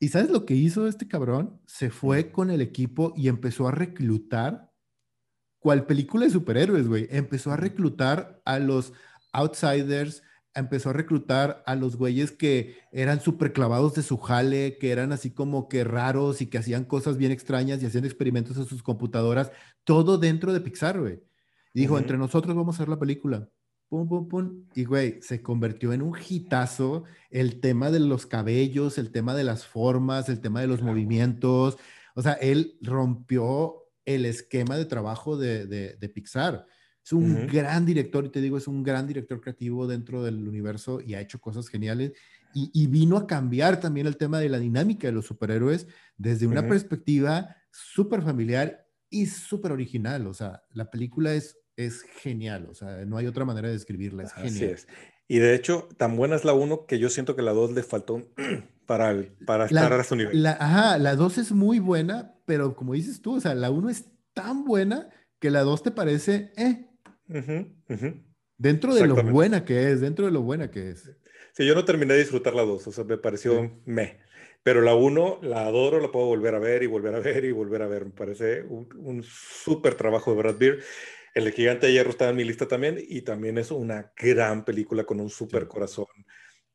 ¿Y 0.00 0.08
sabes 0.08 0.30
lo 0.30 0.46
que 0.46 0.54
hizo 0.54 0.86
este 0.86 1.08
cabrón? 1.08 1.60
Se 1.66 1.90
fue 1.90 2.30
con 2.30 2.50
el 2.50 2.60
equipo 2.60 3.12
y 3.16 3.28
empezó 3.28 3.66
a 3.66 3.72
reclutar, 3.72 4.72
cual 5.58 5.86
película 5.86 6.26
de 6.26 6.30
superhéroes, 6.30 6.86
güey. 6.86 7.08
Empezó 7.10 7.50
a 7.52 7.56
reclutar 7.56 8.40
a 8.44 8.60
los 8.60 8.92
outsiders, 9.32 10.22
empezó 10.54 10.90
a 10.90 10.92
reclutar 10.92 11.64
a 11.66 11.74
los 11.74 11.96
güeyes 11.96 12.30
que 12.30 12.78
eran 12.92 13.20
súper 13.20 13.52
clavados 13.52 13.94
de 13.94 14.02
su 14.02 14.18
jale, 14.18 14.78
que 14.78 14.92
eran 14.92 15.12
así 15.12 15.32
como 15.32 15.68
que 15.68 15.82
raros 15.82 16.42
y 16.42 16.46
que 16.46 16.58
hacían 16.58 16.84
cosas 16.84 17.16
bien 17.16 17.32
extrañas 17.32 17.82
y 17.82 17.86
hacían 17.86 18.04
experimentos 18.04 18.56
en 18.56 18.66
sus 18.66 18.82
computadoras, 18.84 19.50
todo 19.84 20.18
dentro 20.18 20.52
de 20.52 20.60
Pixar, 20.60 21.00
güey. 21.00 21.20
Y 21.74 21.80
dijo, 21.80 21.98
entre 21.98 22.18
nosotros 22.18 22.54
vamos 22.54 22.76
a 22.76 22.78
hacer 22.78 22.88
la 22.88 22.98
película 22.98 23.48
pum, 23.88 24.08
pum, 24.08 24.28
pum. 24.28 24.64
Y, 24.74 24.84
güey, 24.84 25.20
se 25.22 25.42
convirtió 25.42 25.92
en 25.92 26.02
un 26.02 26.16
hitazo 26.16 27.04
el 27.30 27.60
tema 27.60 27.90
de 27.90 28.00
los 28.00 28.26
cabellos, 28.26 28.98
el 28.98 29.10
tema 29.10 29.34
de 29.34 29.44
las 29.44 29.66
formas, 29.66 30.28
el 30.28 30.40
tema 30.40 30.60
de 30.60 30.66
los 30.66 30.82
movimientos. 30.82 31.78
O 32.14 32.22
sea, 32.22 32.34
él 32.34 32.78
rompió 32.82 33.84
el 34.04 34.24
esquema 34.24 34.76
de 34.76 34.86
trabajo 34.86 35.36
de, 35.36 35.66
de, 35.66 36.08
Pixar. 36.08 36.66
Es 37.04 37.12
un 37.12 37.46
gran 37.46 37.86
director, 37.86 38.26
y 38.26 38.28
te 38.30 38.40
digo, 38.40 38.58
es 38.58 38.68
un 38.68 38.82
gran 38.82 39.06
director 39.06 39.40
creativo 39.40 39.86
dentro 39.86 40.22
del 40.22 40.46
universo 40.46 41.00
y 41.00 41.14
ha 41.14 41.20
hecho 41.20 41.40
cosas 41.40 41.68
geniales. 41.68 42.12
Y, 42.54 42.70
y 42.72 42.86
vino 42.86 43.16
a 43.16 43.26
cambiar 43.26 43.80
también 43.80 44.06
el 44.06 44.16
tema 44.16 44.40
de 44.40 44.48
la 44.48 44.58
dinámica 44.58 45.08
de 45.08 45.12
los 45.12 45.26
superhéroes 45.26 45.86
desde 46.16 46.46
una 46.46 46.66
perspectiva 46.66 47.56
súper 47.70 48.22
familiar 48.22 48.86
y 49.10 49.26
súper 49.26 49.72
original. 49.72 50.26
O 50.26 50.34
sea, 50.34 50.62
la 50.72 50.90
película 50.90 51.34
es 51.34 51.58
es 51.78 52.02
genial, 52.02 52.66
o 52.68 52.74
sea, 52.74 53.04
no 53.06 53.16
hay 53.16 53.28
otra 53.28 53.44
manera 53.44 53.68
de 53.68 53.74
describirla, 53.74 54.24
es 54.24 54.32
genial. 54.32 54.54
Así 54.54 54.64
es. 54.64 54.88
Y 55.28 55.38
de 55.38 55.54
hecho, 55.54 55.88
tan 55.96 56.16
buena 56.16 56.34
es 56.34 56.44
la 56.44 56.52
1 56.52 56.86
que 56.86 56.98
yo 56.98 57.08
siento 57.08 57.36
que 57.36 57.42
la 57.42 57.52
2 57.52 57.70
le 57.72 57.84
faltó 57.84 58.22
para, 58.86 59.14
para 59.46 59.66
estar 59.66 59.92
a 59.92 60.02
su 60.02 60.16
nivel. 60.16 60.42
La, 60.42 60.52
ajá, 60.52 60.98
la 60.98 61.14
2 61.14 61.38
es 61.38 61.52
muy 61.52 61.78
buena, 61.78 62.34
pero 62.46 62.74
como 62.74 62.94
dices 62.94 63.22
tú, 63.22 63.36
o 63.36 63.40
sea, 63.40 63.54
la 63.54 63.70
1 63.70 63.90
es 63.90 64.06
tan 64.34 64.64
buena 64.64 65.08
que 65.38 65.50
la 65.50 65.62
2 65.62 65.84
te 65.84 65.90
parece, 65.92 66.52
eh. 66.56 66.86
Dentro 68.56 68.94
de 68.94 69.06
lo 69.06 69.22
buena 69.22 69.64
que 69.64 69.92
es, 69.92 70.00
dentro 70.00 70.26
de 70.26 70.32
lo 70.32 70.42
buena 70.42 70.72
que 70.72 70.90
es. 70.90 71.08
Sí, 71.52 71.64
yo 71.64 71.76
no 71.76 71.84
terminé 71.84 72.14
de 72.14 72.20
disfrutar 72.20 72.54
la 72.54 72.62
2, 72.62 72.88
o 72.88 72.92
sea, 72.92 73.04
me 73.04 73.18
pareció 73.18 73.80
me. 73.84 74.18
Pero 74.64 74.80
la 74.80 74.96
1 74.96 75.40
la 75.42 75.66
adoro, 75.66 76.00
la 76.00 76.10
puedo 76.10 76.26
volver 76.26 76.56
a 76.56 76.58
ver 76.58 76.82
y 76.82 76.86
volver 76.86 77.14
a 77.14 77.20
ver 77.20 77.44
y 77.44 77.52
volver 77.52 77.82
a 77.82 77.86
ver. 77.86 78.06
Me 78.06 78.10
parece 78.10 78.62
un, 78.62 78.88
un 78.96 79.22
súper 79.22 79.94
trabajo 79.94 80.32
de 80.32 80.38
Brad 80.38 80.58
Beard. 80.58 80.80
El 81.34 81.50
Gigante 81.52 81.86
de 81.86 81.92
Hierro 81.92 82.10
está 82.10 82.28
en 82.28 82.36
mi 82.36 82.44
lista 82.44 82.66
también 82.66 82.98
y 83.06 83.22
también 83.22 83.58
es 83.58 83.70
una 83.70 84.12
gran 84.16 84.64
película 84.64 85.04
con 85.04 85.20
un 85.20 85.30
super 85.30 85.68
corazón 85.68 86.06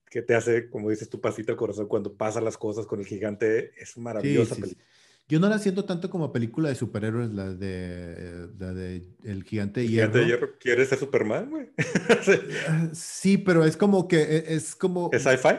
que 0.10 0.22
te 0.22 0.36
hace, 0.36 0.70
como 0.70 0.92
dices 0.92 1.10
tú, 1.10 1.20
pasita 1.20 1.54
el 1.54 1.58
corazón 1.58 1.88
cuando 1.88 2.16
pasan 2.16 2.46
las 2.46 2.56
cosas 2.56 2.86
con 2.86 3.00
el 3.00 3.06
gigante. 3.06 3.72
Es 3.82 3.98
maravillosa 3.98 4.56
película. 4.56 4.86
Yo 5.28 5.40
no 5.40 5.50
la 5.50 5.58
siento 5.58 5.86
tanto 5.86 6.10
como 6.10 6.32
película 6.32 6.70
de 6.70 6.76
superhéroes, 6.76 7.32
la 7.32 7.54
de, 7.54 8.50
la 8.60 8.74
de 8.74 9.02
El 9.24 9.44
Gigante 9.44 9.80
de 9.80 9.88
Hierro. 9.88 10.12
¿Gigante 10.12 10.20
de 10.20 10.26
Hierro 10.26 10.58
quiere 10.60 10.86
ser 10.86 11.00
Superman, 11.00 11.50
güey? 11.50 11.70
Sí, 12.94 13.40
pero 13.40 13.66
es 13.66 13.76
como 13.78 14.08
que 14.08 14.22
e, 14.22 14.54
es 14.54 14.76
como... 14.76 15.10
¿Es 15.14 15.24
sci-fi? 15.24 15.56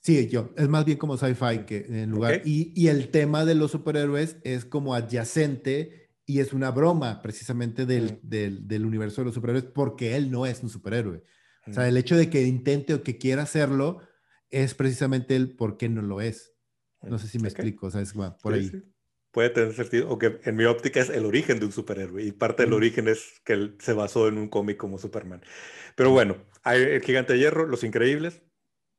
Sí, 0.00 0.28
yo. 0.28 0.52
Es 0.56 0.68
más 0.68 0.84
bien 0.84 0.98
como 0.98 1.16
sci-fi 1.16 1.64
que 1.66 1.86
en 1.88 2.10
lugar... 2.10 2.42
Y, 2.44 2.72
y, 2.76 2.88
el 2.88 3.08
tema 3.08 3.44
de 3.44 3.56
los 3.56 3.72
superhéroes 3.72 4.36
es 4.44 4.64
como 4.64 4.94
adyacente 4.94 6.07
y 6.28 6.40
es 6.40 6.52
una 6.52 6.70
broma 6.70 7.22
precisamente 7.22 7.86
del, 7.86 8.20
del, 8.22 8.68
del, 8.68 8.84
universo 8.84 9.22
de 9.22 9.24
los 9.24 9.34
superhéroes 9.34 9.64
porque 9.64 10.14
él 10.14 10.30
no 10.30 10.44
es 10.44 10.62
un 10.62 10.68
superhéroe. 10.68 11.22
O 11.66 11.72
sea, 11.72 11.88
el 11.88 11.96
hecho 11.96 12.18
de 12.18 12.28
que 12.28 12.42
intente 12.42 12.92
o 12.92 13.02
que 13.02 13.16
quiera 13.16 13.42
hacerlo 13.42 14.02
es 14.50 14.74
precisamente 14.74 15.36
el 15.36 15.56
por 15.56 15.78
qué 15.78 15.88
no 15.88 16.02
lo 16.02 16.20
es. 16.20 16.54
No 17.00 17.18
sé 17.18 17.28
si 17.28 17.38
me 17.38 17.48
explico, 17.48 17.86
o 17.86 17.90
sea, 17.90 18.02
es 18.02 18.12
por 18.12 18.52
ahí. 18.52 18.70
Puede 19.30 19.48
tener 19.48 19.72
sentido, 19.72 20.10
o 20.10 20.18
que 20.18 20.38
en 20.44 20.54
mi 20.54 20.64
óptica 20.64 21.00
es 21.00 21.08
el 21.08 21.24
origen 21.24 21.60
de 21.60 21.66
un 21.66 21.72
superhéroe 21.72 22.22
y 22.22 22.32
parte 22.32 22.64
del 22.64 22.74
origen 22.74 23.08
es 23.08 23.40
que 23.42 23.54
él 23.54 23.78
se 23.80 23.94
basó 23.94 24.28
en 24.28 24.36
un 24.36 24.48
cómic 24.48 24.76
como 24.76 24.98
Superman. 24.98 25.40
Pero 25.96 26.10
bueno, 26.10 26.36
hay 26.62 26.82
el 26.82 27.02
gigante 27.02 27.32
de 27.32 27.38
hierro, 27.38 27.66
Los 27.66 27.84
Increíbles, 27.84 28.42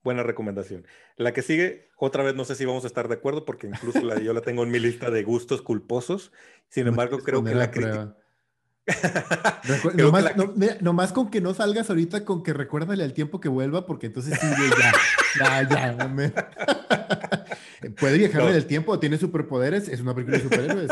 buena 0.02 0.24
recomendación. 0.24 0.88
La 1.16 1.32
que 1.32 1.44
sigue, 1.44 1.89
otra 2.00 2.24
vez 2.24 2.36
no 2.36 2.46
sé 2.46 2.56
si 2.56 2.66
vamos 2.66 2.86
a 2.86 2.88
estar 2.88 3.08
de 3.08 3.16
acuerdo 3.16 3.46
porque 3.46 3.68
incluso 3.68 4.02
la, 4.02 4.20
yo 4.20 4.34
la 4.34 4.42
tengo 4.42 4.64
en 4.64 4.72
mi 4.72 4.80
lista 4.80 5.12
de 5.12 5.24
gustos 5.24 5.62
culposos. 5.62 6.32
Sin 6.70 6.88
embargo, 6.88 7.20
creo 7.20 7.44
que 7.44 7.54
la 7.54 7.70
crítica... 7.70 8.16
nomás, 10.82 11.14
con 11.14 11.30
que 11.30 11.42
no 11.42 11.54
salgas 11.54 11.90
ahorita 11.90 12.26
con 12.26 12.44
que 12.44 12.54
recuérdale 12.54 13.04
al 13.04 13.14
tiempo 13.14 13.40
que 13.40 13.50
vuelva, 13.50 13.86
porque 13.86 14.08
entonces 14.08 14.40
sí, 14.40 14.48
ya, 15.40 15.68
ya, 15.70 15.98
ya. 15.98 16.48
Puede 18.00 18.18
viajar 18.18 18.42
en 18.44 18.56
el 18.56 18.66
tiempo, 18.66 19.00
tiene 19.00 19.18
superpoderes, 19.18 19.88
es 19.88 20.02
una 20.02 20.14
película 20.14 20.38
de 20.38 20.44
superhéroes. 20.44 20.90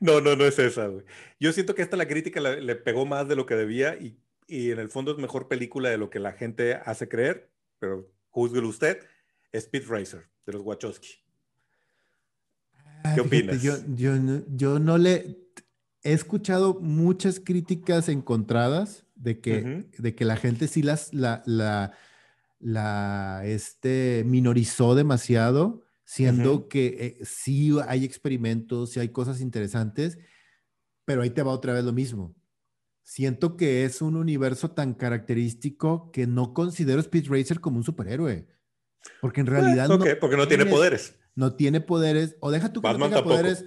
No, 0.00 0.20
no, 0.20 0.36
no 0.36 0.44
es 0.44 0.58
esa, 0.58 0.86
güey. 0.86 1.04
Yo 1.38 1.52
siento 1.52 1.74
que 1.74 1.82
esta 1.82 1.96
la 1.96 2.08
crítica 2.08 2.40
le, 2.40 2.74
pegó 2.76 3.06
más 3.06 3.28
de 3.28 3.36
lo 3.36 3.46
que 3.46 3.54
debía 3.54 3.96
y, 3.96 4.18
y, 4.46 4.70
en 4.70 4.78
el 4.78 4.90
fondo 4.90 5.12
es 5.12 5.18
mejor 5.18 5.48
película 5.48 5.88
de 5.88 5.98
lo 5.98 6.10
que 6.10 6.18
la 6.18 6.32
gente 6.32 6.74
hace 6.74 7.08
creer, 7.08 7.50
pero 7.78 8.10
juzguelo 8.30 8.68
usted, 8.68 9.00
Speed 9.58 9.88
Racer, 9.88 10.28
de 10.46 10.52
los 10.52 10.62
Wachowski. 10.62 11.08
¿Qué 13.14 13.20
opinas? 13.20 13.62
yo, 13.62 13.74
yo, 13.94 14.14
yo 14.48 14.78
no 14.78 14.98
le 14.98 15.44
he 16.02 16.12
escuchado 16.12 16.80
muchas 16.80 17.40
críticas 17.40 18.08
encontradas 18.08 19.06
de 19.14 19.40
que, 19.40 19.86
de 19.96 20.14
que 20.14 20.24
la 20.24 20.36
gente 20.36 20.68
sí 20.68 20.82
las, 20.82 21.12
la, 21.14 21.42
la, 21.46 21.92
la 22.58 23.42
este, 23.44 24.22
minorizó 24.26 24.94
demasiado, 24.94 25.84
siendo 26.04 26.68
que 26.68 26.86
eh, 26.86 27.24
sí 27.24 27.72
hay 27.86 28.04
experimentos, 28.04 28.90
sí 28.90 29.00
hay 29.00 29.10
cosas 29.10 29.40
interesantes, 29.40 30.18
pero 31.04 31.22
ahí 31.22 31.30
te 31.30 31.42
va 31.42 31.52
otra 31.52 31.72
vez 31.72 31.84
lo 31.84 31.92
mismo. 31.92 32.34
Siento 33.02 33.56
que 33.56 33.84
es 33.84 34.00
un 34.00 34.16
universo 34.16 34.70
tan 34.70 34.94
característico 34.94 36.10
que 36.10 36.26
no 36.26 36.54
considero 36.54 37.00
Speed 37.00 37.28
Racer 37.28 37.60
como 37.60 37.76
un 37.76 37.84
superhéroe. 37.84 38.46
Porque 39.20 39.40
en 39.40 39.46
realidad... 39.46 39.88
no, 39.88 39.98
porque 40.20 40.36
no 40.36 40.48
tiene 40.48 40.66
poderes. 40.66 41.16
No 41.34 41.54
tiene 41.54 41.80
poderes. 41.80 42.36
O 42.40 42.50
deja 42.50 42.72
tú 42.72 42.80
que 42.80 42.88
no 42.88 42.98
tenga 42.98 43.24
poderes. 43.24 43.64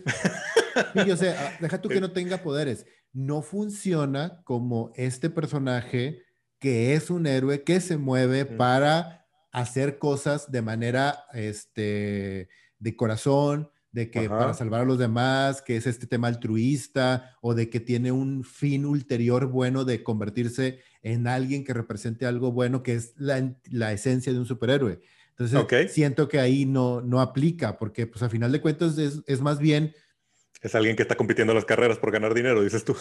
yo 1.05 1.17
sé, 1.17 1.35
deja 1.59 1.81
tú 1.81 1.89
que 1.89 2.01
no 2.01 2.11
tenga 2.11 2.37
poderes. 2.37 2.85
No 3.13 3.41
funciona 3.41 4.41
como 4.43 4.91
este 4.95 5.29
personaje 5.29 6.23
que 6.59 6.93
es 6.93 7.09
un 7.09 7.27
héroe 7.27 7.63
que 7.63 7.79
se 7.81 7.97
mueve 7.97 8.45
para 8.45 9.27
hacer 9.51 9.99
cosas 9.99 10.51
de 10.51 10.61
manera 10.61 11.25
este, 11.33 12.49
de 12.79 12.95
corazón, 12.95 13.69
de 13.91 14.11
que 14.11 14.29
para 14.29 14.53
salvar 14.53 14.81
a 14.81 14.85
los 14.85 14.99
demás, 14.99 15.61
que 15.61 15.75
es 15.75 15.87
este 15.87 16.07
tema 16.07 16.27
altruista 16.27 17.35
o 17.41 17.55
de 17.55 17.69
que 17.69 17.79
tiene 17.79 18.11
un 18.11 18.43
fin 18.43 18.85
ulterior 18.85 19.47
bueno 19.47 19.85
de 19.85 20.03
convertirse 20.03 20.81
en 21.01 21.27
alguien 21.27 21.63
que 21.63 21.73
represente 21.73 22.25
algo 22.25 22.51
bueno, 22.51 22.83
que 22.83 22.93
es 22.93 23.13
la, 23.17 23.55
la 23.71 23.93
esencia 23.93 24.31
de 24.31 24.39
un 24.39 24.45
superhéroe. 24.45 24.99
Entonces, 25.39 25.93
siento 25.93 26.27
que 26.27 26.39
ahí 26.39 26.65
no, 26.65 27.01
no 27.01 27.21
aplica, 27.21 27.77
porque 27.77 28.07
pues 28.07 28.23
a 28.23 28.29
final 28.29 28.51
de 28.51 28.59
cuentas 28.61 28.97
es, 28.97 29.21
es 29.27 29.39
más 29.39 29.59
bien 29.59 29.93
es 30.61 30.73
alguien 30.73 30.95
que 30.95 31.03
está 31.03 31.15
compitiendo 31.15 31.53
las 31.53 31.65
carreras 31.65 31.99
por 31.99 32.11
ganar 32.11 32.33
dinero, 32.33 32.63
dices 32.63 32.83
tú. 32.83 32.95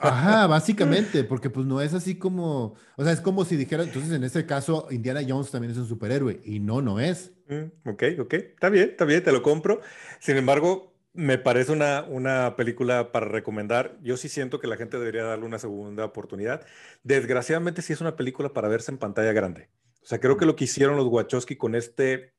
Ajá, 0.00 0.46
básicamente, 0.48 1.24
porque 1.24 1.50
pues 1.50 1.66
no 1.66 1.80
es 1.80 1.92
así 1.92 2.14
como, 2.16 2.74
o 2.96 3.04
sea, 3.04 3.12
es 3.12 3.20
como 3.20 3.44
si 3.44 3.56
dijera, 3.56 3.82
entonces 3.82 4.12
en 4.12 4.24
ese 4.24 4.46
caso 4.46 4.88
Indiana 4.90 5.20
Jones 5.26 5.50
también 5.50 5.72
es 5.72 5.78
un 5.78 5.86
superhéroe 5.86 6.40
y 6.44 6.60
no, 6.60 6.80
no 6.80 7.00
es. 7.00 7.32
Mm, 7.48 7.88
ok, 7.88 8.02
ok, 8.20 8.34
está 8.34 8.70
bien, 8.70 8.90
está 8.90 9.04
bien, 9.04 9.22
te 9.22 9.32
lo 9.32 9.42
compro. 9.42 9.82
Sin 10.20 10.38
embargo, 10.38 10.94
me 11.12 11.36
parece 11.36 11.72
una, 11.72 12.02
una 12.04 12.56
película 12.56 13.12
para 13.12 13.26
recomendar. 13.26 13.98
Yo 14.00 14.16
sí 14.16 14.30
siento 14.30 14.58
que 14.58 14.66
la 14.66 14.78
gente 14.78 14.98
debería 14.98 15.24
darle 15.24 15.44
una 15.44 15.58
segunda 15.58 16.06
oportunidad. 16.06 16.64
Desgraciadamente 17.02 17.82
sí 17.82 17.92
es 17.92 18.00
una 18.00 18.16
película 18.16 18.54
para 18.54 18.68
verse 18.68 18.90
en 18.90 18.96
pantalla 18.96 19.32
grande. 19.32 19.68
O 20.02 20.06
sea, 20.06 20.20
creo 20.20 20.36
que 20.36 20.46
lo 20.46 20.56
que 20.56 20.64
hicieron 20.64 20.96
los 20.96 21.06
Wachowski 21.06 21.56
con 21.56 21.74
este 21.74 22.32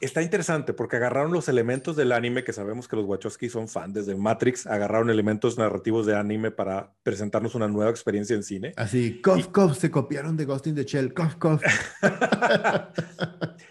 está 0.00 0.22
interesante 0.22 0.72
porque 0.72 0.96
agarraron 0.96 1.32
los 1.32 1.48
elementos 1.48 1.94
del 1.94 2.12
anime, 2.12 2.42
que 2.42 2.52
sabemos 2.52 2.88
que 2.88 2.96
los 2.96 3.04
Wachowski 3.04 3.48
son 3.48 3.68
fans 3.68 3.94
desde 3.94 4.16
Matrix, 4.16 4.66
agarraron 4.66 5.10
elementos 5.10 5.58
narrativos 5.58 6.06
de 6.06 6.16
anime 6.16 6.50
para 6.50 6.94
presentarnos 7.02 7.54
una 7.54 7.68
nueva 7.68 7.90
experiencia 7.90 8.34
en 8.34 8.42
cine. 8.42 8.72
Así, 8.76 9.20
cof, 9.20 9.48
cof, 9.48 9.76
se 9.76 9.90
copiaron 9.90 10.36
de 10.36 10.46
Ghost 10.46 10.66
in 10.66 10.74
the 10.74 10.84
Shell, 10.84 11.12
cof, 11.12 11.36
cof. 11.36 11.62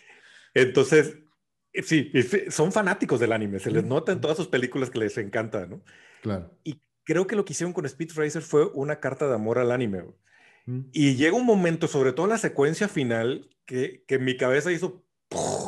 Entonces, 0.54 1.17
sí, 1.84 2.12
son 2.50 2.72
fanáticos 2.72 3.19
del 3.19 3.32
anime, 3.32 3.60
se 3.60 3.72
les 3.72 3.84
nota 3.84 4.12
en 4.12 4.22
todas 4.22 4.38
sus 4.38 4.48
películas 4.48 4.91
que 4.91 5.00
les 5.00 5.17
encanta, 5.17 5.65
¿no? 5.65 5.82
Claro. 6.22 6.56
Y 6.63 6.80
creo 7.04 7.26
que 7.26 7.36
lo 7.36 7.43
que 7.43 7.54
hicieron 7.54 7.74
con 7.74 7.86
Speed 7.86 8.12
Racer 8.15 8.43
fue 8.43 8.67
una 8.74 9.00
carta 9.00 9.28
de 9.28 9.34
amor 9.34 9.58
al 9.58 9.72
anime. 9.72 10.04
Y 10.91 11.15
llega 11.15 11.36
un 11.36 11.45
momento, 11.45 11.88
sobre 11.88 12.13
todo 12.13 12.28
la 12.28 12.38
secuencia 12.38 12.88
final, 12.88 13.50
que, 13.65 14.04
que 14.08 14.19
mi 14.19 14.38
cabeza 14.38 14.72
hizo 14.72 15.04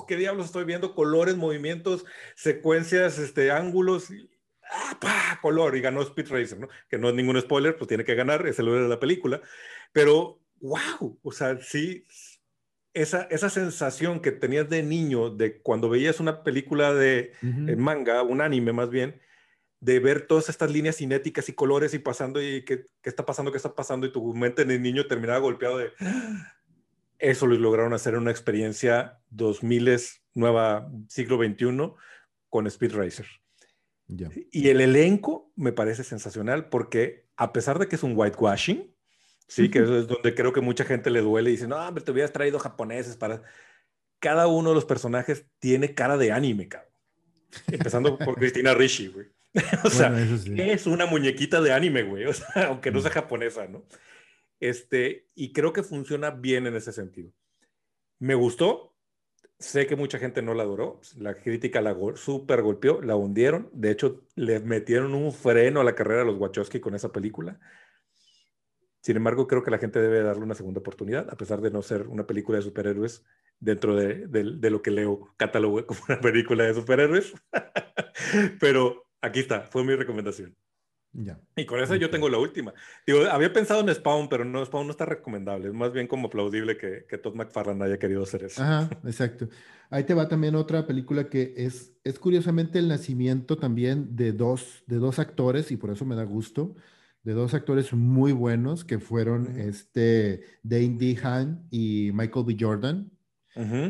¿qué 0.08 0.18
diablos 0.18 0.48
estoy 0.48 0.66
viendo? 0.66 0.96
Colores, 0.96 1.36
movimientos, 1.38 2.06
secuencias, 2.36 3.20
este, 3.20 3.52
ángulos, 3.52 4.10
¡ah, 4.72 5.40
color, 5.42 5.76
y 5.76 5.82
ganó 5.82 6.02
Speed 6.02 6.30
Racer, 6.30 6.60
¿no? 6.60 6.68
Que 6.90 6.98
no 6.98 7.10
es 7.10 7.16
ningún 7.16 7.40
spoiler, 7.40 7.78
pues 7.78 7.88
tiene 7.88 8.04
que 8.04 8.16
ganar, 8.16 8.46
es 8.48 8.60
el 8.60 8.68
héroe 8.68 8.84
de 8.84 8.90
la 8.90 9.00
película, 9.00 9.42
pero 9.92 10.40
wow, 10.60 11.20
o 11.22 11.32
sea, 11.32 11.60
sí, 11.62 12.06
esa, 12.94 13.24
esa 13.32 13.50
sensación 13.50 14.20
que 14.20 14.32
tenías 14.32 14.70
de 14.70 14.84
niño, 14.84 15.30
de 15.30 15.62
cuando 15.62 15.90
veías 15.90 16.20
una 16.20 16.44
película 16.44 16.94
de 16.94 17.34
manga, 17.78 18.22
un 18.24 18.42
anime 18.42 18.74
más 18.74 18.90
bien, 18.90 19.22
de 19.82 20.00
ver 20.00 20.28
todas 20.28 20.48
estas 20.48 20.72
líneas 20.72 20.98
cinéticas 20.98 21.50
y 21.50 21.54
colores 21.54 21.94
y 21.94 22.00
pasando 22.00 22.42
y 22.42 22.64
qué, 22.64 22.86
qué 23.02 23.10
está 23.10 23.26
pasando, 23.26 23.52
qué 23.52 23.58
está 23.58 23.76
pasando, 23.76 24.08
y 24.08 24.12
tu 24.12 24.34
mente 24.34 24.64
de 24.64 24.80
niño 24.80 25.08
terminaba 25.08 25.40
golpeado 25.40 25.78
de 25.78 25.92
eso 27.22 27.46
lo 27.46 27.56
lograron 27.56 27.94
hacer 27.94 28.16
en 28.16 28.22
una 28.22 28.32
experiencia 28.32 29.20
2000 29.30 30.00
nueva 30.34 30.92
siglo 31.08 31.38
XXI 31.38 31.94
con 32.50 32.68
Speed 32.68 32.96
Racer. 32.96 33.28
Y 34.52 34.68
el 34.70 34.82
elenco 34.82 35.54
me 35.56 35.72
parece 35.72 36.04
sensacional 36.04 36.68
porque 36.68 37.28
a 37.38 37.54
pesar 37.54 37.80
de 37.80 37.88
que 37.88 37.96
es 37.96 38.04
un 38.04 38.18
whitewashing, 38.18 38.94
sí, 39.48 39.70
que 39.70 39.80
es 39.80 40.08
donde 40.08 40.36
creo 40.36 40.52
que 40.52 40.62
mucha 40.62 40.84
gente 40.84 41.10
le 41.10 41.22
duele 41.22 41.50
y 41.50 41.54
dice, 41.54 41.68
no, 41.68 41.78
hombre, 41.78 42.04
te 42.04 42.12
hubieras 42.12 42.34
traído 42.34 42.60
japoneses 42.60 43.16
para... 43.16 43.44
Cada 44.20 44.48
uno 44.48 44.70
de 44.70 44.76
los 44.76 44.86
personajes 44.86 45.46
tiene 45.60 45.96
cara 45.96 46.18
de 46.18 46.32
anime, 46.32 46.68
cabrón. 46.68 46.92
Empezando 47.68 48.18
por 48.18 48.36
Cristina 48.40 48.74
Ricci, 48.74 49.08
güey. 49.08 49.28
o 49.84 49.90
sea, 49.90 50.14
es 50.18 50.86
una 50.88 51.06
muñequita 51.06 51.62
de 51.62 51.74
anime, 51.74 52.04
güey. 52.04 52.26
O 52.26 52.34
sea, 52.34 52.68
aunque 52.68 52.92
no 52.92 53.02
sea 53.02 53.12
japonesa, 53.12 53.68
¿no? 53.68 53.86
Este, 54.60 55.28
y 55.36 55.52
creo 55.52 55.74
que 55.74 55.84
funciona 55.84 56.32
bien 56.32 56.68
en 56.68 56.76
ese 56.76 56.92
sentido. 56.94 57.32
Me 58.20 58.36
gustó. 58.36 58.96
Sé 59.58 59.86
que 59.86 59.96
mucha 59.96 60.20
gente 60.20 60.42
no 60.42 60.54
la 60.54 60.64
adoró. 60.64 61.02
La 61.18 61.36
crítica 61.36 61.82
la 61.82 61.96
super 62.16 62.62
golpeó, 62.62 63.02
la 63.02 63.16
hundieron. 63.16 63.70
De 63.74 63.92
hecho, 63.92 64.24
le 64.36 64.60
metieron 64.60 65.14
un 65.14 65.34
freno 65.34 65.82
a 65.82 65.84
la 65.84 65.96
carrera 65.96 66.22
de 66.22 66.28
los 66.28 66.40
Wachowski 66.40 66.80
con 66.80 66.96
esa 66.96 67.12
película. 67.12 67.60
Sin 69.02 69.18
embargo, 69.18 69.48
creo 69.48 69.64
que 69.64 69.72
la 69.72 69.80
gente 69.80 70.00
debe 70.00 70.22
darle 70.22 70.44
una 70.44 70.56
segunda 70.56 70.80
oportunidad, 70.80 71.28
a 71.32 71.36
pesar 71.36 71.60
de 71.62 71.72
no 71.72 71.82
ser 71.82 72.08
una 72.08 72.28
película 72.28 72.60
de 72.60 72.64
superhéroes 72.64 73.26
dentro 73.60 73.96
de, 73.96 74.28
de 74.28 74.70
lo 74.70 74.82
que 74.82 74.92
leo 74.92 75.34
catálogo 75.38 75.86
como 75.88 76.02
una 76.08 76.22
película 76.22 76.64
de 76.66 76.74
superhéroes. 76.76 77.34
Pero 78.60 79.11
aquí 79.22 79.40
está, 79.40 79.62
fue 79.62 79.84
mi 79.84 79.96
recomendación. 79.96 80.56
Y 81.58 81.66
con 81.66 81.82
eso 81.82 81.96
yo 81.96 82.10
tengo 82.10 82.30
la 82.30 82.38
última. 82.38 82.74
Digo, 83.06 83.26
había 83.30 83.52
pensado 83.52 83.82
en 83.82 83.94
Spawn, 83.94 84.30
pero 84.30 84.46
no, 84.46 84.64
Spawn 84.66 84.88
no 84.88 84.92
está 84.92 85.06
recomendable. 85.06 85.68
Es 85.68 85.74
más 85.74 85.92
bien 85.92 86.08
como 86.08 86.28
aplaudible 86.28 86.78
que, 86.78 87.06
que 87.08 87.18
Todd 87.18 87.36
McFarlane 87.36 87.84
haya 87.84 88.00
querido 88.00 88.24
hacer 88.24 88.44
eso. 88.46 88.64
Ajá, 88.64 88.90
exacto. 89.04 89.50
Ahí 89.90 90.06
te 90.06 90.14
va 90.14 90.30
también 90.30 90.56
otra 90.56 90.88
película 90.88 91.28
que 91.28 91.54
es, 91.58 91.94
es 92.06 92.18
curiosamente 92.18 92.80
el 92.80 92.88
nacimiento 92.88 93.58
también 93.58 94.16
de 94.16 94.32
dos, 94.32 94.84
de 94.88 94.98
dos 94.98 95.20
actores, 95.20 95.72
y 95.72 95.76
por 95.76 95.90
eso 95.92 96.06
me 96.06 96.16
da 96.16 96.24
gusto, 96.24 96.76
de 97.24 97.34
dos 97.34 97.54
actores 97.54 97.92
muy 97.92 98.32
buenos 98.32 98.86
que 98.86 99.00
fueron 99.00 99.60
este 99.60 100.44
Dane 100.64 100.96
DeHaan 100.98 101.68
y 101.70 102.12
Michael 102.14 102.46
B. 102.46 102.58
Jordan, 102.58 103.12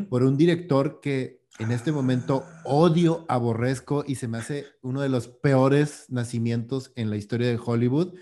por 0.08 0.24
un 0.24 0.36
director 0.36 1.00
que 1.00 1.41
en 1.58 1.70
este 1.70 1.92
momento 1.92 2.44
odio, 2.64 3.24
aborrezco 3.28 4.04
y 4.06 4.14
se 4.14 4.28
me 4.28 4.38
hace 4.38 4.66
uno 4.80 5.00
de 5.00 5.08
los 5.08 5.28
peores 5.28 6.06
nacimientos 6.08 6.92
en 6.96 7.10
la 7.10 7.16
historia 7.16 7.48
de 7.48 7.60
Hollywood. 7.62 8.14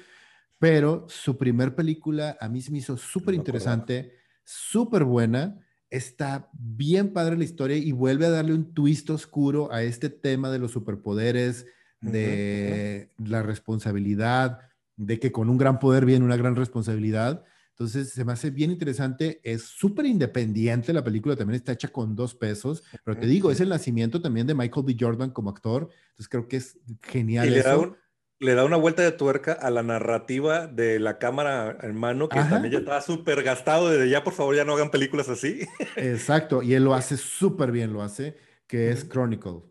Pero 0.58 1.06
su 1.08 1.38
primer 1.38 1.74
película 1.74 2.36
a 2.40 2.48
mí 2.48 2.60
se 2.60 2.70
me 2.70 2.78
hizo 2.78 2.96
súper 2.96 3.34
interesante, 3.34 4.12
súper 4.44 5.04
buena. 5.04 5.58
Está 5.88 6.50
bien 6.52 7.12
padre 7.12 7.38
la 7.38 7.44
historia 7.44 7.76
y 7.76 7.92
vuelve 7.92 8.26
a 8.26 8.30
darle 8.30 8.52
un 8.52 8.74
twist 8.74 9.08
oscuro 9.10 9.72
a 9.72 9.82
este 9.82 10.10
tema 10.10 10.50
de 10.50 10.58
los 10.58 10.72
superpoderes, 10.72 11.66
de 12.00 13.10
la 13.18 13.42
responsabilidad, 13.42 14.60
de 14.96 15.18
que 15.18 15.32
con 15.32 15.48
un 15.48 15.56
gran 15.56 15.78
poder 15.78 16.04
viene 16.04 16.24
una 16.24 16.36
gran 16.36 16.56
responsabilidad. 16.56 17.44
Entonces, 17.80 18.12
se 18.12 18.26
me 18.26 18.32
hace 18.34 18.50
bien 18.50 18.70
interesante. 18.70 19.40
Es 19.42 19.62
súper 19.62 20.04
independiente. 20.04 20.92
La 20.92 21.02
película 21.02 21.34
también 21.34 21.56
está 21.56 21.72
hecha 21.72 21.88
con 21.88 22.14
dos 22.14 22.34
pesos. 22.34 22.84
Pero 23.02 23.18
te 23.18 23.26
digo, 23.26 23.50
es 23.50 23.58
el 23.60 23.70
nacimiento 23.70 24.20
también 24.20 24.46
de 24.46 24.54
Michael 24.54 24.84
B. 24.84 24.96
Jordan 25.00 25.30
como 25.30 25.48
actor. 25.48 25.88
Entonces, 26.10 26.28
creo 26.28 26.46
que 26.46 26.58
es 26.58 26.78
genial. 27.00 27.46
Y 27.48 27.52
le, 27.52 27.62
Da 27.62 27.90
le 28.38 28.54
da 28.54 28.66
una 28.66 28.76
vuelta 28.76 29.00
de 29.00 29.12
tuerca 29.12 29.54
a 29.54 29.70
la 29.70 29.82
narrativa 29.82 30.66
de 30.66 31.00
la 31.00 31.16
cámara 31.16 31.78
en 31.80 31.96
mano, 31.96 32.28
que 32.28 32.38
también 32.38 32.72
ya 32.72 32.78
estaba 32.80 33.00
súper 33.00 33.42
gastado. 33.42 33.88
Desde 33.88 34.10
ya, 34.10 34.22
por 34.24 34.34
favor, 34.34 34.54
ya 34.54 34.66
no 34.66 34.74
hagan 34.74 34.90
películas 34.90 35.30
así. 35.30 35.66
Exacto. 35.96 36.62
Y 36.62 36.74
él 36.74 36.84
lo 36.84 36.92
hace 36.94 37.16
súper 37.16 37.72
bien, 37.72 37.94
lo 37.94 38.02
hace, 38.02 38.36
que 38.66 38.90
es 38.90 39.08
Chronicle. 39.08 39.62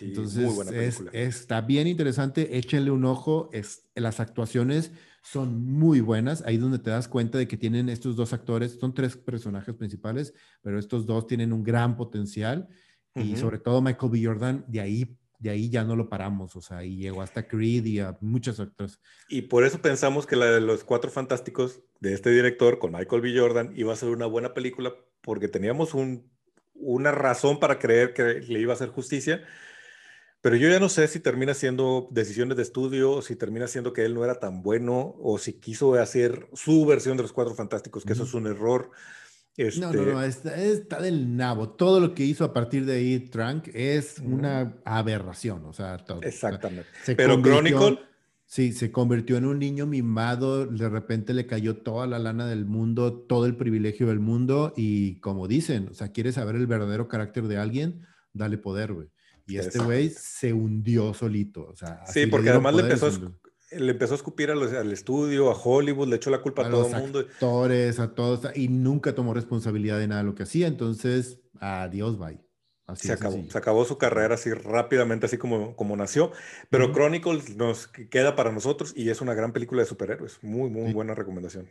Entonces, 0.00 0.44
muy 0.44 0.54
buena 0.56 0.72
película. 0.72 1.12
está 1.12 1.60
bien 1.60 1.86
interesante, 1.86 2.58
échenle 2.58 2.90
un 2.90 3.04
ojo, 3.04 3.48
es, 3.52 3.84
las 3.94 4.18
actuaciones 4.18 4.90
son 5.24 5.64
muy 5.64 6.00
buenas, 6.00 6.42
ahí 6.42 6.58
donde 6.58 6.78
te 6.78 6.90
das 6.90 7.08
cuenta 7.08 7.38
de 7.38 7.48
que 7.48 7.56
tienen 7.56 7.88
estos 7.88 8.14
dos 8.14 8.32
actores, 8.32 8.78
son 8.78 8.92
tres 8.94 9.16
personajes 9.16 9.74
principales, 9.74 10.34
pero 10.62 10.78
estos 10.78 11.06
dos 11.06 11.26
tienen 11.26 11.52
un 11.52 11.64
gran 11.64 11.96
potencial 11.96 12.68
y 13.14 13.36
sobre 13.36 13.58
todo 13.58 13.80
Michael 13.80 14.12
B. 14.12 14.24
Jordan, 14.24 14.64
de 14.68 14.80
ahí 14.80 15.16
de 15.38 15.50
ahí 15.50 15.68
ya 15.68 15.84
no 15.84 15.94
lo 15.94 16.08
paramos, 16.08 16.56
o 16.56 16.62
sea, 16.62 16.84
y 16.84 16.96
llegó 16.96 17.20
hasta 17.20 17.46
Creed 17.46 17.84
y 17.84 18.00
a 18.00 18.16
muchas 18.22 18.60
otras. 18.60 18.98
Y 19.28 19.42
por 19.42 19.64
eso 19.64 19.78
pensamos 19.82 20.26
que 20.26 20.36
la 20.36 20.46
de 20.46 20.60
los 20.62 20.84
Cuatro 20.84 21.10
Fantásticos 21.10 21.82
de 22.00 22.14
este 22.14 22.30
director 22.30 22.78
con 22.78 22.92
Michael 22.92 23.20
B. 23.20 23.38
Jordan 23.38 23.72
iba 23.76 23.92
a 23.92 23.96
ser 23.96 24.08
una 24.08 24.24
buena 24.24 24.54
película 24.54 24.94
porque 25.20 25.48
teníamos 25.48 25.92
un, 25.92 26.30
una 26.72 27.12
razón 27.12 27.60
para 27.60 27.78
creer 27.78 28.14
que 28.14 28.40
le 28.40 28.60
iba 28.60 28.72
a 28.72 28.76
hacer 28.76 28.88
justicia, 28.88 29.42
pero 30.44 30.56
yo 30.56 30.68
ya 30.68 30.78
no 30.78 30.90
sé 30.90 31.08
si 31.08 31.20
termina 31.20 31.54
siendo 31.54 32.06
decisiones 32.10 32.58
de 32.58 32.64
estudio, 32.64 33.12
o 33.12 33.22
si 33.22 33.34
termina 33.34 33.66
siendo 33.66 33.94
que 33.94 34.04
él 34.04 34.12
no 34.12 34.26
era 34.26 34.40
tan 34.40 34.62
bueno, 34.62 35.16
o 35.18 35.38
si 35.38 35.54
quiso 35.54 35.94
hacer 35.94 36.50
su 36.52 36.84
versión 36.84 37.16
de 37.16 37.22
los 37.22 37.32
Cuatro 37.32 37.54
Fantásticos, 37.54 38.04
que 38.04 38.12
eso 38.12 38.24
es 38.24 38.34
un 38.34 38.46
error. 38.46 38.90
No, 39.78 39.90
no, 39.90 40.02
no, 40.02 40.22
este 40.22 40.70
está, 40.70 41.00
del 41.00 41.34
nabo. 41.34 41.70
Todo 41.70 41.98
lo 41.98 42.14
que 42.14 42.24
hizo 42.24 42.44
a 42.44 42.52
partir 42.52 42.84
de 42.84 42.96
ahí 42.96 43.20
Trunk 43.20 43.68
es 43.72 44.18
una 44.18 44.76
aberración, 44.84 45.64
o 45.64 45.72
sea, 45.72 45.96
todo. 45.96 46.20
Exactamente. 46.20 46.90
Pero 47.16 47.40
Chronicle... 47.40 48.00
Sí, 48.44 48.72
se 48.72 48.92
convirtió 48.92 49.38
en 49.38 49.46
un 49.46 49.58
niño 49.58 49.86
mimado, 49.86 50.66
de 50.66 50.90
repente 50.90 51.32
le 51.32 51.46
cayó 51.46 51.78
toda 51.78 52.06
la 52.06 52.18
lana 52.18 52.46
del 52.46 52.66
mundo, 52.66 53.14
todo 53.14 53.46
el 53.46 53.56
privilegio 53.56 54.08
del 54.08 54.20
mundo 54.20 54.74
y 54.76 55.18
como 55.20 55.48
dicen, 55.48 55.88
o 55.90 55.94
sea, 55.94 56.12
quieres 56.12 56.34
saber 56.34 56.56
el 56.56 56.66
verdadero 56.66 57.08
carácter 57.08 57.48
de 57.48 57.56
alguien, 57.56 58.06
dale 58.34 58.58
poder, 58.58 58.92
güey. 58.92 59.08
Y 59.46 59.58
este 59.58 59.78
güey 59.78 60.10
se 60.10 60.52
hundió 60.52 61.12
solito, 61.14 61.68
o 61.68 61.76
sea. 61.76 62.04
Sí, 62.06 62.26
porque 62.26 62.50
además 62.50 62.74
le 62.74 62.82
empezó, 62.82 63.10
le 63.70 63.90
empezó 63.90 64.14
a 64.14 64.16
escupir 64.16 64.50
al 64.50 64.92
estudio, 64.92 65.50
a 65.50 65.54
Hollywood, 65.54 66.08
le 66.08 66.16
echó 66.16 66.30
la 66.30 66.40
culpa 66.40 66.66
a, 66.66 66.70
todo 66.70 66.88
el 66.88 66.96
mundo. 66.96 67.18
actores, 67.20 67.98
a 67.98 68.14
todos, 68.14 68.56
y 68.56 68.68
nunca 68.68 69.14
tomó 69.14 69.34
responsabilidad 69.34 69.98
de 69.98 70.08
nada 70.08 70.22
de 70.22 70.26
lo 70.26 70.34
que 70.34 70.44
hacía, 70.44 70.66
entonces, 70.66 71.40
adiós, 71.60 72.18
bye. 72.18 72.40
Así 72.86 73.06
se, 73.06 73.14
acabó, 73.14 73.42
se 73.48 73.56
acabó 73.56 73.84
su 73.86 73.96
carrera 73.96 74.34
así 74.34 74.52
rápidamente, 74.52 75.24
así 75.24 75.38
como, 75.38 75.74
como 75.74 75.96
nació. 75.96 76.32
Pero 76.68 76.92
Chronicles 76.92 77.56
nos 77.56 77.86
queda 77.88 78.36
para 78.36 78.52
nosotros 78.52 78.92
y 78.94 79.08
es 79.08 79.22
una 79.22 79.32
gran 79.32 79.54
película 79.54 79.80
de 79.80 79.88
superhéroes. 79.88 80.38
Muy, 80.42 80.68
muy 80.68 80.92
buena 80.92 81.14
recomendación. 81.14 81.70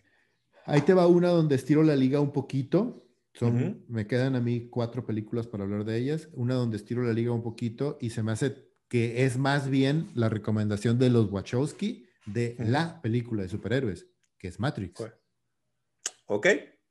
Ahí 0.66 0.82
te 0.82 0.96
va 0.96 1.06
una 1.06 1.30
donde 1.30 1.56
estiro 1.56 1.84
la 1.84 1.96
liga 1.96 2.20
un 2.20 2.32
poquito. 2.32 3.06
Son, 3.34 3.84
Me 3.88 4.06
quedan 4.06 4.36
a 4.36 4.42
mí 4.42 4.70
cuatro 4.70 5.06
películas 5.06 5.48
para 5.48 5.64
hablar 5.64 5.86
de 5.86 5.98
ellas. 5.98 6.30
Una 6.34 6.54
donde 6.54 6.78
estiro 6.78 7.04
la 7.04 7.14
liga 7.14 7.32
un 7.32 7.42
poquito 7.42 7.98
y 8.00 8.12
se 8.12 8.22
me 8.22 8.32
hace 8.32 8.72
que 8.88 9.26
es 9.26 9.38
más 9.38 9.70
bien 9.70 10.12
la 10.14 10.30
recomendación 10.30 11.00
de 11.00 11.10
los 11.10 11.32
Wachowski 11.32 12.06
de 12.28 12.56
la 12.60 13.02
película 13.02 13.42
de 13.42 13.50
superhéroes, 13.50 14.08
que 14.38 14.48
es 14.48 14.60
Matrix. 14.60 15.04
Ok, 16.28 16.48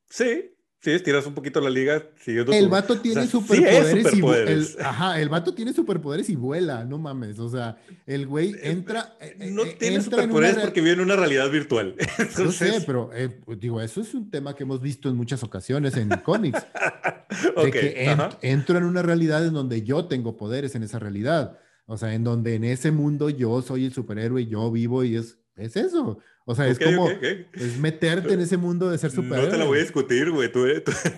sí, 0.08 0.54
sí, 0.82 0.90
estiras 0.90 1.26
un 1.26 1.34
poquito 1.34 1.60
la 1.60 1.70
liga. 1.70 2.02
El 2.26 2.68
vato 2.68 3.00
tiene 3.00 3.26
superpoderes. 3.26 4.76
y, 4.78 4.82
ajá, 4.82 5.20
el 5.20 5.28
vato 5.28 5.54
tiene 5.54 5.72
superpoderes 5.72 6.28
y 6.28 6.36
vuela, 6.36 6.84
no 6.84 6.98
mames. 6.98 7.38
O 7.38 7.48
sea, 7.48 7.78
el 8.06 8.26
güey 8.26 8.52
eh, 8.52 8.70
entra. 8.70 9.16
Eh, 9.20 9.36
eh, 9.38 9.50
no 9.50 9.64
tiene 9.64 10.02
superpoderes 10.02 10.58
porque 10.58 10.80
vive 10.80 10.94
en 10.94 11.00
una 11.00 11.16
realidad 11.16 11.50
virtual. 11.50 11.94
No 12.38 12.50
sé, 12.50 12.82
pero 12.86 13.10
digo, 13.58 13.80
eso 13.80 14.00
es 14.00 14.14
un 14.14 14.30
tema 14.30 14.54
que 14.54 14.64
hemos 14.64 14.80
visto 14.80 15.08
en 15.08 15.16
muchas 15.16 15.42
ocasiones 15.42 15.96
en 15.96 16.08
cómics. 16.24 16.66
de 17.62 17.70
que 17.70 18.16
entro 18.42 18.78
en 18.78 18.84
una 18.84 19.02
realidad 19.02 19.46
en 19.46 19.54
donde 19.54 19.82
yo 19.82 20.06
tengo 20.06 20.36
poderes 20.36 20.74
en 20.74 20.82
esa 20.82 20.98
realidad. 20.98 21.58
O 21.86 21.96
sea, 21.96 22.14
en 22.14 22.24
donde 22.24 22.54
en 22.54 22.64
ese 22.64 22.90
mundo 22.90 23.30
yo 23.30 23.60
soy 23.62 23.86
el 23.86 23.92
superhéroe, 23.92 24.46
yo 24.46 24.70
vivo 24.70 25.04
y 25.04 25.16
es, 25.16 25.38
es 25.56 25.76
eso. 25.76 26.18
O 26.44 26.54
sea, 26.54 26.66
es 26.66 26.78
como 26.78 27.08
es 27.08 27.78
meterte 27.78 28.34
en 28.34 28.40
ese 28.40 28.56
mundo 28.56 28.90
de 28.90 28.98
ser 28.98 29.10
superhéroe. 29.10 29.46
No 29.46 29.52
te 29.52 29.58
la 29.58 29.64
voy 29.64 29.78
a 29.78 29.82
discutir, 29.82 30.30
güey. 30.30 30.50
Tú, 30.50 30.66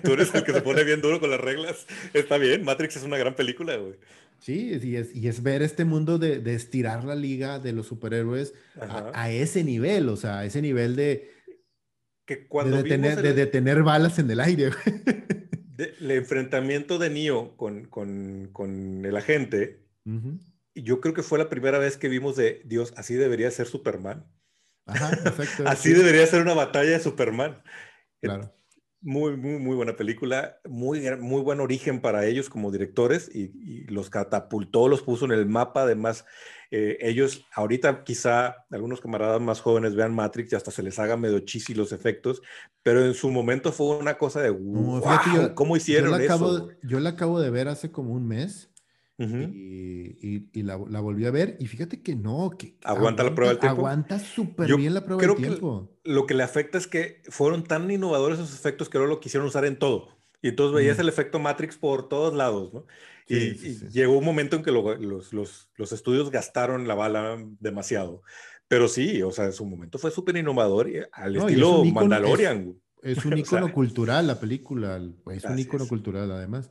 tú, 0.02 0.12
eres 0.12 0.34
el 0.34 0.44
que 0.44 0.52
se 0.52 0.60
pone 0.60 0.84
bien 0.84 1.00
duro 1.00 1.18
con 1.18 1.30
las 1.30 1.40
reglas. 1.40 1.86
Está 2.12 2.36
bien, 2.36 2.62
Matrix 2.64 2.96
es 2.96 3.04
una 3.04 3.16
gran 3.16 3.34
película, 3.34 3.76
güey. 3.76 3.94
Sí, 4.38 4.78
y 4.82 4.96
es, 4.96 5.14
y 5.16 5.28
es 5.28 5.42
ver 5.42 5.62
este 5.62 5.86
mundo 5.86 6.18
de, 6.18 6.40
de, 6.40 6.54
estirar 6.54 7.04
la 7.04 7.14
liga 7.14 7.58
de 7.58 7.72
los 7.72 7.86
superhéroes 7.86 8.52
a, 8.78 9.30
ese 9.30 9.64
nivel, 9.64 10.08
o 10.10 10.16
sea, 10.16 10.40
a 10.40 10.44
ese 10.44 10.60
nivel 10.60 10.96
de, 10.96 11.30
que 12.26 12.46
cuando 12.46 12.76
de, 12.76 12.82
detener, 12.82 13.22
de 13.22 13.32
detener 13.32 13.82
balas 13.82 14.18
en 14.18 14.30
el 14.30 14.40
aire. 14.40 14.70
el 15.78 16.10
enfrentamiento 16.10 16.98
de 16.98 17.10
Neo 17.10 17.56
con, 17.56 17.86
con, 17.86 18.50
con 18.52 19.04
el 19.04 19.16
agente, 19.16 19.80
yo 20.74 21.00
creo 21.00 21.14
que 21.14 21.22
fue 21.22 21.38
la 21.38 21.48
primera 21.48 21.78
vez 21.78 21.96
que 21.96 22.08
vimos 22.08 22.36
de 22.36 22.60
Dios, 22.66 22.92
así 22.96 23.14
debería 23.14 23.50
ser 23.50 23.66
Superman. 23.66 24.26
Ajá, 24.86 25.10
así 25.66 25.92
debería 25.92 26.26
ser 26.26 26.42
una 26.42 26.54
batalla 26.54 26.90
de 26.90 27.00
Superman. 27.00 27.62
Claro. 28.20 28.52
Muy, 29.00 29.36
muy, 29.36 29.58
muy 29.58 29.76
buena 29.76 29.96
película, 29.96 30.60
muy, 30.64 31.02
muy 31.18 31.42
buen 31.42 31.60
origen 31.60 32.00
para 32.00 32.24
ellos 32.24 32.48
como 32.48 32.70
directores 32.70 33.30
y, 33.34 33.84
los 33.84 34.08
catapultó, 34.08 34.88
los 34.88 35.02
puso 35.02 35.26
en 35.26 35.32
el 35.32 35.44
mapa. 35.44 35.82
Además, 35.82 36.24
eh, 36.70 36.96
ellos 37.00 37.44
ahorita 37.52 38.02
quizá 38.02 38.64
algunos 38.70 39.02
camaradas 39.02 39.42
más 39.42 39.60
jóvenes 39.60 39.94
vean 39.94 40.14
Matrix 40.14 40.52
y 40.52 40.56
hasta 40.56 40.70
se 40.70 40.82
les 40.82 40.98
haga 40.98 41.18
medio 41.18 41.40
chisi 41.40 41.74
los 41.74 41.92
efectos, 41.92 42.40
pero 42.82 43.04
en 43.04 43.12
su 43.12 43.30
momento 43.30 43.72
fue 43.72 43.94
una 43.98 44.16
cosa 44.16 44.40
de 44.40 44.48
wow, 44.48 45.54
¿cómo 45.54 45.76
hicieron 45.76 46.18
eso? 46.20 46.70
yo 46.82 46.98
la 46.98 47.10
acabo 47.10 47.40
de 47.40 47.50
ver 47.50 47.68
hace 47.68 47.92
como 47.92 48.12
un 48.12 48.26
mes 48.26 48.73
y, 49.16 50.62
la, 50.62 50.76
volví 50.76 51.26
a 51.26 51.30
ver 51.30 51.56
y 51.60 51.66
fíjate 51.66 52.02
que 52.02 52.16
no, 52.16 52.50
que 52.58 52.76
aguanta, 52.82 53.22
la 53.22 53.34
prueba 53.34 53.52
del 53.52 53.60
tiempo. 53.60 53.80
Aguanta 53.80 54.18
súper 54.18 54.74
bien 54.76 54.94
la 54.94 55.04
prueba 55.04 55.22
del 55.22 55.36
tiempo. 55.36 55.96
lo 56.02 56.26
que 56.26 56.34
le 56.34 56.42
afecta 56.42 56.78
es 56.78 56.86
que 56.86 57.22
fueron 57.28 57.64
tan 57.64 57.90
innovadores 57.90 58.38
esos 58.38 58.54
efectos 58.54 58.88
que 58.88 58.98
ahora 58.98 59.10
lo 59.10 59.20
quisieron 59.20 59.46
usar 59.48 59.64
en 59.64 59.78
todo. 59.78 60.08
Y 60.42 60.48
entonces 60.48 60.74
veías 60.74 60.98
el 60.98 61.08
efecto 61.08 61.38
Matrix 61.38 61.76
por 61.76 62.08
todos 62.08 62.34
lados, 62.34 62.74
¿no? 62.74 62.84
y, 63.26 63.78
llegó 63.88 64.18
un 64.18 64.24
momento 64.24 64.56
en 64.56 64.62
que 64.62 64.70
los, 64.70 65.32
los, 65.32 65.70
los, 65.76 65.92
estudios 65.92 66.30
gastaron 66.30 66.86
la 66.86 66.94
bala 66.94 67.42
demasiado. 67.60 68.22
Pero 68.68 68.88
sí, 68.88 69.22
o 69.22 69.30
sea, 69.30 69.46
en 69.46 69.52
su 69.52 69.64
momento 69.64 69.98
fue 69.98 70.10
súper 70.10 70.36
innovador 70.36 70.90
al 71.12 71.36
estilo 71.36 71.84
Mandalorian. 71.84 72.74
Es, 73.02 73.24
un 73.24 73.38
icono 73.38 73.72
cultural 73.72 74.26
la 74.26 74.40
película, 74.40 75.00
es 75.30 75.44
un 75.44 75.58
icono 75.58 75.86
cultural 75.86 76.30
además. 76.30 76.70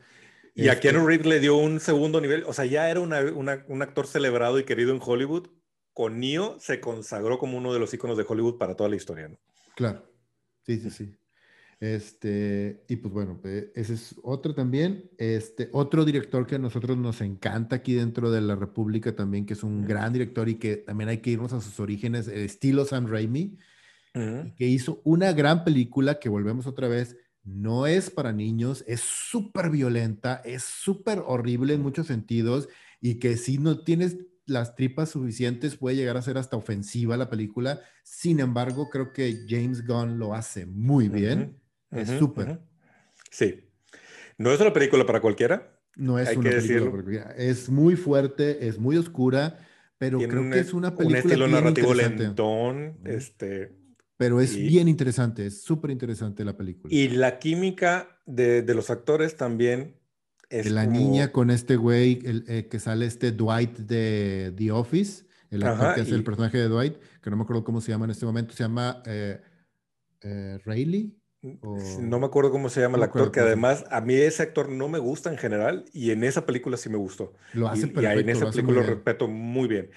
Y 0.55 0.67
a 0.69 0.79
Keanu 0.79 0.99
este 0.99 1.07
Reeves 1.07 1.27
le 1.27 1.39
dio 1.39 1.57
un 1.57 1.79
segundo 1.79 2.21
nivel, 2.21 2.43
o 2.45 2.53
sea, 2.53 2.65
ya 2.65 2.89
era 2.89 2.99
un 2.99 3.81
actor 3.81 4.07
celebrado 4.07 4.59
y 4.59 4.65
querido 4.65 4.93
en 4.93 5.01
Hollywood. 5.03 5.47
Con 5.93 6.19
Neo 6.19 6.57
se 6.59 6.79
consagró 6.79 7.37
como 7.37 7.57
uno 7.57 7.73
de 7.73 7.79
los 7.79 7.93
íconos 7.93 8.17
de 8.17 8.25
Hollywood 8.27 8.57
para 8.57 8.75
toda 8.75 8.89
la 8.89 8.95
historia, 8.95 9.27
¿no? 9.27 9.39
Claro, 9.75 10.11
sí, 10.65 10.79
sí, 10.79 10.89
sí. 10.89 11.15
Este, 11.79 12.85
y 12.87 12.95
pues 12.95 13.13
bueno, 13.13 13.41
eh, 13.43 13.71
ese 13.75 13.95
es 13.95 14.15
otro 14.23 14.55
también. 14.55 15.11
Este, 15.17 15.69
otro 15.73 16.05
director 16.05 16.47
que 16.47 16.55
a 16.55 16.59
nosotros 16.59 16.97
nos 16.97 17.19
encanta 17.19 17.75
aquí 17.75 17.93
dentro 17.93 18.31
de 18.31 18.39
la 18.39 18.55
República 18.55 19.15
también, 19.15 19.45
que 19.45 19.53
es 19.53 19.63
un 19.63 19.85
gran 19.85 20.13
director 20.13 20.47
y 20.47 20.55
que 20.55 20.77
también 20.77 21.09
hay 21.09 21.17
que 21.17 21.31
irnos 21.31 21.51
a 21.51 21.59
sus 21.59 21.79
orígenes, 21.79 22.27
estilo 22.29 22.85
Sam 22.85 23.07
Raimi, 23.07 23.57
que 24.13 24.65
hizo 24.65 25.01
una 25.03 25.33
gran 25.33 25.65
película 25.65 26.19
que 26.19 26.29
volvemos 26.29 26.67
otra 26.67 26.87
vez, 26.87 27.17
no 27.43 27.87
es 27.87 28.09
para 28.09 28.31
niños, 28.31 28.83
es 28.87 29.01
súper 29.01 29.69
violenta, 29.69 30.41
es 30.45 30.63
súper 30.63 31.21
horrible 31.25 31.73
en 31.73 31.81
muchos 31.81 32.07
sentidos 32.07 32.69
y 33.01 33.19
que 33.19 33.35
si 33.37 33.57
no 33.57 33.83
tienes 33.83 34.17
las 34.45 34.75
tripas 34.75 35.09
suficientes 35.09 35.77
puede 35.77 35.95
llegar 35.95 36.17
a 36.17 36.21
ser 36.21 36.37
hasta 36.37 36.57
ofensiva 36.57 37.17
la 37.17 37.29
película. 37.29 37.81
Sin 38.03 38.39
embargo, 38.39 38.89
creo 38.89 39.13
que 39.13 39.45
James 39.47 39.85
Gunn 39.85 40.19
lo 40.19 40.33
hace 40.33 40.65
muy 40.65 41.09
bien. 41.09 41.59
es 41.91 42.09
súper. 42.09 42.59
Sí. 43.29 43.69
No 44.37 44.51
es 44.51 44.59
una 44.59 44.73
película 44.73 45.05
para 45.05 45.21
cualquiera. 45.21 45.79
No 45.95 46.19
es 46.19 46.35
una 46.35 46.49
película 46.49 46.79
para 46.79 46.91
cualquiera. 46.91 47.31
Es 47.37 47.69
muy 47.69 47.95
fuerte, 47.95 48.67
es 48.67 48.79
muy 48.79 48.97
oscura, 48.97 49.59
pero 49.97 50.17
creo 50.19 50.49
que 50.49 50.59
es 50.59 50.73
una 50.73 50.95
película. 50.95 51.21
Un 51.21 51.25
estilo 51.25 51.47
narrativo 51.47 51.93
lentón, 51.93 52.97
este 53.05 53.82
pero 54.23 54.39
es 54.39 54.55
bien 54.55 54.87
interesante, 54.87 55.47
es 55.47 55.63
súper 55.63 55.91
interesante 55.91 56.45
la 56.45 56.55
película. 56.55 56.93
Y 56.93 57.09
la 57.09 57.39
química 57.39 58.21
de, 58.25 58.61
de 58.61 58.73
los 58.73 58.89
actores 58.89 59.35
también 59.35 59.97
es. 60.49 60.63
De 60.63 60.71
la 60.71 60.85
niña 60.85 61.33
con 61.33 61.49
este 61.49 61.75
güey, 61.75 62.21
el, 62.23 62.45
eh, 62.47 62.69
que 62.69 62.79
sale 62.79 63.05
este 63.05 63.33
Dwight 63.33 63.79
de 63.79 64.53
The 64.55 64.71
Office, 64.71 65.25
el 65.51 65.63
actor 65.63 65.95
que 65.95 66.01
es 66.01 66.09
el 66.09 66.23
personaje 66.23 66.57
de 66.57 66.69
Dwight, 66.69 66.95
que 67.21 67.29
no 67.29 67.35
me 67.35 67.43
acuerdo 67.43 67.65
cómo 67.65 67.81
se 67.81 67.91
llama 67.91 68.05
en 68.05 68.11
este 68.11 68.25
momento, 68.25 68.53
se 68.53 68.63
llama 68.63 69.03
eh, 69.05 69.41
eh 70.21 70.57
Rayleigh. 70.63 71.13
No 71.99 72.19
me 72.19 72.25
acuerdo 72.25 72.49
cómo 72.49 72.69
se 72.69 72.79
llama 72.79 72.95
el 72.95 73.03
actor, 73.03 73.29
que 73.29 73.41
además 73.41 73.83
a 73.91 73.99
mí 73.99 74.13
ese 74.13 74.41
actor 74.41 74.69
no 74.69 74.87
me 74.87 74.99
gusta 74.99 75.29
en 75.29 75.37
general 75.37 75.83
y 75.91 76.11
en 76.11 76.23
esa 76.23 76.45
película 76.45 76.77
sí 76.77 76.87
me 76.87 76.95
gustó. 76.95 77.33
Lo 77.51 77.67
hace 77.67 77.87
perfecto. 77.87 78.19
Y 78.19 78.21
en 78.21 78.29
esa 78.29 78.49
película 78.49 78.79
lo 78.79 78.87
respeto 78.87 79.27
muy 79.27 79.67
bien. 79.67 79.89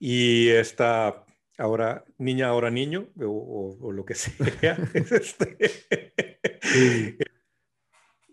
Y 0.00 0.48
esta 0.48 1.24
ahora 1.58 2.04
niña, 2.16 2.48
ahora 2.48 2.70
niño, 2.70 3.08
o, 3.20 3.92
lo 3.92 4.04
que 4.04 4.14
sea. 4.60 4.78
Este, 4.94 5.56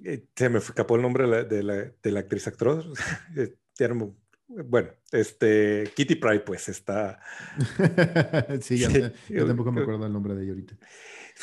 eh, 0.04 0.26
se 0.36 0.50
me 0.50 0.60
escapó 0.60 0.96
el 0.96 1.02
nombre 1.02 1.24
de 1.24 1.64
la, 1.64 1.92
de 2.02 2.12
la, 2.12 2.20
actriz 2.20 2.48
actor. 2.48 2.86
bueno, 4.48 4.90
este, 5.12 5.90
Kitty 5.96 6.16
Pryde, 6.16 6.42
pues 6.42 6.70
está. 6.70 7.20
sí, 8.62 8.86
yo 9.30 9.48
tampoco 9.48 9.72
me 9.72 9.82
acuerdo 9.82 10.06
el 10.06 10.14
nombre 10.14 10.36
de 10.36 10.44
ella 10.44 10.52
ahorita. 10.52 10.78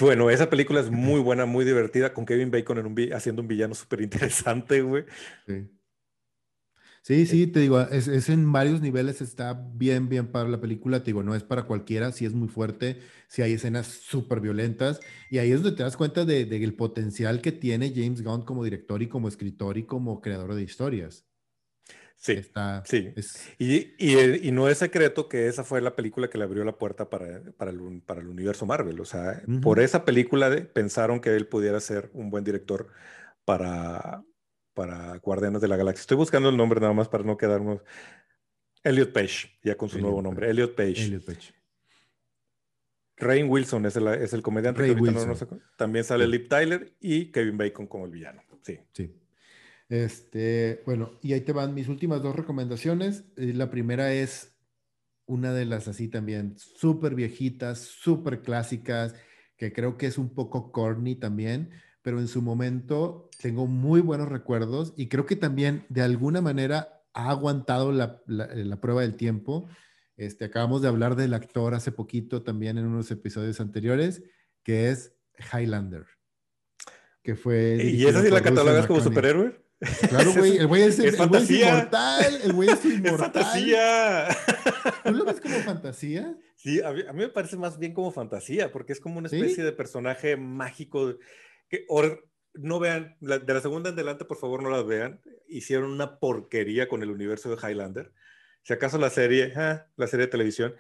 Bueno, 0.01 0.31
esa 0.31 0.49
película 0.49 0.81
es 0.81 0.91
muy 0.91 1.21
buena, 1.21 1.45
muy 1.45 1.65
divertida, 1.65 2.15
con 2.15 2.25
Kevin 2.25 2.51
Bacon 2.51 2.79
en 2.79 2.87
un, 2.87 3.13
haciendo 3.13 3.43
un 3.43 3.49
villano 3.49 3.75
súper 3.75 4.01
interesante, 4.01 4.81
güey. 4.81 5.05
Sí. 5.47 5.69
Sí, 7.03 7.27
sí, 7.27 7.49
te 7.49 7.59
digo, 7.59 7.81
es, 7.81 8.29
en 8.29 8.53
varios 8.53 8.81
niveles, 8.81 9.21
está 9.21 9.55
bien, 9.75 10.09
bien 10.09 10.29
para 10.29 10.49
la 10.49 10.61
película, 10.61 11.01
te 11.01 11.07
digo, 11.07 11.25
no 11.25 11.35
es 11.35 11.43
para 11.43 11.65
cualquiera, 11.65 12.13
sí 12.13 12.27
es 12.27 12.33
muy 12.33 12.47
fuerte, 12.47 13.01
sí 13.27 13.43
hay 13.43 13.55
escenas 13.55 13.89
súper 13.89 14.39
violentas, 14.39 15.01
y 15.29 15.39
ahí 15.39 15.51
es 15.51 15.63
donde 15.63 15.77
te 15.77 15.83
das 15.83 15.97
cuenta 15.97 16.25
del 16.25 16.49
de, 16.49 16.73
potencial 16.73 17.41
que 17.41 17.51
tiene 17.51 17.93
James 17.93 18.23
Gunn 18.23 18.45
como 18.45 18.63
director 18.63 19.03
y 19.03 19.09
como 19.09 19.27
escritor 19.27 19.79
y 19.79 19.83
como 19.83 20.21
creador 20.21 20.55
de 20.55 20.63
historias. 20.63 21.27
Sí, 22.15 22.41
sí. 22.85 23.13
Y, 23.59 23.97
y, 23.99 24.53
no 24.53 24.69
es 24.69 24.79
secreto 24.79 25.29
que 25.29 25.49
esa 25.49 25.65
fue 25.65 25.81
la 25.81 25.97
película 25.97 26.31
que 26.31 26.39
le 26.39 26.45
abrió 26.45 26.63
la 26.63 26.79
puerta 26.79 27.11
para, 27.11 27.43
para, 27.57 27.73
el, 27.73 28.01
para 28.07 28.21
el 28.21 28.29
universo 28.29 28.65
Marvel. 28.65 29.01
O 29.01 29.05
sea, 29.05 29.43
por 29.61 29.81
esa 29.81 30.05
película 30.05 30.49
pensaron 30.73 31.21
que 31.21 31.35
él 31.35 31.49
pudiera 31.49 31.81
ser 31.81 32.11
un 32.15 32.31
buen 32.31 32.45
director 32.45 32.87
para, 33.45 34.23
para 34.75 35.17
Guardianes 35.19 35.61
de 35.61 35.69
la 35.69 35.77
Galaxia. 35.77 36.03
Estoy 36.03 36.17
buscando 36.17 36.49
el 36.49 36.57
nombre 36.57 36.81
nada 36.81 36.93
más 36.93 37.09
para 37.09 37.25
no 37.25 37.37
quedarnos. 37.37 37.81
Elliot 38.85 39.13
Page, 39.13 39.59
ya 39.63 39.77
con 39.77 39.89
su 39.89 39.99
nuevo 39.99 40.21
nombre. 40.21 40.51
Elliot 40.51 40.75
Page. 40.75 41.05
Elliot 41.05 41.25
Page. 41.25 41.55
Rain 43.17 43.49
Wilson 43.49 43.87
es 43.87 43.97
el, 43.97 44.09
es 44.09 44.33
el 44.33 44.43
comediante 44.43 44.83
que 44.83 44.91
ahorita 44.91 45.27
no, 45.27 45.37
También 45.77 46.05
sale 46.05 46.27
Lip 46.27 46.49
Tyler 46.49 46.93
y 47.01 47.27
Kevin 47.27 47.57
Bacon 47.57 47.87
como 47.87 48.07
el 48.07 48.11
villano. 48.11 48.43
Sí. 48.63 48.79
Sí. 48.93 49.15
Este, 49.89 50.83
bueno, 50.87 51.19
y 51.23 51.35
ahí 51.35 51.43
te 51.43 51.53
van 51.53 51.75
mis 51.75 51.89
últimas 51.89 52.23
dos 52.23 52.35
recomendaciones. 52.35 53.25
Eh, 53.37 53.53
la 53.55 53.71
primera 53.71 54.13
es 54.13 54.57
una 55.27 55.53
de 55.53 55.67
las 55.67 55.87
así 55.87 56.09
también, 56.09 56.57
súper 56.59 57.15
viejitas, 57.15 57.79
súper 57.81 58.43
clásicas, 58.43 59.15
que 59.57 59.73
creo 59.73 59.97
que 59.97 60.07
es 60.07 60.19
un 60.19 60.35
poco 60.35 60.73
corny 60.73 61.15
también, 61.15 61.71
pero 62.03 62.19
en 62.19 62.29
su 62.29 62.43
momento 62.43 63.31
tengo 63.41 63.67
muy 63.67 64.01
buenos 64.01 64.29
recuerdos 64.29 64.93
y 64.97 65.09
creo 65.09 65.25
que 65.25 65.37
también 65.37 65.87
de 65.89 66.03
alguna 66.03 66.41
manera 66.41 67.03
ha 67.15 67.31
aguantado 67.31 67.93
la, 67.93 68.23
la, 68.27 68.81
prueba 68.81 69.03
del 69.03 69.17
tiempo. 69.17 69.69
Este, 70.17 70.47
acabamos 70.47 70.83
de 70.83 70.89
hablar 70.89 71.17
del 71.17 71.35
actor 71.35 71.75
hace 71.75 71.93
poquito 71.93 72.43
también 72.43 72.79
en 72.79 72.87
unos 72.87 73.11
episodios 73.11 73.61
anteriores, 73.61 74.23
que 74.63 74.91
es 74.91 75.15
Highlander. 75.53 76.07
Que 77.23 77.37
fue. 77.37 77.79
¿Y 77.83 78.05
esa 78.07 78.23
sí 78.23 78.31
la 78.31 78.43
catalogas 78.43 78.87
como 78.87 79.01
superhéroe? 79.01 79.63
Claro, 80.09 80.33
güey, 80.37 80.57
el 80.59 80.67
güey 80.67 80.83
es, 80.83 80.99
el, 80.99 81.15
inmortal, 81.15 82.41
el 82.45 82.53
güey 82.53 82.69
es 82.69 82.85
inmortal. 82.85 83.13
Es 83.13 83.21
fantasía. 83.21 84.29
¿Tú 85.05 85.13
lo 85.13 85.25
ves 85.25 85.41
como 85.41 85.57
fantasía? 85.59 86.37
Sí, 86.57 86.81
a 86.81 86.93
mí, 86.93 87.03
me 87.15 87.29
parece 87.29 87.57
más 87.57 87.79
bien 87.79 87.93
como 87.93 88.13
fantasía, 88.13 88.71
porque 88.73 88.93
es 88.93 89.01
como 89.01 89.19
una 89.19 89.27
especie 89.27 89.65
de 89.65 89.73
personaje 89.73 90.37
mágico 90.37 91.17
que 91.73 91.87
no 92.55 92.79
vean, 92.79 93.17
de 93.21 93.55
la 93.55 93.61
segunda 93.61 93.89
en 93.89 93.95
adelante, 93.95 94.27
por 94.27 94.37
favor, 94.37 94.63
no 94.63 94.71
las 94.71 94.87
vean. 94.87 95.21
Hicieron 95.49 95.91
una 95.91 96.19
porquería 96.19 96.87
con 96.87 97.03
el 97.03 97.11
universo 97.11 97.55
de 97.55 97.57
Highlander. 97.57 98.13
Si 98.63 98.73
acaso 98.73 98.99
la 98.99 99.11
serie, 99.11 99.53
ah, 99.57 99.87
la 99.97 100.07
serie 100.07 100.27
de 100.27 100.33
televisión, 100.33 100.75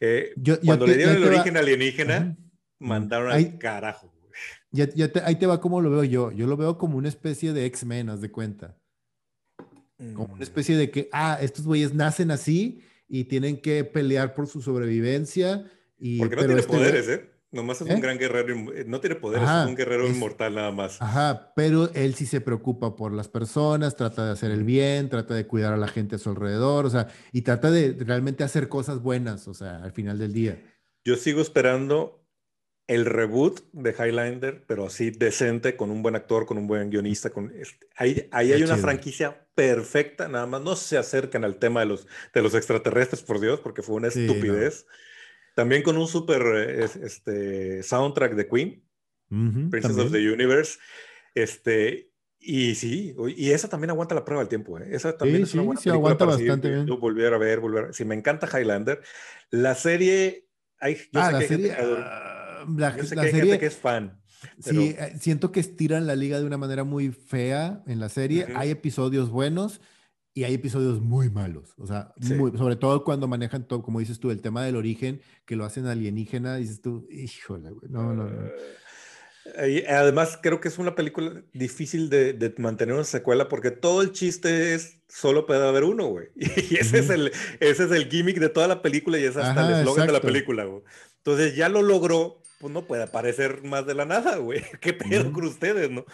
eh, 0.00 0.34
cuando 0.64 0.86
le 0.86 0.96
dieron 0.96 1.16
el 1.16 1.24
origen 1.24 1.56
alienígena, 1.56 2.36
mandaron 2.78 3.32
al 3.32 3.58
carajo. 3.58 4.12
Ya, 4.70 4.86
ahí 5.24 5.36
te 5.36 5.46
va 5.46 5.60
como 5.60 5.80
lo 5.80 5.90
veo 5.90 6.04
yo. 6.04 6.32
Yo 6.32 6.46
lo 6.46 6.56
veo 6.56 6.76
como 6.76 6.98
una 6.98 7.08
especie 7.08 7.52
de 7.52 7.64
X-Men, 7.66 8.10
haz 8.10 8.20
de 8.20 8.30
cuenta. 8.30 8.76
Como 9.96 10.24
una 10.24 10.36
mm. 10.36 10.42
especie 10.42 10.76
de 10.76 10.90
que, 10.90 11.08
ah, 11.12 11.38
estos 11.40 11.64
güeyes 11.64 11.94
nacen 11.94 12.30
así 12.32 12.84
y 13.08 13.24
tienen 13.24 13.60
que 13.60 13.84
pelear 13.84 14.34
por 14.34 14.48
su 14.48 14.60
sobrevivencia. 14.60 15.70
Y, 15.96 16.18
Porque 16.18 16.36
no 16.36 16.42
tiene 16.42 16.60
este 16.60 16.72
poderes, 16.72 17.08
¿eh? 17.08 17.33
Nomás 17.54 17.80
es 17.80 17.86
un 17.86 17.92
¿Eh? 17.92 18.00
gran 18.00 18.18
guerrero, 18.18 18.72
eh, 18.74 18.84
no 18.86 19.00
tiene 19.00 19.16
poderes, 19.16 19.48
es 19.48 19.66
un 19.66 19.76
guerrero 19.76 20.06
inmortal 20.06 20.54
nada 20.54 20.72
más. 20.72 21.00
Ajá, 21.00 21.52
pero 21.54 21.90
él 21.94 22.14
sí 22.14 22.26
se 22.26 22.40
preocupa 22.40 22.96
por 22.96 23.12
las 23.12 23.28
personas, 23.28 23.96
trata 23.96 24.26
de 24.26 24.32
hacer 24.32 24.50
el 24.50 24.64
bien, 24.64 25.08
trata 25.08 25.34
de 25.34 25.46
cuidar 25.46 25.72
a 25.72 25.76
la 25.76 25.88
gente 25.88 26.16
a 26.16 26.18
su 26.18 26.30
alrededor, 26.30 26.84
o 26.84 26.90
sea, 26.90 27.08
y 27.32 27.42
trata 27.42 27.70
de 27.70 27.96
realmente 27.98 28.44
hacer 28.44 28.68
cosas 28.68 29.00
buenas, 29.00 29.46
o 29.48 29.54
sea, 29.54 29.76
al 29.76 29.92
final 29.92 30.18
del 30.18 30.32
día. 30.32 30.60
Yo 31.04 31.16
sigo 31.16 31.40
esperando 31.40 32.24
el 32.86 33.06
reboot 33.06 33.60
de 33.72 33.94
Highlander, 33.98 34.64
pero 34.66 34.86
así 34.86 35.10
decente, 35.10 35.76
con 35.76 35.90
un 35.90 36.02
buen 36.02 36.16
actor, 36.16 36.44
con 36.44 36.58
un 36.58 36.66
buen 36.66 36.90
guionista. 36.90 37.30
Con, 37.30 37.52
ahí, 37.96 38.28
ahí 38.30 38.52
hay 38.52 38.62
una 38.62 38.76
franquicia 38.76 39.46
perfecta, 39.54 40.28
nada 40.28 40.46
más 40.46 40.60
no 40.60 40.76
se 40.76 40.98
acercan 40.98 41.44
al 41.44 41.56
tema 41.56 41.80
de 41.80 41.86
los, 41.86 42.06
de 42.34 42.42
los 42.42 42.54
extraterrestres, 42.54 43.22
por 43.22 43.40
Dios, 43.40 43.60
porque 43.60 43.82
fue 43.82 43.96
una 43.96 44.08
estupidez. 44.08 44.86
También 45.54 45.82
con 45.82 45.96
un 45.96 46.08
super 46.08 46.42
este, 47.02 47.82
soundtrack 47.82 48.34
de 48.34 48.48
Queen, 48.48 48.84
Princess 49.70 49.96
of 49.96 50.12
the 50.12 50.30
Universe. 50.30 50.78
Este, 51.34 52.10
y 52.38 52.74
sí, 52.74 53.14
y 53.36 53.50
esa 53.50 53.68
también 53.68 53.90
aguanta 53.90 54.14
la 54.14 54.24
prueba 54.24 54.42
del 54.42 54.48
tiempo. 54.48 54.78
¿eh? 54.78 54.88
Esa 54.90 55.16
también 55.16 55.44
es 55.44 55.54
una 55.54 55.62
buena 55.62 55.80
sí, 55.80 55.88
aguanta 55.88 56.24
bastante 56.24 56.68
bien. 56.68 56.86
Volver 56.86 57.32
a 57.32 57.38
ver, 57.38 57.60
volver. 57.60 57.94
Si 57.94 58.04
me 58.04 58.14
encanta 58.14 58.46
Highlander. 58.46 59.00
La 59.50 59.74
serie. 59.74 60.48
Hay, 60.78 60.98
ah, 61.14 61.32
la 61.32 61.40
serie 61.40 61.74
la, 62.76 62.96
yo 62.96 63.04
sé 63.04 63.16
que 63.16 63.30
serie, 63.30 63.58
que 63.58 63.66
es 63.66 63.76
fan. 63.76 64.20
Sí, 64.58 64.94
eh, 64.98 65.14
siento 65.18 65.52
que 65.52 65.60
estiran 65.60 66.06
la 66.06 66.16
liga 66.16 66.38
de 66.38 66.44
una 66.44 66.58
manera 66.58 66.84
muy 66.84 67.10
fea 67.10 67.82
en 67.86 68.00
la 68.00 68.08
serie. 68.08 68.46
Hay 68.54 68.70
episodios 68.70 69.30
buenos 69.30 69.80
y 70.34 70.42
hay 70.44 70.54
episodios 70.54 71.00
muy 71.00 71.30
malos. 71.30 71.74
O 71.78 71.86
sea, 71.86 72.12
sobre 72.20 72.76
todo 72.76 73.04
cuando 73.04 73.28
manejan 73.28 73.66
todo, 73.66 73.82
como 73.82 74.00
dices 74.00 74.18
tú, 74.18 74.32
el 74.32 74.40
tema 74.40 74.64
del 74.64 74.74
origen, 74.74 75.20
que 75.46 75.54
lo 75.54 75.64
hacen 75.64 75.86
alienígena, 75.86 76.56
dices 76.56 76.82
tú, 76.82 77.06
híjole, 77.08 77.70
güey, 77.70 77.88
no, 77.88 78.12
no, 78.12 78.24
no. 78.24 78.50
Eh, 79.58 79.84
además, 79.88 80.38
creo 80.42 80.60
que 80.60 80.68
es 80.68 80.78
una 80.78 80.94
película 80.94 81.42
difícil 81.52 82.08
de, 82.08 82.54
mantener 82.58 82.94
una 82.94 83.04
secuela 83.04 83.48
porque 83.48 83.70
todo 83.70 84.02
el 84.02 84.12
chiste 84.12 84.74
es 84.74 85.02
solo 85.06 85.46
puede 85.46 85.66
haber 85.66 85.84
uno, 85.84 86.06
güey. 86.06 86.28
Y 86.36 86.76
ese, 86.76 86.98
es 86.98 87.10
el, 87.10 87.30
ese 87.60 87.84
es 87.84 87.90
el 87.92 88.08
gimmick 88.08 88.38
de 88.38 88.48
toda 88.48 88.66
la 88.66 88.82
película 88.82 89.18
y 89.18 89.24
es 89.24 89.36
hasta 89.36 89.68
el 89.68 89.80
eslogan 89.80 90.06
de 90.06 90.12
la 90.12 90.20
película, 90.20 90.64
güey. 90.64 90.82
Entonces 91.18 91.54
ya 91.54 91.68
lo 91.68 91.82
logró, 91.82 92.42
pues 92.58 92.72
no 92.72 92.86
puede 92.86 93.04
aparecer 93.04 93.62
más 93.62 93.86
de 93.86 93.94
la 93.94 94.04
nada, 94.04 94.36
güey. 94.38 94.62
¿Qué 94.80 94.94
pedo 94.94 95.32
con 95.32 95.44
ustedes, 95.44 95.90
no? 95.90 96.04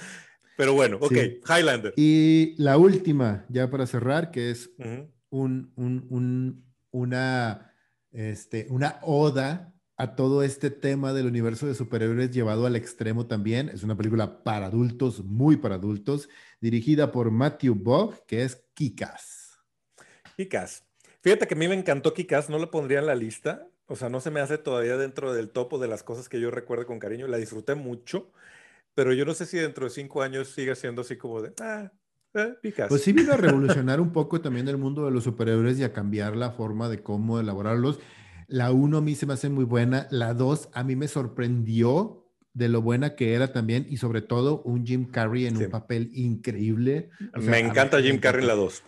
Pero 0.61 0.75
bueno, 0.75 0.99
ok, 1.01 1.17
Highlander. 1.49 1.95
Y 1.97 2.55
la 2.59 2.77
última, 2.77 3.47
ya 3.49 3.71
para 3.71 3.87
cerrar, 3.87 4.31
que 4.31 4.51
es 4.51 4.71
un, 5.31 5.73
un, 5.75 6.07
un, 6.11 6.67
una, 6.91 7.73
este, 8.13 8.67
una 8.69 8.99
oda 9.01 9.73
a 9.97 10.15
todo 10.17 10.43
este 10.43 10.69
tema 10.69 11.15
del 11.15 11.25
universo 11.25 11.67
de 11.67 11.75
superhéroes 11.75 12.31
llevado 12.31 12.67
al 12.67 12.77
extremo 12.77 13.27
también. 13.27 13.71
Es 13.71 13.85
una 13.85 13.97
película 13.97 14.45
para 14.45 14.67
adultos, 14.67 15.25
muy 15.25 15.57
para 15.57 15.77
adultos, 15.77 16.29
dirigida 16.61 17.11
por 17.11 17.31
Matthew 17.31 17.75
Bog, 17.77 18.27
que 18.27 18.43
es 18.43 18.63
Kikas. 18.75 19.59
Kikas. 20.37 20.85
Fíjate 21.23 21.47
que 21.47 21.55
a 21.55 21.57
mí 21.57 21.69
me 21.69 21.75
encantó 21.75 22.13
Kikas, 22.13 22.51
no 22.51 22.59
lo 22.59 22.71
pondría 22.71 22.99
en 22.99 23.07
la 23.07 23.15
lista, 23.15 23.67
o 23.87 23.97
sea, 23.97 24.11
no 24.11 24.21
se 24.21 24.31
me 24.31 24.41
hace 24.41 24.59
todavía 24.59 24.99
dentro 24.99 25.33
del 25.33 25.49
topo 25.49 25.79
de 25.79 25.89
las 25.89 26.03
cosas 26.03 26.29
que 26.29 26.39
yo 26.39 26.51
recuerdo 26.51 26.85
con 26.85 26.99
cariño. 26.99 27.29
La 27.29 27.39
disfruté 27.39 27.75
mucho, 27.77 28.31
pero 28.95 29.13
yo 29.13 29.25
no 29.25 29.35
sé 29.35 29.47
si 29.47 29.59
dentro 29.59 29.85
de 29.85 29.91
cinco 29.91 30.23
años 30.23 30.49
siga 30.49 30.75
siendo 30.75 31.03
así 31.03 31.17
como 31.17 31.43
de, 31.43 31.53
ah, 31.61 31.91
eh, 32.35 32.55
Pues 32.89 33.03
sí 33.03 33.13
vino 33.13 33.33
a 33.33 33.37
revolucionar 33.37 34.01
un 34.01 34.13
poco 34.13 34.41
también 34.41 34.69
el 34.69 34.79
mundo 34.79 35.05
de 35.05 35.11
los 35.11 35.25
superhéroes 35.25 35.79
y 35.79 35.85
a 35.85 35.93
cambiar 35.93 36.37
la 36.37 36.51
forma 36.53 36.89
de 36.89 37.03
cómo 37.03 37.41
elaborarlos. 37.41 37.99
La 38.47 38.73
uno 38.73 38.99
a 38.99 39.01
mí 39.01 39.15
se 39.15 39.27
me 39.27 39.35
hace 39.35 39.49
muy 39.49 39.65
buena. 39.65 40.07
La 40.11 40.35
dos 40.35 40.69
a 40.73 40.85
mí 40.85 40.97
me 40.97 41.09
sorprendió 41.09 42.27
de 42.53 42.69
lo 42.69 42.83
buena 42.83 43.15
que 43.15 43.35
era 43.35 43.53
también 43.53 43.87
y 43.89 43.97
sobre 43.99 44.23
todo 44.23 44.63
un 44.63 44.85
Jim 44.85 45.11
Carrey 45.11 45.47
en 45.47 45.57
un 45.57 45.71
papel 45.71 46.11
increíble. 46.15 47.11
me 47.37 47.61
encanta 47.61 48.03
Jim 48.03 48.19
Carrey 48.19 48.43
en 48.43 48.49
la 48.49 48.55
dos. 48.55 48.83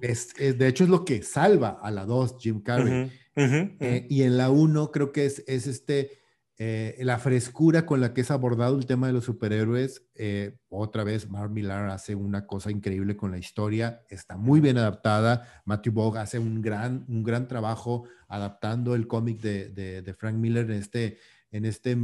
es, 0.00 0.34
de 0.36 0.66
hecho 0.66 0.84
es 0.84 0.90
lo 0.90 1.04
que 1.04 1.22
salva 1.22 1.80
a 1.82 1.90
la 1.90 2.06
dos, 2.06 2.36
Jim 2.38 2.62
Carrey. 2.62 3.10
Eh, 3.36 4.06
y 4.08 4.22
en 4.22 4.36
la 4.36 4.50
1 4.50 4.92
creo 4.92 5.10
que 5.10 5.26
es, 5.26 5.42
es 5.48 5.66
este, 5.66 6.23
eh, 6.56 6.96
la 7.00 7.18
frescura 7.18 7.84
con 7.84 8.00
la 8.00 8.14
que 8.14 8.20
es 8.20 8.30
abordado 8.30 8.78
el 8.78 8.86
tema 8.86 9.08
de 9.08 9.12
los 9.12 9.24
superhéroes. 9.24 10.04
Eh, 10.14 10.56
otra 10.68 11.02
vez, 11.02 11.28
Mark 11.28 11.50
Millar 11.50 11.88
hace 11.90 12.14
una 12.14 12.46
cosa 12.46 12.70
increíble 12.70 13.16
con 13.16 13.30
la 13.32 13.38
historia, 13.38 14.04
está 14.08 14.36
muy 14.36 14.60
bien 14.60 14.78
adaptada. 14.78 15.62
Matthew 15.64 15.92
Bog 15.92 16.18
hace 16.18 16.38
un 16.38 16.62
gran, 16.62 17.04
un 17.08 17.24
gran 17.24 17.48
trabajo 17.48 18.04
adaptando 18.28 18.94
el 18.94 19.06
cómic 19.08 19.40
de, 19.40 19.70
de, 19.70 20.14
Frank 20.14 20.36
Miller 20.36 20.70
en 20.70 20.78
este, 20.78 21.18
en 21.50 21.64
este 21.64 21.96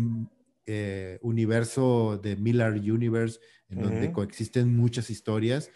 universo 1.23 2.21
de 2.23 2.37
Miller 2.37 2.73
Universe, 2.73 3.41
en 3.69 3.83
donde 3.83 4.13
coexisten 4.13 4.77
muchas 4.77 5.11
historias 5.11 5.71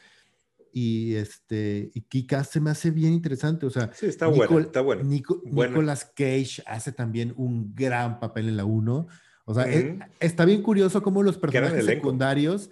y 0.77 1.15
este 1.15 1.93
y 1.95 2.01
Kika 2.01 2.43
se 2.43 2.61
me 2.61 2.71
hace 2.71 2.91
bien 2.91 3.13
interesante, 3.13 3.65
o 3.65 3.71
sea, 3.71 3.93
sí, 3.95 4.07
está 4.07 4.27
bueno, 4.27 4.59
está 4.59 4.81
bueno. 4.81 5.05
Nicolas 5.05 6.05
Cage 6.05 6.63
hace 6.67 6.91
también 6.91 7.33
un 7.37 7.73
gran 7.75 8.19
papel 8.19 8.49
en 8.49 8.57
la 8.57 8.65
1. 8.65 9.07
O 9.47 9.55
sea, 9.55 9.71
e, 9.71 9.99
está 10.19 10.45
bien 10.45 10.63
curioso 10.63 11.01
cómo 11.03 11.23
los 11.23 11.39
personajes 11.39 11.85
secundarios 11.85 12.71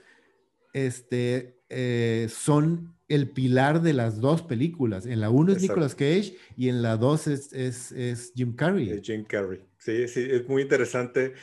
este, 0.73 1.61
eh, 1.69 2.27
son 2.29 2.97
el 3.07 3.31
pilar 3.31 3.83
de 3.83 3.93
las 3.93 4.21
dos 4.21 4.43
películas. 4.43 5.07
En 5.07 5.21
la 5.21 5.31
uno 5.31 5.53
es 5.53 5.63
Nicolas 5.63 5.95
Cage 5.95 6.35
y 6.57 6.71
en 6.71 6.83
la 6.83 6.97
dos 6.97 7.29
es, 7.29 7.53
es, 7.53 8.33
Jim 8.35 8.57
Carrey. 8.57 9.01
Jim 9.01 9.25
Carrey, 9.25 9.61
sí, 9.79 10.09
sí, 10.09 10.27
es 10.29 10.49
muy 10.49 10.63
interesante. 10.63 11.35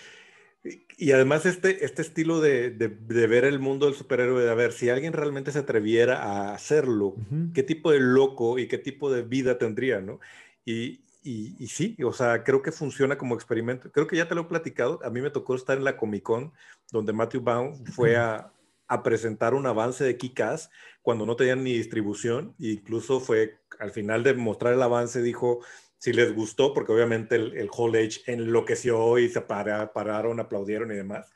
Y 0.97 1.12
además 1.14 1.45
este, 1.45 1.86
este 1.86 2.01
estilo 2.01 2.41
de, 2.41 2.72
de, 2.72 3.28
ver 3.28 3.45
el 3.45 3.60
mundo 3.60 3.86
del 3.86 3.95
superhéroe, 3.95 4.43
de 4.43 4.51
a 4.51 4.55
ver, 4.55 4.74
si 4.74 4.89
alguien 4.89 5.14
realmente 5.14 5.51
se 5.53 5.60
atreviera 5.60 6.22
a 6.22 6.53
hacerlo, 6.53 7.16
qué 7.53 7.64
tipo 7.64 7.91
de 7.91 7.99
loco 8.01 8.60
y 8.60 8.68
qué 8.68 8.78
tipo 8.78 9.10
de 9.10 9.22
vida 9.22 9.57
tendría, 9.57 10.01
¿no? 10.01 10.20
Y, 10.66 11.05
y, 11.24 11.55
y, 11.57 11.68
sí, 11.68 11.97
o 12.03 12.12
sea, 12.12 12.43
creo 12.43 12.62
que 12.62 12.74
funciona 12.74 13.18
como 13.18 13.36
experimento. 13.36 13.91
Creo 13.91 14.07
que 14.07 14.18
ya 14.18 14.28
te 14.28 14.36
lo 14.36 14.41
he 14.41 14.45
platicado. 14.45 14.99
A 15.03 15.10
mí 15.10 15.22
me 15.22 15.30
tocó 15.30 15.55
estar 15.55 15.78
en 15.78 15.86
la 15.86 15.95
Comic 15.95 16.24
Con, 16.24 16.51
donde 16.91 17.14
Matthew 17.14 17.41
Baum 17.41 17.86
fue 17.86 18.18
a, 18.18 18.51
a 18.88 19.03
presentar 19.03 19.53
un 19.53 19.66
avance 19.66 20.03
de 20.03 20.18
Kikas 20.18 20.70
cuando 21.01 21.26
no 21.26 21.36
tenían 21.38 21.64
ni 21.64 21.74
distribución. 21.74 22.55
E 22.60 22.72
incluso 22.72 23.22
fue 23.22 23.60
al 23.80 23.91
final 23.91 24.24
de 24.24 24.34
mostrar 24.34 24.74
el 24.74 24.82
avance, 24.82 25.22
dijo 25.22 25.62
si 26.00 26.14
les 26.14 26.34
gustó, 26.34 26.74
porque 26.74 26.93
obviamente 26.93 27.36
el, 27.36 27.56
el 27.56 27.70
Hall 27.72 27.95
Age 27.95 28.22
enloqueció 28.26 29.20
y 29.20 29.30
se 29.30 29.41
pararon, 29.41 30.39
aplaudieron 30.39 30.91
y 30.91 30.95
demás. 30.95 31.30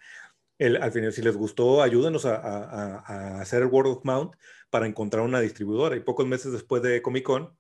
El, 0.58 0.78
al 0.78 0.92
final, 0.92 1.12
si 1.12 1.22
les 1.22 1.36
gustó, 1.36 1.84
ayúdenos 1.84 2.26
a, 2.26 2.36
a, 2.36 3.42
hacer 3.42 3.62
el 3.62 3.68
Word 3.68 3.88
of 3.88 4.06
Mount 4.06 4.36
para 4.70 4.88
encontrar 4.88 5.24
una 5.24 5.42
distribuidora. 5.42 5.98
Y 5.98 6.00
pocos 6.00 6.26
meses 6.26 6.54
después 6.54 6.82
de 6.82 7.02
Comic 7.02 7.26
Con, 7.26 7.58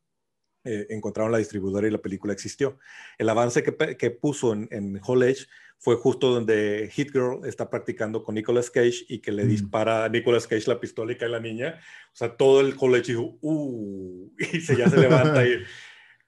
eh, 0.64 0.88
encontraron 0.92 1.34
la 1.34 1.40
distribuidora 1.40 1.88
y 1.88 1.92
la 1.92 2.02
película 2.02 2.32
existió. 2.32 2.80
El 3.18 3.28
avance 3.28 3.64
que, 3.64 3.98
que 3.98 4.12
puso 4.12 4.54
en, 4.54 4.70
en 4.72 5.02
Hall 5.06 5.24
Age 5.24 5.46
fue 5.78 5.98
justo 5.98 6.30
donde 6.30 6.90
Hit 6.94 7.12
Girl 7.12 7.42
está 7.46 7.70
practicando 7.70 8.24
con 8.24 8.36
Nicolas 8.36 8.72
Cage 8.72 9.04
y 9.10 9.20
que 9.20 9.34
le 9.34 9.44
mm. 9.44 9.48
dispara 9.50 10.06
a 10.06 10.10
Nicolas 10.10 10.48
Cage 10.48 10.70
la 10.70 10.80
pistola 10.80 11.12
y 11.12 11.18
cae 11.18 11.28
la 11.28 11.42
niña. 11.42 11.82
O 12.14 12.16
sea, 12.16 12.38
todo 12.38 12.62
el 12.62 12.76
Hall 12.80 12.96
Age 12.96 13.12
dijo, 13.12 13.38
uh, 13.42 14.32
y 14.54 14.62
se, 14.62 14.78
ya 14.78 14.90
se 14.90 14.96
levanta 14.96 15.46
y 15.46 15.58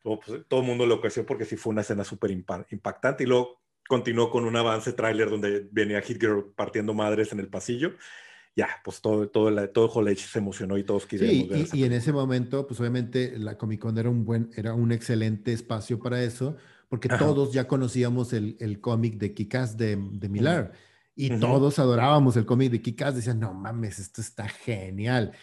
pues, 0.06 0.41
todo 0.47 0.62
el 0.62 0.66
mundo 0.66 0.86
lo 0.86 0.95
ocasió 0.95 1.26
porque 1.26 1.45
sí 1.45 1.58
fue 1.58 1.72
una 1.72 1.82
escena 1.82 2.03
súper 2.03 2.32
impactante. 2.32 3.24
Y 3.24 3.28
luego 3.28 3.62
continuó 3.88 4.30
con 4.30 4.45
un 4.45 4.56
avance 4.56 4.93
tráiler 4.93 5.30
donde 5.30 5.68
venía 5.72 6.01
Hit 6.01 6.20
Girl 6.20 6.53
partiendo 6.56 6.93
madres 6.93 7.32
en 7.32 7.39
el 7.39 7.49
pasillo 7.49 7.93
ya, 8.56 8.70
pues 8.84 9.01
todo, 9.01 9.28
todo, 9.28 9.51
la, 9.51 9.68
todo 9.68 9.91
se 10.16 10.39
emocionó 10.39 10.78
y 10.78 10.84
todos 10.84 11.06
quisieron 11.06 11.36
sí, 11.36 11.70
y, 11.74 11.84
en 11.84 11.91
ese 11.91 12.14
momento, 12.14 12.66
pues 12.66 12.80
obviamente 12.80 13.38
la 13.38 13.58
Comic 13.58 13.82
Con 13.82 13.97
era 13.97 14.10
un 14.10 14.24
buen, 14.24 14.49
era 14.56 14.74
un 14.74 14.93
excelente 14.93 15.51
espacio 15.51 15.99
para 15.99 16.24
eso, 16.24 16.56
porque 16.88 17.10
todos 17.10 17.51
ya 17.51 17.68
conocíamos 17.68 18.32
el, 18.32 18.56
el 18.60 18.80
cómic 18.80 19.18
de 19.18 19.34
Kikas 19.34 19.76
de, 19.76 19.97
de 19.97 20.30
Millar. 20.30 20.72
Y 21.18 21.38
todos 21.39 21.80
adorábamos 21.80 22.38
el 22.38 22.45
cómic 22.45 22.72
de 22.72 22.82
Kikas, 22.82 23.16
decían, 23.16 23.39
no 23.39 23.53
mames, 23.53 23.99
esto 23.99 24.22
está 24.22 24.47
genial. 24.47 25.34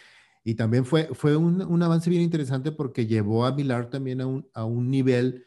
Y 0.43 0.55
también 0.55 0.85
fue, 0.85 1.09
fue 1.13 1.37
un, 1.37 1.61
un 1.61 1.83
avance 1.83 2.09
bien 2.09 2.21
interesante 2.21 2.71
porque 2.71 3.07
llevó 3.07 3.45
a 3.45 3.53
Millar 3.53 3.89
también 3.89 4.21
a 4.21 4.27
un, 4.27 4.47
a 4.53 4.65
un 4.65 4.89
nivel 4.89 5.45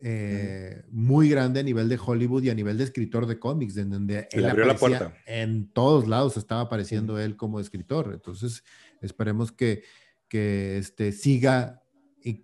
eh, 0.00 0.84
muy 0.90 1.28
grande 1.28 1.58
a 1.58 1.62
nivel 1.64 1.88
de 1.88 1.98
Hollywood 2.04 2.44
y 2.44 2.50
a 2.50 2.54
nivel 2.54 2.78
de 2.78 2.84
escritor 2.84 3.26
de 3.26 3.38
cómics, 3.38 3.76
en 3.78 3.90
donde 3.90 4.28
él 4.30 4.44
abrió 4.44 4.64
la 4.64 4.76
puerta. 4.76 5.12
en 5.26 5.70
todos 5.72 6.06
lados 6.06 6.36
estaba 6.36 6.62
apareciendo 6.62 7.18
él 7.18 7.36
como 7.36 7.58
escritor. 7.58 8.12
Entonces, 8.12 8.62
esperemos 9.00 9.50
que, 9.50 9.82
que 10.28 10.78
este, 10.78 11.12
siga 11.12 11.82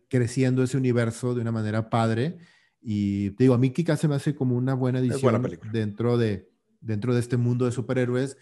creciendo 0.09 0.63
ese 0.63 0.77
universo 0.77 1.35
de 1.35 1.43
una 1.43 1.53
manera 1.53 1.91
padre. 1.91 2.39
Y 2.81 3.31
te 3.31 3.45
digo, 3.45 3.55
a 3.55 3.59
mí 3.59 3.71
Kika 3.71 3.97
se 3.97 4.09
me 4.09 4.17
hace 4.17 4.35
como 4.35 4.57
una 4.57 4.75
buena 4.75 4.99
edición 4.99 5.47
dentro, 5.73 6.19
de, 6.19 6.51
dentro 6.81 7.15
de 7.15 7.21
este 7.21 7.37
mundo 7.37 7.67
de 7.67 7.73
superhéroes 7.73 8.37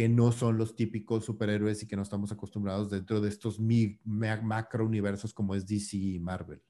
que 0.00 0.08
no 0.08 0.32
son 0.32 0.56
los 0.56 0.76
típicos 0.76 1.26
superhéroes 1.26 1.82
y 1.82 1.86
que 1.86 1.94
no 1.94 2.00
estamos 2.00 2.32
acostumbrados 2.32 2.88
dentro 2.88 3.20
de 3.20 3.28
estos 3.28 3.60
macro 3.60 4.86
universos 4.86 5.34
como 5.34 5.54
es 5.54 5.66
DC 5.66 5.94
y 5.94 6.18
Marvel. 6.18 6.62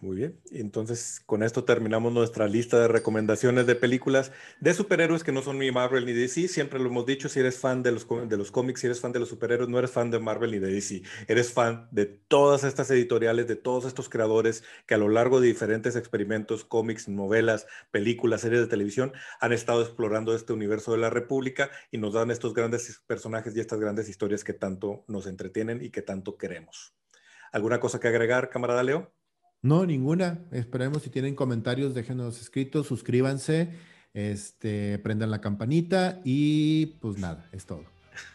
Muy 0.00 0.14
bien, 0.16 0.40
entonces 0.52 1.20
con 1.26 1.42
esto 1.42 1.64
terminamos 1.64 2.12
nuestra 2.12 2.46
lista 2.46 2.78
de 2.78 2.86
recomendaciones 2.86 3.66
de 3.66 3.74
películas 3.74 4.30
de 4.60 4.72
superhéroes 4.72 5.24
que 5.24 5.32
no 5.32 5.42
son 5.42 5.58
ni 5.58 5.72
Marvel 5.72 6.06
ni 6.06 6.12
DC. 6.12 6.46
Siempre 6.46 6.78
lo 6.78 6.86
hemos 6.86 7.04
dicho, 7.04 7.28
si 7.28 7.40
eres 7.40 7.58
fan 7.58 7.82
de 7.82 7.90
los, 7.90 8.06
de 8.08 8.36
los 8.36 8.52
cómics, 8.52 8.80
si 8.80 8.86
eres 8.86 9.00
fan 9.00 9.10
de 9.10 9.18
los 9.18 9.28
superhéroes, 9.28 9.68
no 9.68 9.76
eres 9.76 9.90
fan 9.90 10.12
de 10.12 10.20
Marvel 10.20 10.52
ni 10.52 10.60
de 10.60 10.72
DC. 10.72 11.02
Eres 11.26 11.52
fan 11.52 11.88
de 11.90 12.06
todas 12.06 12.62
estas 12.62 12.88
editoriales, 12.92 13.48
de 13.48 13.56
todos 13.56 13.86
estos 13.86 14.08
creadores 14.08 14.62
que 14.86 14.94
a 14.94 14.98
lo 14.98 15.08
largo 15.08 15.40
de 15.40 15.48
diferentes 15.48 15.96
experimentos, 15.96 16.64
cómics, 16.64 17.08
novelas, 17.08 17.66
películas, 17.90 18.42
series 18.42 18.60
de 18.60 18.68
televisión, 18.68 19.12
han 19.40 19.52
estado 19.52 19.82
explorando 19.82 20.32
este 20.32 20.52
universo 20.52 20.92
de 20.92 20.98
la 20.98 21.10
República 21.10 21.70
y 21.90 21.98
nos 21.98 22.12
dan 22.12 22.30
estos 22.30 22.54
grandes 22.54 23.02
personajes 23.08 23.56
y 23.56 23.60
estas 23.60 23.80
grandes 23.80 24.08
historias 24.08 24.44
que 24.44 24.52
tanto 24.52 25.04
nos 25.08 25.26
entretienen 25.26 25.82
y 25.82 25.90
que 25.90 26.02
tanto 26.02 26.36
queremos. 26.36 26.94
¿Alguna 27.50 27.80
cosa 27.80 27.98
que 27.98 28.06
agregar, 28.06 28.48
camarada 28.48 28.84
Leo? 28.84 29.12
No, 29.62 29.86
ninguna. 29.86 30.40
Esperemos 30.52 31.02
si 31.02 31.10
tienen 31.10 31.34
comentarios, 31.34 31.94
déjenos 31.94 32.40
escritos, 32.40 32.86
suscríbanse, 32.86 33.70
este, 34.14 34.98
prendan 35.00 35.30
la 35.30 35.40
campanita 35.40 36.20
y 36.24 36.86
pues 37.00 37.18
nada, 37.18 37.48
es 37.52 37.66
todo. 37.66 37.84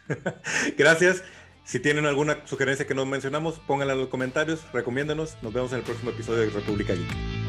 Gracias. 0.77 1.23
Si 1.65 1.79
tienen 1.79 2.05
alguna 2.05 2.45
sugerencia 2.45 2.85
que 2.85 2.93
no 2.93 3.05
mencionamos, 3.05 3.59
pónganla 3.59 3.93
en 3.93 3.99
los 3.99 4.09
comentarios, 4.09 4.65
recomiéndanos. 4.73 5.37
Nos 5.41 5.53
vemos 5.53 5.71
en 5.71 5.79
el 5.79 5.85
próximo 5.85 6.11
episodio 6.11 6.41
de 6.41 6.49
República 6.49 6.93
Geek. 6.93 7.42